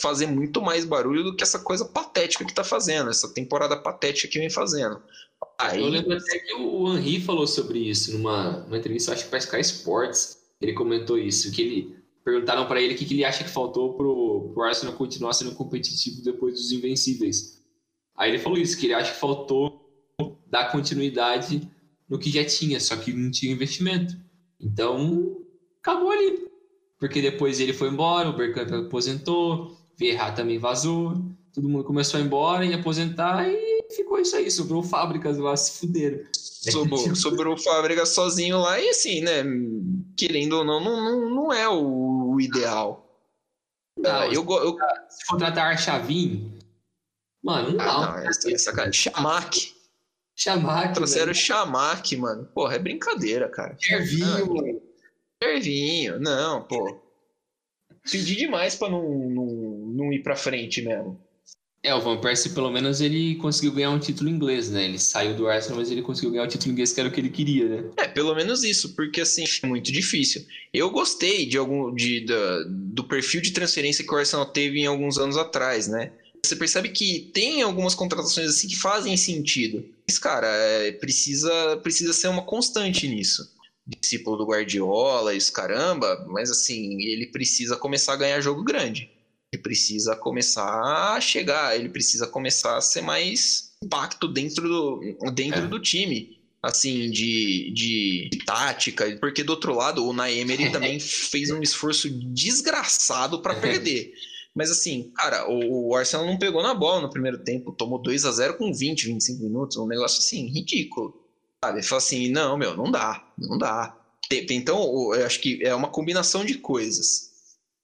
fazer 0.00 0.26
muito 0.26 0.60
mais 0.60 0.84
barulho 0.84 1.24
do 1.24 1.36
que 1.36 1.42
essa 1.42 1.58
coisa 1.58 1.84
patética 1.84 2.44
que 2.44 2.54
tá 2.54 2.64
fazendo, 2.64 3.10
essa 3.10 3.32
temporada 3.32 3.76
patética 3.76 4.28
que 4.28 4.38
vem 4.38 4.50
fazendo. 4.50 5.00
Aí... 5.58 5.80
Eu 5.80 5.88
lembro 5.88 6.16
até 6.16 6.38
que 6.38 6.54
o 6.54 6.96
Henry 6.96 7.20
falou 7.20 7.46
sobre 7.46 7.78
isso 7.78 8.16
numa, 8.16 8.60
numa 8.60 8.78
entrevista, 8.78 9.12
acho 9.12 9.24
que 9.24 9.30
para 9.30 9.38
Sky 9.38 9.60
Sports, 9.60 10.38
ele 10.60 10.72
comentou 10.72 11.18
isso, 11.18 11.50
que 11.52 11.62
ele 11.62 11.96
perguntaram 12.24 12.66
para 12.66 12.80
ele 12.80 12.94
o 12.94 12.96
que, 12.96 13.04
que, 13.04 13.14
ele 13.14 13.24
acha 13.24 13.44
que 13.44 13.50
faltou 13.50 13.94
pro, 13.94 14.50
pro 14.52 14.62
Arsenal 14.64 14.94
continuar 14.94 15.32
sendo 15.32 15.54
competitivo 15.54 16.22
depois 16.22 16.54
dos 16.54 16.72
Invencíveis. 16.72 17.62
Aí 18.16 18.30
ele 18.30 18.38
falou 18.38 18.58
isso, 18.58 18.76
que 18.76 18.86
ele 18.86 18.94
acha 18.94 19.12
que 19.12 19.20
faltou 19.20 19.86
dar 20.48 20.72
continuidade 20.72 21.70
no 22.08 22.18
que 22.18 22.30
já 22.30 22.44
tinha, 22.44 22.80
só 22.80 22.96
que 22.96 23.12
não 23.12 23.30
tinha 23.30 23.52
investimento. 23.52 24.16
Então, 24.60 25.36
acabou 25.80 26.10
ali. 26.10 26.45
Porque 26.98 27.20
depois 27.20 27.60
ele 27.60 27.72
foi 27.72 27.88
embora, 27.88 28.28
o 28.28 28.36
Bergkamp 28.36 28.86
aposentou, 28.86 29.76
Vieira 29.96 30.32
também 30.32 30.58
vazou, 30.58 31.14
todo 31.52 31.68
mundo 31.68 31.84
começou 31.84 32.18
a 32.18 32.22
ir 32.22 32.26
embora 32.26 32.64
e 32.64 32.74
aposentar 32.74 33.48
e 33.48 33.82
ficou 33.94 34.18
isso 34.18 34.36
aí, 34.36 34.50
sobrou 34.50 34.82
fábricas 34.82 35.38
lá, 35.38 35.56
se 35.56 35.80
fuderam. 35.80 36.20
Sobrou, 36.66 37.14
sobrou 37.14 37.56
fábrica 37.56 38.04
sozinho 38.04 38.58
lá 38.58 38.80
e 38.80 38.88
assim, 38.88 39.20
né? 39.20 39.44
Querendo 40.16 40.54
ou 40.54 40.64
não, 40.64 40.82
não, 40.82 40.96
não, 40.96 41.30
não 41.30 41.52
é 41.52 41.68
o, 41.68 42.40
ideal. 42.40 43.08
Não, 43.96 44.10
ah, 44.10 44.26
eu, 44.26 44.44
eu, 44.44 44.76
se 45.08 45.24
contratar 45.28 45.72
a 45.72 45.76
Chavinho, 45.76 46.58
mano, 47.40 47.70
não 47.70 47.84
ah, 47.84 48.18
Não, 48.18 48.28
essa, 48.28 48.52
essa 48.52 48.72
cara, 48.72 48.90
Chamac. 48.90 49.72
Chamac. 50.34 50.94
Trouxeram 50.94 51.32
Chamac, 51.32 52.16
mano. 52.16 52.46
Porra, 52.46 52.74
é 52.74 52.78
brincadeira, 52.80 53.48
cara. 53.48 53.76
Gervinho, 53.80 54.26
ah, 54.26 54.85
Servinho, 55.42 56.18
não, 56.18 56.62
pô. 56.62 57.00
Pedi 58.10 58.36
demais 58.36 58.74
pra 58.74 58.88
não, 58.88 59.28
não, 59.28 59.46
não 59.94 60.12
ir 60.12 60.22
pra 60.22 60.36
frente 60.36 60.80
mesmo. 60.80 61.20
É, 61.82 61.94
o 61.94 62.00
Van 62.00 62.20
Persie, 62.20 62.50
pelo 62.50 62.70
menos, 62.70 63.00
ele 63.00 63.36
conseguiu 63.36 63.72
ganhar 63.72 63.90
um 63.90 63.98
título 63.98 64.28
inglês, 64.28 64.70
né? 64.70 64.84
Ele 64.84 64.98
saiu 64.98 65.36
do 65.36 65.46
Arsenal, 65.46 65.78
mas 65.78 65.90
ele 65.90 66.02
conseguiu 66.02 66.32
ganhar 66.32 66.44
o 66.44 66.48
título 66.48 66.72
inglês, 66.72 66.92
que 66.92 66.98
era 66.98 67.08
o 67.08 67.12
que 67.12 67.20
ele 67.20 67.30
queria, 67.30 67.68
né? 67.68 67.90
É, 67.96 68.08
pelo 68.08 68.34
menos 68.34 68.64
isso, 68.64 68.96
porque, 68.96 69.20
assim, 69.20 69.44
é 69.62 69.66
muito 69.66 69.92
difícil. 69.92 70.44
Eu 70.72 70.90
gostei 70.90 71.46
de 71.46 71.56
algum 71.56 71.94
de, 71.94 72.24
da, 72.26 72.64
do 72.66 73.04
perfil 73.04 73.40
de 73.40 73.52
transferência 73.52 74.04
que 74.04 74.12
o 74.12 74.16
Arsenal 74.16 74.46
teve 74.46 74.80
em 74.80 74.86
alguns 74.86 75.16
anos 75.16 75.36
atrás, 75.36 75.86
né? 75.86 76.10
Você 76.44 76.56
percebe 76.56 76.88
que 76.88 77.30
tem 77.32 77.62
algumas 77.62 77.94
contratações, 77.94 78.48
assim, 78.48 78.66
que 78.66 78.76
fazem 78.76 79.16
sentido. 79.16 79.84
Mas, 80.08 80.18
cara, 80.18 80.48
é, 80.48 80.90
precisa, 80.90 81.76
precisa 81.84 82.12
ser 82.12 82.28
uma 82.28 82.42
constante 82.42 83.06
nisso 83.06 83.55
discípulo 83.86 84.36
do 84.36 84.46
Guardiola 84.46 85.34
os 85.34 85.50
caramba, 85.50 86.26
mas 86.28 86.50
assim, 86.50 87.02
ele 87.02 87.26
precisa 87.26 87.76
começar 87.76 88.14
a 88.14 88.16
ganhar 88.16 88.40
jogo 88.40 88.64
grande. 88.64 89.10
Ele 89.52 89.62
precisa 89.62 90.16
começar 90.16 91.14
a 91.14 91.20
chegar, 91.20 91.78
ele 91.78 91.88
precisa 91.88 92.26
começar 92.26 92.76
a 92.76 92.80
ser 92.80 93.00
mais 93.00 93.76
impacto 93.82 94.26
dentro 94.26 94.68
do, 94.68 95.30
dentro 95.32 95.64
é. 95.64 95.66
do 95.66 95.80
time. 95.80 96.36
Assim, 96.62 97.10
de, 97.12 97.70
de, 97.72 98.28
de, 98.28 98.38
tática, 98.44 99.16
porque 99.20 99.44
do 99.44 99.50
outro 99.50 99.72
lado, 99.72 100.04
o 100.04 100.12
Naemer 100.12 100.72
também 100.72 100.98
fez 100.98 101.48
um 101.50 101.62
esforço 101.62 102.10
desgraçado 102.10 103.40
para 103.40 103.54
perder. 103.54 104.12
Mas 104.52 104.70
assim, 104.70 105.12
cara, 105.14 105.48
o, 105.48 105.90
o, 105.90 105.94
Arsenal 105.94 106.26
não 106.26 106.38
pegou 106.38 106.62
na 106.62 106.74
bola 106.74 107.02
no 107.02 107.10
primeiro 107.10 107.38
tempo, 107.38 107.70
tomou 107.70 108.02
2 108.02 108.24
a 108.24 108.32
0 108.32 108.56
com 108.56 108.72
20, 108.72 109.06
25 109.06 109.44
minutos, 109.44 109.76
um 109.76 109.86
negócio 109.86 110.18
assim, 110.18 110.48
ridículo. 110.48 111.14
Sabe? 111.64 111.82
Fala 111.82 111.98
assim, 111.98 112.28
não, 112.30 112.56
meu, 112.56 112.76
não 112.76 112.90
dá, 112.90 113.32
não 113.38 113.58
dá. 113.58 113.96
Então, 114.30 115.14
eu 115.14 115.24
acho 115.24 115.40
que 115.40 115.64
é 115.64 115.74
uma 115.74 115.88
combinação 115.88 116.44
de 116.44 116.58
coisas. 116.58 117.32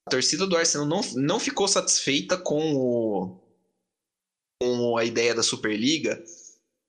A 0.07 0.11
torcida 0.11 0.47
do 0.47 0.57
Arsenal 0.57 0.87
não, 0.87 1.01
não 1.14 1.39
ficou 1.39 1.68
satisfeita 1.68 2.37
com, 2.37 2.75
o, 2.75 3.41
com 4.61 4.97
a 4.97 5.05
ideia 5.05 5.35
da 5.35 5.43
Superliga, 5.43 6.23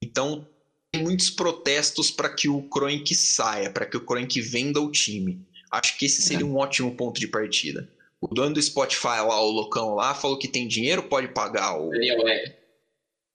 então 0.03 0.47
tem 0.91 1.03
muitos 1.03 1.29
protestos 1.29 2.09
para 2.09 2.33
que 2.33 2.49
o 2.49 2.63
Kroenke 2.63 3.13
saia, 3.13 3.69
para 3.69 3.85
que 3.85 3.97
o 3.97 4.05
Kroenke 4.05 4.41
venda 4.41 4.81
o 4.81 4.91
time. 4.91 5.45
Acho 5.71 5.97
que 5.97 6.05
esse 6.05 6.21
seria 6.21 6.45
um 6.45 6.57
ótimo 6.57 6.95
ponto 6.95 7.19
de 7.19 7.27
partida. 7.27 7.87
O 8.19 8.27
dono 8.27 8.55
do 8.55 8.61
Spotify 8.61 9.21
lá, 9.21 9.39
o 9.41 9.51
loucão 9.51 9.95
lá, 9.95 10.15
falou 10.15 10.37
que 10.37 10.47
tem 10.47 10.67
dinheiro, 10.67 11.03
pode 11.03 11.27
pagar 11.27 11.79
o. 11.79 11.91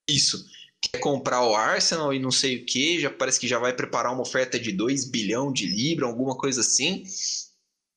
Isso 0.09 0.44
quer 0.81 0.99
comprar 1.01 1.45
o 1.47 1.55
Arsenal 1.55 2.12
e 2.14 2.18
não 2.18 2.31
sei 2.31 2.57
o 2.59 2.66
que, 2.66 3.01
já 3.01 3.11
parece 3.11 3.41
que 3.41 3.49
já 3.49 3.59
vai 3.59 3.72
preparar 3.74 4.12
uma 4.12 4.22
oferta 4.22 4.59
de 4.59 4.72
2 4.72 5.11
bilhão 5.11 5.53
de 5.53 5.66
libra, 5.66 6.07
alguma 6.07 6.37
coisa 6.37 6.61
assim. 6.61 7.05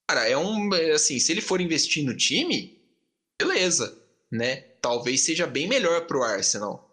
cara, 0.09 0.27
é 0.27 0.37
um. 0.37 0.73
é 0.73 0.91
Assim, 0.91 1.19
se 1.19 1.31
ele 1.31 1.41
for 1.41 1.61
investir 1.61 2.03
no 2.03 2.15
time, 2.15 2.77
beleza, 3.41 3.97
né? 4.31 4.57
Talvez 4.81 5.21
seja 5.21 5.45
bem 5.45 5.67
melhor 5.67 6.07
pro 6.07 6.23
Arsenal. 6.23 6.89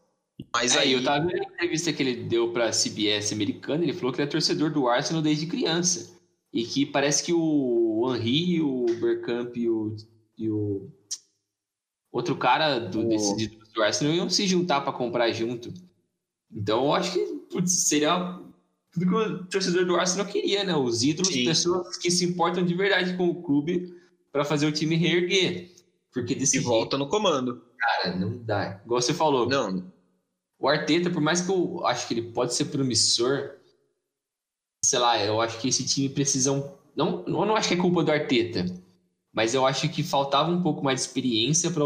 Mas 0.55 0.77
É, 0.77 0.81
aí. 0.81 0.93
eu 0.93 1.03
tava 1.03 1.27
vendo 1.27 1.41
a 1.43 1.53
entrevista 1.55 1.93
que 1.93 2.03
ele 2.03 2.25
deu 2.25 2.53
pra 2.53 2.71
CBS 2.71 3.33
americana, 3.33 3.83
ele 3.83 3.93
falou 3.93 4.13
que 4.13 4.21
ele 4.21 4.29
é 4.29 4.31
torcedor 4.31 4.71
do 4.73 4.87
Arsenal 4.89 5.23
desde 5.23 5.47
criança. 5.47 6.17
E 6.53 6.65
que 6.65 6.87
parece 6.87 7.23
que 7.25 7.33
o 7.33 8.15
Henry, 8.15 8.61
o 8.61 8.87
Bergkamp 9.01 9.57
e 9.57 9.69
o, 9.69 9.97
e 10.39 10.49
o 10.49 10.91
outro 12.19 12.37
cara 12.37 12.79
do, 12.79 13.01
O- 13.01 13.09
desse 13.09 13.37
de- 13.37 13.59
do 13.75 13.83
Arsenal 13.83 14.15
iam 14.15 14.29
se 14.31 14.47
juntar 14.47 14.81
pra 14.83 14.93
comprar 14.93 15.31
junto. 15.33 15.73
Então 16.53 16.85
eu 16.87 16.95
acho 16.95 17.13
que 17.13 17.25
putz, 17.51 17.73
seria 17.89 18.39
tudo 18.93 19.07
que 19.07 19.15
o 19.15 19.45
torcedor 19.47 19.85
do 19.87 19.97
Arsenal 19.97 20.27
queria, 20.27 20.65
né? 20.65 20.75
Os 20.77 21.03
ídolos, 21.03 21.33
Sim. 21.33 21.45
pessoas 21.45 21.97
que 21.97 22.11
se 22.11 22.25
importam 22.25 22.65
de 22.65 22.75
verdade 22.75 23.17
com 23.17 23.29
o 23.29 23.43
clube 23.43 23.95
pra 24.33 24.45
fazer 24.45 24.67
o 24.67 24.73
time 24.73 24.97
reerguer. 24.97 25.71
Porque 26.13 26.35
desse 26.35 26.57
E 26.57 26.61
jeito, 26.61 26.69
volta 26.69 26.97
no 26.99 27.07
comando. 27.09 27.63
cara, 27.79 28.17
não 28.17 28.39
dá. 28.39 28.81
Igual 28.85 29.01
você 29.01 29.13
falou, 29.15 29.47
Não, 29.49 29.93
o 30.59 30.67
Arteta, 30.69 31.11
por 31.11 31.21
mais 31.21 31.41
que 31.43 31.51
eu 31.53 31.87
acho 31.87 32.09
que 32.09 32.15
ele 32.15 32.33
pode 32.33 32.55
ser 32.55 32.65
promissor, 32.67 33.53
sei 34.85 34.99
lá, 34.99 35.23
eu 35.23 35.41
acho 35.41 35.61
que 35.61 35.69
esse 35.69 35.85
time 35.85 36.09
precisa. 36.09 36.53
um- 36.53 36.77
Não, 36.97 37.23
eu 37.27 37.47
não 37.47 37.55
acho 37.55 37.69
que 37.69 37.75
é 37.75 37.77
culpa 37.77 38.03
do 38.03 38.11
Arteta, 38.11 38.65
mas 39.33 39.55
eu 39.55 39.67
acho 39.67 39.89
que 39.89 40.03
faltava 40.03 40.51
um 40.51 40.63
pouco 40.63 40.85
mais 40.85 41.01
de 41.01 41.07
experiência 41.07 41.71
para 41.71 41.85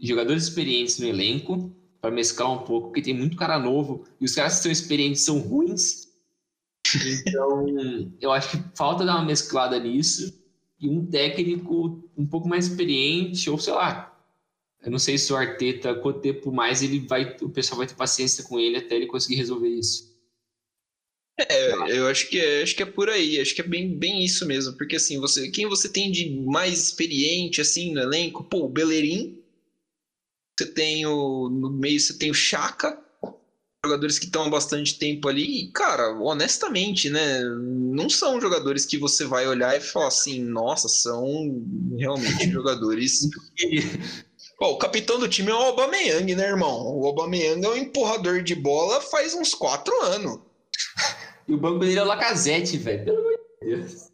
jogadores 0.00 0.44
experientes 0.44 0.98
no 0.98 1.06
elenco, 1.06 1.74
para 2.00 2.10
mesclar 2.10 2.52
um 2.52 2.64
pouco, 2.64 2.88
porque 2.88 3.02
tem 3.02 3.14
muito 3.14 3.36
cara 3.36 3.58
novo 3.58 4.04
e 4.20 4.24
os 4.24 4.34
caras 4.34 4.56
que 4.56 4.62
são 4.62 4.72
experientes 4.72 5.22
são 5.22 5.38
ruins. 5.38 6.08
Então, 7.26 7.66
eu 8.20 8.32
acho 8.32 8.50
que 8.50 8.76
falta 8.76 9.04
dar 9.04 9.16
uma 9.16 9.24
mesclada 9.24 9.78
nisso 9.78 10.38
e 10.80 10.88
um 10.88 11.04
técnico 11.04 12.02
um 12.16 12.26
pouco 12.26 12.48
mais 12.48 12.66
experiente, 12.66 13.50
ou 13.50 13.58
sei 13.58 13.74
lá, 13.74 14.10
eu 14.82 14.90
não 14.90 14.98
sei 14.98 15.18
se 15.18 15.30
o 15.32 15.36
Arteta, 15.36 15.94
quanto 15.94 16.20
tempo 16.20 16.50
mais 16.50 16.82
ele 16.82 17.00
vai, 17.00 17.36
o 17.42 17.50
pessoal 17.50 17.78
vai 17.78 17.86
ter 17.86 17.94
paciência 17.94 18.44
com 18.44 18.58
ele 18.58 18.78
até 18.78 18.96
ele 18.96 19.06
conseguir 19.06 19.36
resolver 19.36 19.68
isso. 19.68 20.09
É, 21.48 21.98
eu 21.98 22.06
acho 22.08 22.28
que 22.28 22.38
é, 22.38 22.62
acho 22.62 22.74
que 22.74 22.82
é 22.82 22.86
por 22.86 23.08
aí, 23.08 23.40
acho 23.40 23.54
que 23.54 23.60
é 23.60 23.66
bem, 23.66 23.96
bem 23.96 24.24
isso 24.24 24.46
mesmo, 24.46 24.76
porque 24.76 24.96
assim, 24.96 25.18
você, 25.18 25.50
quem 25.50 25.66
você 25.66 25.88
tem 25.88 26.10
de 26.10 26.30
mais 26.46 26.78
experiente 26.78 27.60
assim 27.60 27.92
no 27.92 28.00
elenco? 28.00 28.44
Pô, 28.44 28.64
o 28.64 28.68
Bellerin, 28.68 29.38
você 30.58 30.66
tem 30.66 31.06
o 31.06 31.48
no 31.48 31.70
meio 31.70 31.98
você 31.98 32.16
tem 32.18 32.30
o 32.30 32.34
Chaka, 32.34 32.98
jogadores 33.84 34.18
que 34.18 34.26
estão 34.26 34.44
há 34.44 34.50
bastante 34.50 34.98
tempo 34.98 35.28
ali, 35.28 35.64
e 35.64 35.72
cara, 35.72 36.10
honestamente, 36.20 37.08
né, 37.08 37.42
não 37.42 38.10
são 38.10 38.40
jogadores 38.40 38.84
que 38.84 38.98
você 38.98 39.24
vai 39.24 39.48
olhar 39.48 39.74
e 39.76 39.80
falar 39.80 40.08
assim, 40.08 40.42
nossa, 40.42 40.88
são 40.88 41.64
realmente 41.98 42.50
jogadores 42.52 43.28
o 44.60 44.76
capitão 44.76 45.18
do 45.18 45.28
time 45.28 45.50
é 45.50 45.54
o 45.54 45.58
Aubameyang, 45.58 46.34
né, 46.34 46.46
irmão? 46.48 46.86
O 46.98 47.06
Aubameyang 47.06 47.64
é 47.64 47.68
um 47.68 47.76
empurrador 47.76 48.42
de 48.42 48.54
bola 48.54 49.00
faz 49.00 49.32
uns 49.32 49.54
quatro 49.54 49.92
anos. 50.02 50.38
E 51.48 51.54
o 51.54 51.58
banco 51.58 51.80
dele 51.80 51.98
é 51.98 52.02
o 52.02 52.06
Lacazette, 52.06 52.76
velho. 52.76 53.04
Pelo 53.04 53.18
amor 53.18 53.32
de 53.62 53.66
Deus. 53.68 54.10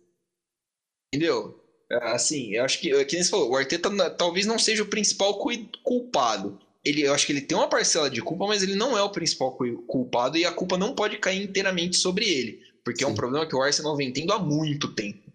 Entendeu? 1.14 1.60
É, 1.90 1.96
Assim, 2.12 2.52
eu 2.54 2.64
acho 2.64 2.80
que, 2.80 2.92
é 2.92 3.04
que 3.04 3.14
nem 3.14 3.22
você 3.22 3.30
falou, 3.30 3.50
o 3.50 3.56
Arteta 3.56 3.90
talvez 4.10 4.46
não 4.46 4.58
seja 4.58 4.82
o 4.82 4.86
principal 4.88 5.38
culpado. 5.82 6.58
Ele, 6.84 7.02
eu 7.02 7.12
acho 7.14 7.26
que 7.26 7.32
ele 7.32 7.40
tem 7.40 7.56
uma 7.56 7.68
parcela 7.68 8.08
de 8.08 8.22
culpa, 8.22 8.46
mas 8.46 8.62
ele 8.62 8.74
não 8.76 8.96
é 8.96 9.02
o 9.02 9.10
principal 9.10 9.52
cu- 9.52 9.82
culpado 9.86 10.36
e 10.38 10.44
a 10.44 10.52
culpa 10.52 10.78
não 10.78 10.94
pode 10.94 11.18
cair 11.18 11.42
inteiramente 11.42 11.96
sobre 11.96 12.24
ele. 12.28 12.60
Porque 12.84 13.02
é 13.02 13.06
um 13.06 13.10
Sim. 13.10 13.16
problema 13.16 13.46
que 13.46 13.56
o 13.56 13.62
Arsenal 13.62 13.96
vem 13.96 14.12
tendo 14.12 14.32
há 14.32 14.38
muito 14.38 14.92
tempo. 14.94 15.30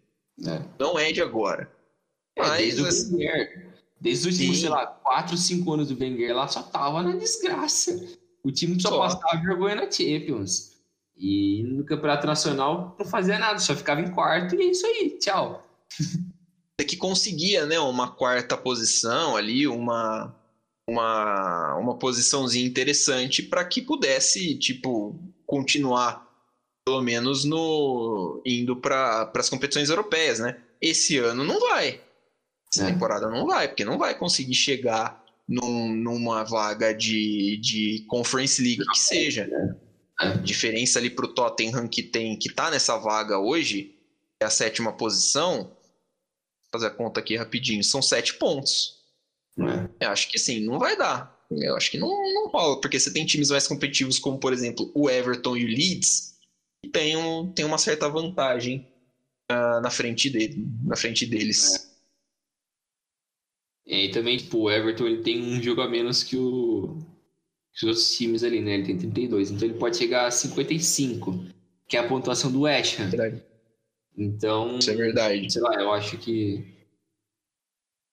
É. 0.46 0.62
Não 0.80 0.98
é 0.98 1.12
de 1.12 1.22
agora. 1.22 1.70
É, 2.38 2.42
Mas, 2.42 2.58
desde 2.76 2.88
assim, 2.88 3.14
o 3.16 3.18
Wenger. 3.18 3.68
Desde 4.00 4.28
os 4.30 4.34
últimos, 4.34 4.56
Sim. 4.56 4.62
sei 4.62 4.70
lá, 4.70 4.88
4, 4.88 5.38
5 5.38 5.74
anos 5.74 5.90
do 5.90 6.00
Wenger 6.02 6.34
lá, 6.36 6.48
só 6.48 6.64
tava 6.64 7.04
na 7.04 7.16
desgraça. 7.18 8.18
O 8.44 8.52
time 8.52 8.82
só, 8.82 8.90
Só. 8.90 8.98
passava 9.00 9.44
vergonha 9.44 9.76
na 9.76 9.92
Champions. 9.92 10.71
E 11.24 11.62
no 11.64 11.86
Campeonato 11.86 12.26
Nacional 12.26 12.96
não 12.98 13.06
fazia 13.06 13.38
nada, 13.38 13.60
só 13.60 13.76
ficava 13.76 14.02
em 14.02 14.10
quarto 14.12 14.56
e 14.56 14.62
é 14.62 14.66
isso 14.72 14.86
aí, 14.88 15.18
tchau. 15.20 15.64
é 16.80 16.84
que 16.84 16.98
conseguia, 16.98 17.66
né, 17.68 17.80
uma 17.80 18.10
quarta 18.10 18.58
posição 18.58 19.36
ali, 19.36 19.68
uma 19.68 20.36
uma, 20.90 21.78
uma 21.78 21.98
posiçãozinha 22.00 22.66
interessante 22.66 23.44
para 23.44 23.64
que 23.64 23.82
pudesse, 23.84 24.56
tipo, 24.58 25.18
continuar 25.46 26.28
pelo 26.86 27.02
menos 27.02 27.46
no 27.46 28.42
indo 28.46 28.76
para 28.76 29.32
as 29.36 29.48
competições 29.50 29.90
europeias, 29.90 30.40
né? 30.40 30.58
Esse 30.82 31.18
ano 31.20 31.44
não 31.46 31.60
vai. 31.60 32.02
Essa 32.74 32.90
É. 32.90 32.92
temporada 32.92 33.30
não 33.30 33.46
vai, 33.46 33.68
porque 33.68 33.86
não 33.86 33.98
vai 34.00 34.18
conseguir 34.18 34.56
chegar 34.56 35.24
num- 35.48 35.96
numa 35.96 36.44
vaga 36.44 36.94
de, 36.94 37.58
de 37.62 38.04
Conference 38.08 38.62
League 38.62 38.84
que 38.92 39.00
seja. 39.00 39.48
A 40.22 40.28
diferença 40.36 41.00
ali 41.00 41.10
pro 41.10 41.34
Tottenham 41.34 41.88
que 41.88 42.04
tem 42.04 42.38
que 42.38 42.54
tá 42.54 42.70
nessa 42.70 42.96
vaga 42.96 43.40
hoje, 43.40 43.96
é 44.40 44.46
a 44.46 44.52
sétima 44.52 44.94
posição. 44.94 45.64
Vou 45.64 46.70
fazer 46.72 46.88
a 46.88 46.92
conta 46.92 47.20
aqui 47.20 47.36
rapidinho, 47.36 47.84
são 47.84 48.04
sete 48.04 48.36
pontos. 48.36 49.00
né? 49.58 49.90
Eu 50.00 50.10
acho 50.10 50.30
que 50.30 50.38
sim, 50.38 50.64
não 50.64 50.78
vai 50.78 50.96
dar. 50.96 51.36
Eu 51.50 51.76
acho 51.76 51.90
que 51.90 51.98
não, 51.98 52.08
não 52.34 52.50
rola, 52.50 52.80
porque 52.80 53.00
você 53.00 53.12
tem 53.12 53.26
times 53.26 53.50
mais 53.50 53.68
competitivos, 53.68 54.20
como 54.20 54.40
por 54.40 54.54
exemplo 54.54 54.92
o 54.94 55.10
Everton 55.10 55.58
e 55.58 55.66
o 55.66 55.68
Leeds, 55.68 56.38
que 56.84 56.90
tem, 56.90 57.18
um, 57.18 57.52
tem 57.52 57.66
uma 57.66 57.80
certa 57.80 58.08
vantagem 58.08 58.88
ah, 59.50 59.82
na, 59.82 59.90
frente 59.90 60.30
dele, 60.30 60.68
na 60.84 60.96
frente 60.96 61.26
deles. 61.26 61.92
E 63.88 64.10
também, 64.10 64.38
tipo, 64.38 64.60
o 64.60 64.72
Everton 64.72 65.08
ele 65.08 65.24
tem 65.24 65.42
um 65.42 65.62
jogo 65.62 65.82
a 65.82 65.90
menos 65.90 66.24
que, 66.24 66.38
o, 66.38 67.04
os 67.76 67.84
outros 67.84 68.16
times 68.16 68.44
ali, 68.44 68.62
né? 68.62 68.76
Ele 68.76 68.86
tem 68.86 68.98
32, 68.98 69.52
então 69.52 69.68
ele 69.68 69.78
pode 69.78 69.98
chegar 69.98 70.28
a 70.28 70.32
55, 70.32 71.46
que 71.88 71.98
é 71.98 72.00
a 72.00 72.08
pontuação 72.08 72.52
do 72.52 72.62
West 72.62 73.00
Ham. 73.00 73.10
Verdade. 73.10 73.44
Então, 74.18 74.78
Isso 74.78 74.92
é 74.92 74.96
verdade. 74.96 75.52
sei 75.52 75.62
lá, 75.62 75.74
eu 75.76 75.92
acho 75.94 76.18
que 76.18 76.66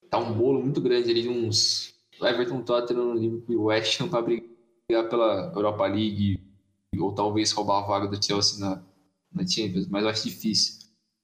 tá 0.08 0.18
um 0.18 0.32
bolo 0.32 0.62
muito 0.62 0.80
grande 0.80 1.10
ali 1.10 1.22
de 1.22 1.28
uns 1.28 1.94
Everton, 2.22 2.62
Tottenham, 2.62 3.14
Liverpool 3.14 3.54
e 3.54 3.58
West 3.58 4.00
Ham 4.00 4.08
pra 4.08 4.22
brigar 4.22 5.08
pela 5.08 5.52
Europa 5.54 5.86
League 5.86 6.40
ou 6.98 7.14
talvez 7.14 7.52
roubar 7.52 7.84
a 7.84 7.86
vaga 7.86 8.08
do 8.08 8.24
Chelsea 8.24 8.58
na, 8.60 8.82
na 9.32 9.46
Champions, 9.46 9.86
mas 9.88 10.02
eu 10.02 10.08
acho 10.08 10.28
difícil. 10.28 10.78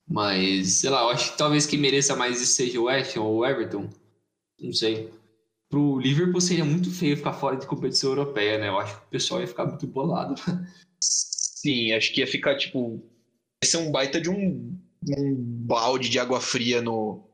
Mas, 0.07 0.75
sei 0.75 0.91
lá, 0.91 1.03
eu 1.03 1.09
acho 1.11 1.33
que 1.33 1.39
talvez 1.39 1.67
quem 1.67 1.79
mereça 1.79 2.15
mais 2.15 2.41
isso 2.41 2.53
seja 2.53 2.79
o 2.79 2.85
West 2.85 3.17
Ham 3.17 3.23
ou 3.23 3.39
o 3.39 3.47
Everton. 3.47 3.89
Não 4.61 4.73
sei. 4.73 5.11
Pro 5.75 5.99
Liverpool 5.99 6.41
seria 6.41 6.65
muito 6.65 6.89
feio 6.89 7.17
ficar 7.17 7.33
fora 7.33 7.57
de 7.57 7.67
competição 7.67 8.11
europeia, 8.11 8.59
né? 8.59 8.69
Eu 8.69 8.79
acho 8.79 8.95
que 8.97 9.07
o 9.07 9.11
pessoal 9.11 9.41
ia 9.41 9.47
ficar 9.49 9.67
muito 9.67 9.85
bolado. 9.89 10.37
Sim, 11.01 11.91
acho 11.91 12.13
que 12.13 12.21
ia 12.21 12.29
ficar 12.29 12.57
tipo. 12.57 13.03
Ia 13.65 13.69
ser 13.69 13.79
um 13.79 13.91
baita 13.91 14.21
de 14.21 14.31
um, 14.31 14.79
um 15.19 15.35
balde 15.35 16.09
de 16.09 16.17
água 16.21 16.41
fria 16.41 16.81
no, 16.81 17.29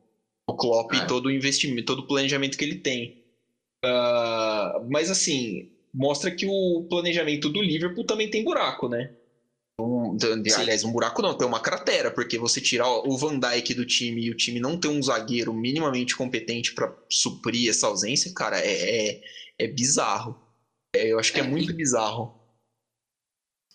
no 0.49 0.57
Klopp 0.57 0.95
É. 0.95 0.97
e 0.97 1.07
todo 1.07 1.26
o 1.26 1.30
investimento, 1.30 1.84
todo 1.84 1.99
o 1.99 2.07
planejamento 2.07 2.57
que 2.57 2.64
ele 2.64 2.76
tem. 2.76 3.22
Ah, 3.84 4.82
mas 4.88 5.11
assim, 5.11 5.70
mostra 5.93 6.30
que 6.30 6.47
o 6.47 6.86
planejamento 6.88 7.51
do 7.51 7.61
Liverpool 7.61 8.05
também 8.07 8.30
tem 8.30 8.43
buraco, 8.43 8.88
né? 8.88 9.11
Um- 10.11 10.42
de- 10.42 10.52
aliás, 10.54 10.84
um 10.84 10.92
buraco 10.92 11.22
não, 11.22 11.36
tem 11.36 11.46
uma 11.46 11.61
cratera, 11.61 12.11
porque 12.11 12.38
você 12.38 12.61
tirar 12.61 12.88
o 12.88 13.16
Van 13.16 13.38
Dijk 13.38 13.74
do 13.74 13.84
time 13.86 14.22
e 14.26 14.30
o 14.30 14.36
time 14.36 14.58
não 14.61 14.78
ter 14.78 14.88
um 14.88 15.02
zagueiro 15.02 15.52
minimamente 15.54 16.16
competente 16.16 16.74
para 16.74 16.94
suprir 17.11 17.68
essa 17.70 17.86
ausência, 17.86 18.32
cara, 18.34 18.58
é, 18.58 19.08
é, 19.11 19.20
é 19.58 19.66
bizarro. 19.68 20.36
É, 20.94 21.12
eu 21.12 21.18
acho 21.18 21.32
que 21.32 21.40
é 21.40 21.44
É, 21.44 21.46
muito 21.46 21.70
e- 21.70 21.74
bizarro. 21.74 22.34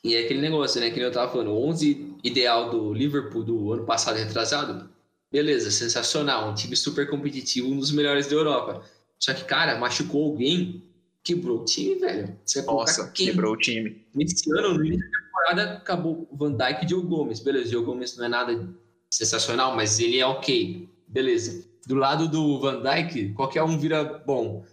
E 0.04 0.16
é 0.16 0.20
aquele 0.24 0.42
negócio, 0.42 0.80
né? 0.80 0.92
Que 0.92 1.00
eu 1.00 1.12
tava 1.12 1.32
falando, 1.32 1.52
o 1.52 1.68
11 1.68 2.14
ideal 2.24 2.70
do 2.70 2.94
Liverpool 2.94 3.44
do 3.44 3.74
ano 3.74 3.86
passado 3.86 4.18
retrasado, 4.18 4.88
beleza, 5.32 5.72
sensacional, 5.72 6.52
um 6.52 6.54
time 6.54 6.76
super 6.76 7.10
competitivo, 7.10 7.68
um 7.70 7.80
dos 7.80 7.92
melhores 7.92 8.28
da 8.28 8.36
Europa. 8.36 8.86
Só 9.20 9.34
que, 9.34 9.44
cara, 9.46 9.80
machucou 9.80 10.26
alguém, 10.26 10.84
quebrou 11.24 11.62
o 11.62 11.66
time, 11.66 11.96
velho. 11.96 12.38
Você 12.46 12.62
Nossa, 12.62 13.10
quebrou 13.12 13.54
o 13.54 13.58
time. 13.58 14.06
Nesse 14.14 14.52
ano, 14.52 14.78
no 14.78 14.84
da 14.90 15.06
temporada, 15.46 15.74
acabou 15.74 16.28
Van 16.32 16.54
Dijk 16.54 16.84
e 16.84 16.86
Diogo 16.86 17.08
Gomes. 17.08 17.40
Beleza, 17.40 17.70
Diogo 17.70 17.92
Gomes 17.92 18.18
não 18.18 18.26
é 18.26 18.30
nada 18.30 18.76
sensacional, 19.10 19.76
mas 19.76 20.00
ele 20.00 20.20
é 20.20 20.26
ok. 20.26 20.90
Beleza. 21.08 21.68
Do 21.86 21.96
lado 21.96 22.28
do 22.28 22.60
Van 22.60 22.82
Dijk, 22.82 23.34
qualquer 23.34 23.64
um 23.64 23.78
vira 23.78 24.04
bom. 24.26 24.66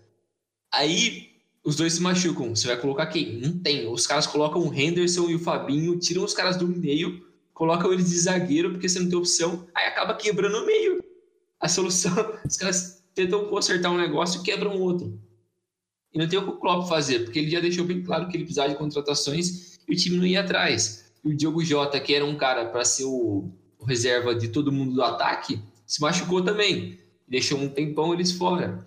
Aí, 0.73 1.31
os 1.63 1.77
dois 1.77 1.95
se 1.95 2.03
machucam. 2.03 2.55
Você 2.55 2.67
vai 2.67 2.77
colocar 2.79 3.07
quem? 3.07 3.39
Não 3.39 3.59
tem. 3.59 3.87
Os 3.87 4.07
caras 4.07 4.27
colocam 4.27 4.67
o 4.67 4.73
Henderson 4.73 5.29
e 5.29 5.35
o 5.35 5.39
Fabinho, 5.39 5.99
tiram 5.99 6.25
os 6.25 6.33
caras 6.33 6.57
do 6.57 6.67
meio, 6.67 7.27
colocam 7.53 7.93
eles 7.93 8.09
de 8.09 8.19
zagueiro, 8.19 8.71
porque 8.71 8.89
você 8.89 8.99
não 8.99 9.09
tem 9.09 9.19
opção. 9.19 9.67
Aí 9.75 9.87
acaba 9.87 10.15
quebrando 10.15 10.57
o 10.57 10.67
meio. 10.67 11.03
A 11.61 11.69
solução, 11.69 12.13
os 12.49 12.57
caras 12.57 13.05
tentam 13.15 13.45
consertar 13.47 13.91
um 13.91 13.99
negócio 13.99 14.41
e 14.41 14.45
quebram 14.45 14.81
outro. 14.81 15.21
E 16.15 16.19
não 16.19 16.29
tem 16.29 16.39
o 16.39 16.43
que 16.43 16.51
o 16.51 16.59
Klopp 16.59 16.89
fazer, 16.89 17.25
porque 17.25 17.39
ele 17.39 17.51
já 17.51 17.61
deixou 17.61 17.87
bem 17.87 18.03
claro 18.03 18.29
que 18.29 18.37
ele 18.37 18.45
precisava 18.45 18.69
de 18.69 18.77
contratações 18.77 19.72
e 19.89 19.95
o 19.95 19.97
time 19.97 20.17
não 20.17 20.27
ia 20.27 20.41
atrás. 20.41 21.13
E 21.25 21.29
o 21.29 21.37
Diogo 21.37 21.65
Jota, 21.65 22.01
que 22.01 22.15
era 22.15 22.25
um 22.25 22.37
cara 22.37 22.67
para 22.67 22.85
ser 22.85 23.05
o, 23.05 23.51
reserva 23.87 24.35
de 24.35 24.49
todo 24.49 24.73
mundo 24.73 24.95
do 24.95 25.03
ataque, 25.03 25.61
se 25.87 26.01
machucou 26.01 26.43
também. 26.43 26.99
Deixou 27.27 27.59
um 27.59 27.69
tempão 27.69 28.13
eles 28.13 28.33
fora. 28.33 28.87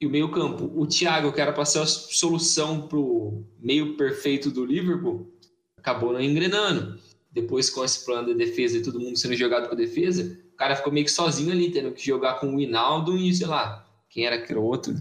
E 0.00 0.06
o 0.06 0.10
meio-campo, 0.10 0.70
o 0.74 0.86
Thiago, 0.86 1.32
que 1.32 1.40
era 1.40 1.52
para 1.52 1.64
ser 1.64 1.80
a 1.80 1.86
solução 1.86 2.86
para 2.86 2.98
o 2.98 3.44
meio 3.58 3.96
perfeito 3.96 4.50
do 4.50 4.64
Liverpool, 4.64 5.32
acabou 5.76 6.12
não 6.12 6.20
engrenando. 6.20 6.98
Depois, 7.32 7.70
com 7.70 7.84
esse 7.84 8.04
plano 8.04 8.28
de 8.28 8.34
defesa 8.34 8.78
e 8.78 8.82
todo 8.82 9.00
mundo 9.00 9.18
sendo 9.18 9.34
jogado 9.34 9.68
com 9.68 9.74
a 9.74 9.78
defesa, 9.78 10.38
o 10.52 10.56
cara 10.56 10.76
ficou 10.76 10.92
meio 10.92 11.06
que 11.06 11.12
sozinho 11.12 11.52
ali, 11.52 11.70
tendo 11.70 11.92
que 11.92 12.04
jogar 12.04 12.34
com 12.34 12.54
o 12.54 12.60
Hinaldo 12.60 13.16
e, 13.16 13.34
sei 13.34 13.46
lá, 13.46 13.86
quem 14.08 14.26
era 14.26 14.40
que 14.40 14.52
era 14.52 14.60
o 14.60 14.64
outro? 14.64 14.94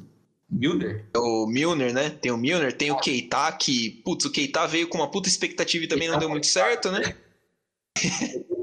Milner? 0.55 1.05
O 1.15 1.45
Milner, 1.45 1.93
né? 1.93 2.09
Tem 2.09 2.31
o 2.31 2.37
Milner, 2.37 2.71
tem 2.71 2.89
o 2.89 2.97
Keita, 2.97 3.51
que, 3.51 4.01
putz, 4.05 4.25
o 4.25 4.31
Keita 4.31 4.65
veio 4.65 4.87
com 4.87 4.97
uma 4.97 5.11
puta 5.11 5.27
expectativa 5.27 5.83
e 5.83 5.87
também 5.87 6.07
não 6.07 6.17
deu 6.17 6.29
muito 6.29 6.47
certo, 6.47 6.91
né? 6.91 7.15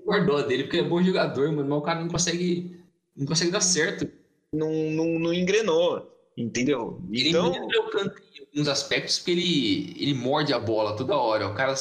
Guardou 0.04 0.46
dele, 0.46 0.64
porque 0.64 0.78
é 0.78 0.82
bom 0.82 1.02
jogador, 1.02 1.52
mano, 1.52 1.68
mas 1.68 1.78
o 1.78 1.82
cara 1.82 2.00
não 2.00 2.08
consegue, 2.08 2.80
não 3.14 3.26
consegue 3.26 3.50
dar 3.50 3.60
certo. 3.60 4.08
Não, 4.52 4.72
não, 4.72 5.18
não 5.18 5.34
engrenou, 5.34 6.10
entendeu? 6.36 7.02
Ele 7.10 7.28
então... 7.28 7.50
o 7.50 7.90
canto 7.90 8.20
em 8.34 8.40
alguns 8.40 8.68
aspectos, 8.68 9.18
porque 9.18 9.30
ele, 9.30 9.96
ele 9.98 10.14
morde 10.14 10.52
a 10.52 10.58
bola 10.58 10.96
toda 10.96 11.16
hora. 11.16 11.48
O 11.48 11.54
cara, 11.54 11.74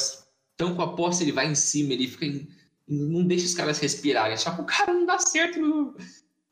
tão 0.56 0.74
com 0.74 0.82
a 0.82 0.94
posse, 0.94 1.24
ele 1.24 1.32
vai 1.32 1.46
em 1.46 1.54
cima, 1.54 1.92
ele 1.92 2.06
fica. 2.06 2.26
Em, 2.26 2.48
não 2.88 3.24
deixa 3.24 3.46
os 3.46 3.54
caras 3.54 3.78
respirarem. 3.78 4.36
Só 4.36 4.50
que 4.50 4.62
o 4.62 4.66
cara 4.66 4.92
não 4.92 5.06
dá 5.06 5.18
certo 5.18 5.58
no, 5.60 5.94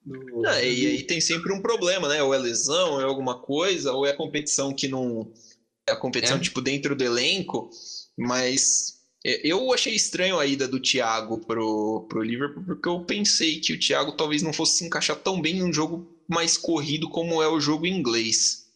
no... 0.05 0.47
Ah, 0.47 0.63
e 0.63 0.87
aí 0.87 1.03
tem 1.03 1.21
sempre 1.21 1.53
um 1.53 1.61
problema, 1.61 2.09
né? 2.09 2.23
Ou 2.23 2.35
é 2.35 2.39
lesão, 2.39 2.93
ou 2.95 3.01
é 3.01 3.05
alguma 3.05 3.41
coisa, 3.41 3.93
ou 3.93 4.07
é 4.07 4.11
a 4.11 4.17
competição 4.17 4.73
que 4.73 4.89
não. 4.89 5.33
É 5.89 5.93
a 5.93 5.97
competição, 5.97 6.37
é. 6.37 6.41
tipo, 6.41 6.61
dentro 6.61 6.97
do 6.97 7.05
elenco. 7.05 7.71
Mas 8.17 9.01
é, 9.25 9.47
eu 9.47 9.73
achei 9.73 9.95
estranho 9.95 10.39
a 10.39 10.47
ida 10.47 10.67
do 10.67 10.81
Thiago 10.81 11.39
pro, 11.39 12.07
pro 12.09 12.23
Liverpool, 12.23 12.65
porque 12.65 12.89
eu 12.89 13.05
pensei 13.05 13.61
que 13.61 13.73
o 13.73 13.79
Thiago 13.79 14.13
talvez 14.13 14.43
não 14.43 14.53
fosse 14.53 14.79
se 14.79 14.85
encaixar 14.85 15.17
tão 15.17 15.41
bem 15.41 15.59
num 15.59 15.73
jogo 15.73 16.19
mais 16.29 16.57
corrido 16.57 17.09
como 17.09 17.43
é 17.43 17.49
o 17.49 17.61
jogo 17.61 17.87
inglês. 17.87 18.67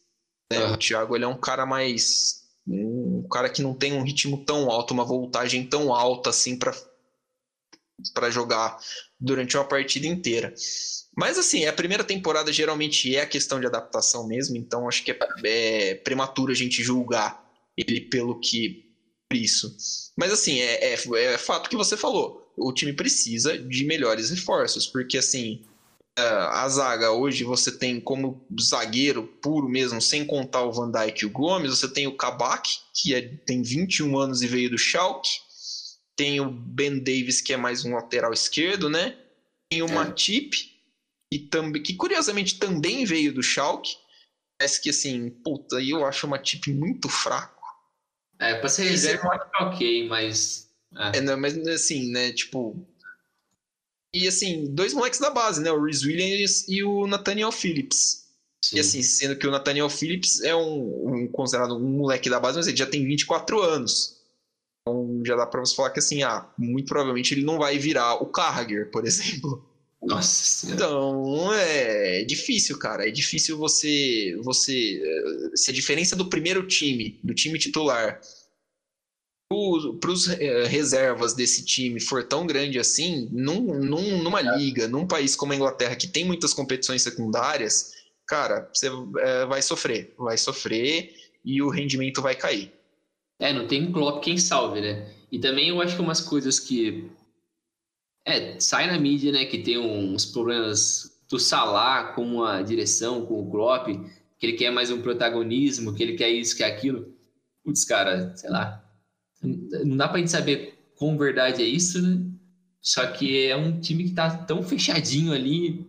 Né? 0.51 0.63
O 0.65 0.77
Thiago 0.77 1.15
ele 1.15 1.25
é 1.25 1.27
um 1.27 1.39
cara 1.39 1.65
mais. 1.65 2.43
Um 2.67 3.27
cara 3.29 3.49
que 3.49 3.61
não 3.61 3.73
tem 3.75 3.93
um 3.93 4.03
ritmo 4.03 4.43
tão 4.43 4.71
alto, 4.71 4.93
uma 4.93 5.05
voltagem 5.05 5.65
tão 5.65 5.93
alta 5.93 6.31
assim 6.31 6.57
para 6.57 8.29
jogar 8.29 8.77
durante 9.19 9.55
uma 9.55 9.65
partida 9.65 10.07
inteira. 10.07 10.53
Mas 11.15 11.37
assim, 11.37 11.65
a 11.65 11.73
primeira 11.73 12.03
temporada 12.03 12.51
geralmente 12.51 13.15
é 13.15 13.21
a 13.21 13.25
questão 13.25 13.59
de 13.59 13.65
adaptação 13.65 14.27
mesmo, 14.27 14.57
então 14.57 14.87
acho 14.87 15.03
que 15.03 15.11
é, 15.11 15.17
é 15.45 15.95
prematuro 15.95 16.51
a 16.51 16.55
gente 16.55 16.83
julgar 16.83 17.43
ele 17.77 18.01
pelo 18.01 18.39
que 18.39 18.85
por 19.29 19.37
isso. 19.37 19.75
Mas 20.15 20.31
assim, 20.31 20.59
é, 20.59 20.93
é, 20.93 20.93
é, 20.93 21.37
fato 21.37 21.69
que 21.69 21.75
você 21.75 21.97
falou. 21.97 22.41
O 22.57 22.71
time 22.71 22.93
precisa 22.93 23.57
de 23.57 23.83
melhores 23.83 24.29
reforços, 24.29 24.87
porque 24.87 25.17
assim, 25.17 25.65
a 26.17 26.67
zaga 26.69 27.11
hoje 27.11 27.43
você 27.43 27.71
tem 27.71 27.99
como 27.99 28.45
zagueiro 28.61 29.23
puro 29.41 29.67
mesmo, 29.67 30.01
sem 30.01 30.25
contar 30.25 30.63
o 30.63 30.71
Van 30.71 30.89
Dijk 30.89 31.23
e 31.23 31.25
o 31.25 31.31
Gomes, 31.31 31.71
você 31.71 31.89
tem 31.89 32.07
o 32.07 32.15
Kabak, 32.15 32.77
que 32.93 33.13
é, 33.13 33.21
tem 33.45 33.61
21 33.61 34.17
anos 34.17 34.41
e 34.41 34.47
veio 34.47 34.69
do 34.69 34.77
Schalke, 34.77 35.29
tem 36.15 36.39
o 36.39 36.49
Ben 36.49 36.99
Davis, 36.99 37.41
que 37.41 37.51
é 37.51 37.57
mais 37.57 37.83
um 37.83 37.93
lateral 37.93 38.31
esquerdo, 38.31 38.89
né? 38.89 39.17
Tem 39.69 39.81
o 39.81 39.87
é. 39.87 39.91
Matip, 39.91 40.74
que, 41.31 41.39
também, 41.39 41.81
que 41.81 41.95
curiosamente 41.95 42.59
também 42.59 43.05
veio 43.05 43.33
do 43.33 43.43
Schalke. 43.43 43.95
Parece 44.57 44.81
que 44.81 44.89
assim, 44.89 45.29
puta, 45.29 45.81
eu 45.81 46.05
acho 46.05 46.25
o 46.25 46.29
Matip 46.29 46.71
muito 46.73 47.09
fraco. 47.09 47.55
É, 48.39 48.55
pra 48.55 48.69
ser 48.69 48.83
reserva 48.83 49.25
eu 49.25 49.31
acho 49.31 49.49
ok, 49.61 50.07
mas. 50.07 50.69
É. 51.13 51.17
é, 51.17 51.21
não, 51.21 51.37
mas 51.37 51.57
assim, 51.67 52.11
né, 52.11 52.31
tipo. 52.31 52.87
E 54.13 54.27
assim, 54.27 54.73
dois 54.73 54.93
moleques 54.93 55.19
da 55.19 55.29
base, 55.29 55.61
né? 55.61 55.71
O 55.71 55.83
Rhys 55.83 56.03
Williams 56.05 56.65
e 56.69 56.83
o 56.83 57.05
Nathaniel 57.05 57.51
Phillips. 57.51 58.25
Sim. 58.63 58.77
E 58.77 58.79
assim, 58.79 59.03
sendo 59.03 59.37
que 59.37 59.45
o 59.45 59.51
Nathaniel 59.51 59.89
Phillips 59.89 60.41
é 60.41 60.55
um, 60.55 61.13
um, 61.13 61.27
considerado 61.27 61.75
um 61.75 61.97
moleque 61.97 62.29
da 62.29 62.39
base, 62.39 62.57
mas 62.57 62.67
ele 62.67 62.77
já 62.77 62.85
tem 62.85 63.05
24 63.05 63.61
anos. 63.61 64.15
Então 64.81 65.21
já 65.25 65.35
dá 65.35 65.45
pra 65.45 65.59
você 65.59 65.75
falar 65.75 65.89
que 65.89 65.99
assim, 65.99 66.23
ah, 66.23 66.49
muito 66.57 66.87
provavelmente 66.87 67.33
ele 67.33 67.43
não 67.43 67.57
vai 67.57 67.77
virar 67.77 68.15
o 68.15 68.27
Carragher, 68.27 68.89
por 68.89 69.03
exemplo. 69.05 69.63
Nossa 70.05 70.45
senhora. 70.45 70.75
Então, 70.75 71.53
é, 71.53 72.23
difícil, 72.23 72.77
cara. 72.77 73.07
É 73.07 73.11
difícil 73.11 73.57
você. 73.57 74.37
você 74.43 75.01
se 75.55 75.71
a 75.71 75.73
diferença 75.73 76.15
do 76.15 76.29
primeiro 76.29 76.67
time, 76.67 77.19
do 77.23 77.33
time 77.33 77.57
titular, 77.57 78.21
para 79.99 80.11
os 80.11 80.27
é, 80.27 80.65
reservas 80.65 81.33
desse 81.33 81.63
time 81.63 81.99
for 81.99 82.23
tão 82.23 82.45
grande 82.45 82.79
assim, 82.79 83.29
num, 83.31 83.79
num, 83.79 84.21
numa 84.23 84.39
é. 84.39 84.57
liga, 84.57 84.87
num 84.87 85.07
país 85.07 85.35
como 85.35 85.53
a 85.53 85.55
Inglaterra, 85.55 85.95
que 85.95 86.07
tem 86.07 86.25
muitas 86.25 86.53
competições 86.53 87.01
secundárias, 87.01 87.93
cara, 88.27 88.69
você 88.73 88.87
é, 89.19 89.45
vai 89.45 89.61
sofrer. 89.61 90.13
Vai 90.17 90.37
sofrer 90.37 91.13
e 91.43 91.61
o 91.61 91.69
rendimento 91.69 92.21
vai 92.21 92.35
cair. 92.35 92.71
É, 93.39 93.51
não 93.51 93.67
tem 93.67 93.91
Klopp 93.91 94.23
quem 94.23 94.37
salve, 94.37 94.81
né? 94.81 95.11
E 95.31 95.39
também 95.39 95.69
eu 95.69 95.81
acho 95.81 95.95
que 95.95 96.01
umas 96.01 96.21
coisas 96.21 96.59
que 96.59 97.09
é, 98.25 98.59
sai 98.59 98.87
na 98.87 98.99
mídia, 98.99 99.31
né, 99.31 99.45
que 99.45 99.59
tem 99.59 99.77
uns 99.77 100.25
problemas 100.25 101.15
do 101.29 101.39
Salah 101.39 102.13
com 102.13 102.43
a 102.43 102.61
direção, 102.61 103.25
com 103.25 103.39
o 103.39 103.51
Klopp, 103.51 103.87
que 103.87 104.45
ele 104.45 104.53
quer 104.53 104.71
mais 104.71 104.89
um 104.89 105.01
protagonismo, 105.01 105.93
que 105.93 106.01
ele 106.01 106.15
quer 106.15 106.29
isso, 106.29 106.57
quer 106.57 106.65
aquilo. 106.65 107.13
Putz, 107.63 107.85
cara, 107.85 108.35
sei 108.35 108.49
lá. 108.49 108.83
Não 109.41 109.95
dá 109.95 110.07
pra 110.07 110.19
gente 110.19 110.31
saber 110.31 110.75
com 110.95 111.17
verdade 111.17 111.61
é 111.61 111.65
isso, 111.65 112.01
né? 112.01 112.19
Só 112.81 113.05
que 113.07 113.47
é 113.47 113.55
um 113.55 113.79
time 113.79 114.05
que 114.05 114.13
tá 114.13 114.37
tão 114.37 114.63
fechadinho 114.63 115.33
ali, 115.33 115.87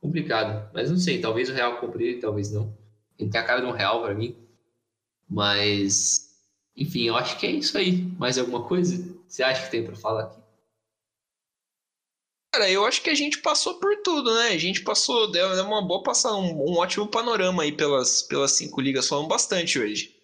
complicado. 0.00 0.70
Mas 0.74 0.90
não 0.90 0.98
sei, 0.98 1.20
talvez 1.20 1.48
o 1.48 1.54
Real 1.54 1.78
compre 1.78 2.04
ele, 2.04 2.20
talvez 2.20 2.52
não. 2.52 2.76
Ele 3.18 3.30
tem 3.30 3.40
a 3.40 3.44
cara 3.44 3.60
de 3.60 3.66
um 3.66 3.72
Real 3.72 4.02
para 4.02 4.14
mim. 4.14 4.34
Mas, 5.28 6.34
enfim, 6.76 7.02
eu 7.02 7.16
acho 7.16 7.38
que 7.38 7.46
é 7.46 7.50
isso 7.50 7.76
aí. 7.76 8.02
Mais 8.18 8.38
alguma 8.38 8.64
coisa? 8.64 9.02
Você 9.28 9.42
acha 9.42 9.64
que 9.64 9.70
tem 9.70 9.84
para 9.84 9.94
falar 9.94 10.24
aqui? 10.24 10.40
Cara, 12.52 12.68
eu 12.68 12.84
acho 12.84 13.02
que 13.02 13.10
a 13.10 13.14
gente 13.14 13.38
passou 13.38 13.74
por 13.78 13.96
tudo, 14.02 14.34
né? 14.34 14.48
A 14.48 14.58
gente 14.58 14.82
passou, 14.82 15.30
deu 15.30 15.48
uma 15.64 15.86
boa 15.86 16.02
passada, 16.02 16.36
um, 16.36 16.70
um, 16.70 16.78
ótimo 16.78 17.06
panorama 17.06 17.62
aí 17.62 17.70
pelas, 17.70 18.22
pelas 18.22 18.52
cinco 18.52 18.80
ligas, 18.80 19.06
falamos 19.06 19.28
bastante 19.28 19.78
hoje. 19.78 20.16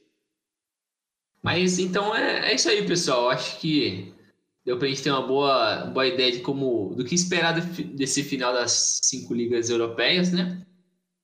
Mas 1.41 1.79
então 1.79 2.15
é, 2.15 2.51
é 2.51 2.55
isso 2.55 2.69
aí, 2.69 2.85
pessoal. 2.85 3.31
Acho 3.31 3.61
que 3.61 4.13
deu 4.65 4.77
pra 4.77 4.89
gente 4.89 5.03
ter 5.03 5.13
uma 5.13 5.25
boa, 5.25 5.85
boa 5.87 6.07
ideia 6.07 6.33
de 6.33 6.41
como 6.41 6.93
do 6.97 7.05
que 7.05 7.15
esperar 7.15 7.53
desse 7.61 8.25
final 8.25 8.53
das 8.53 9.01
cinco 9.05 9.33
ligas 9.33 9.71
europeias, 9.71 10.33
né? 10.33 10.67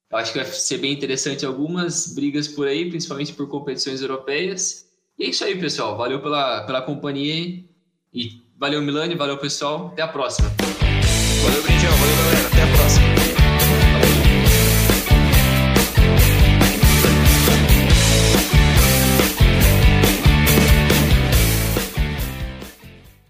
Eu 0.09 0.19
acho 0.19 0.33
que 0.33 0.39
vai 0.39 0.47
ser 0.47 0.79
bem 0.79 0.93
interessante 0.93 1.45
algumas 1.45 2.15
brigas 2.15 2.47
por 2.47 2.69
aí, 2.69 2.89
principalmente 2.89 3.33
por 3.33 3.49
competições 3.49 4.01
europeias. 4.03 4.87
E 5.19 5.25
é 5.25 5.29
isso 5.31 5.43
aí, 5.43 5.59
pessoal. 5.59 5.97
Valeu 5.97 6.23
pela, 6.23 6.65
pela 6.65 6.83
companhia 6.83 7.65
e 8.15 8.43
valeu, 8.57 8.81
Milani, 8.81 9.17
valeu, 9.17 9.39
pessoal. 9.39 9.89
Até 9.89 10.03
a 10.03 10.09
próxima. 10.09 10.49
Valeu, 11.43 11.63
Brindão. 11.63 11.91
Valeu, 11.97 12.17
galera. 12.17 12.47
Até 12.47 12.63
a 12.63 12.67
próxima. 12.77 13.12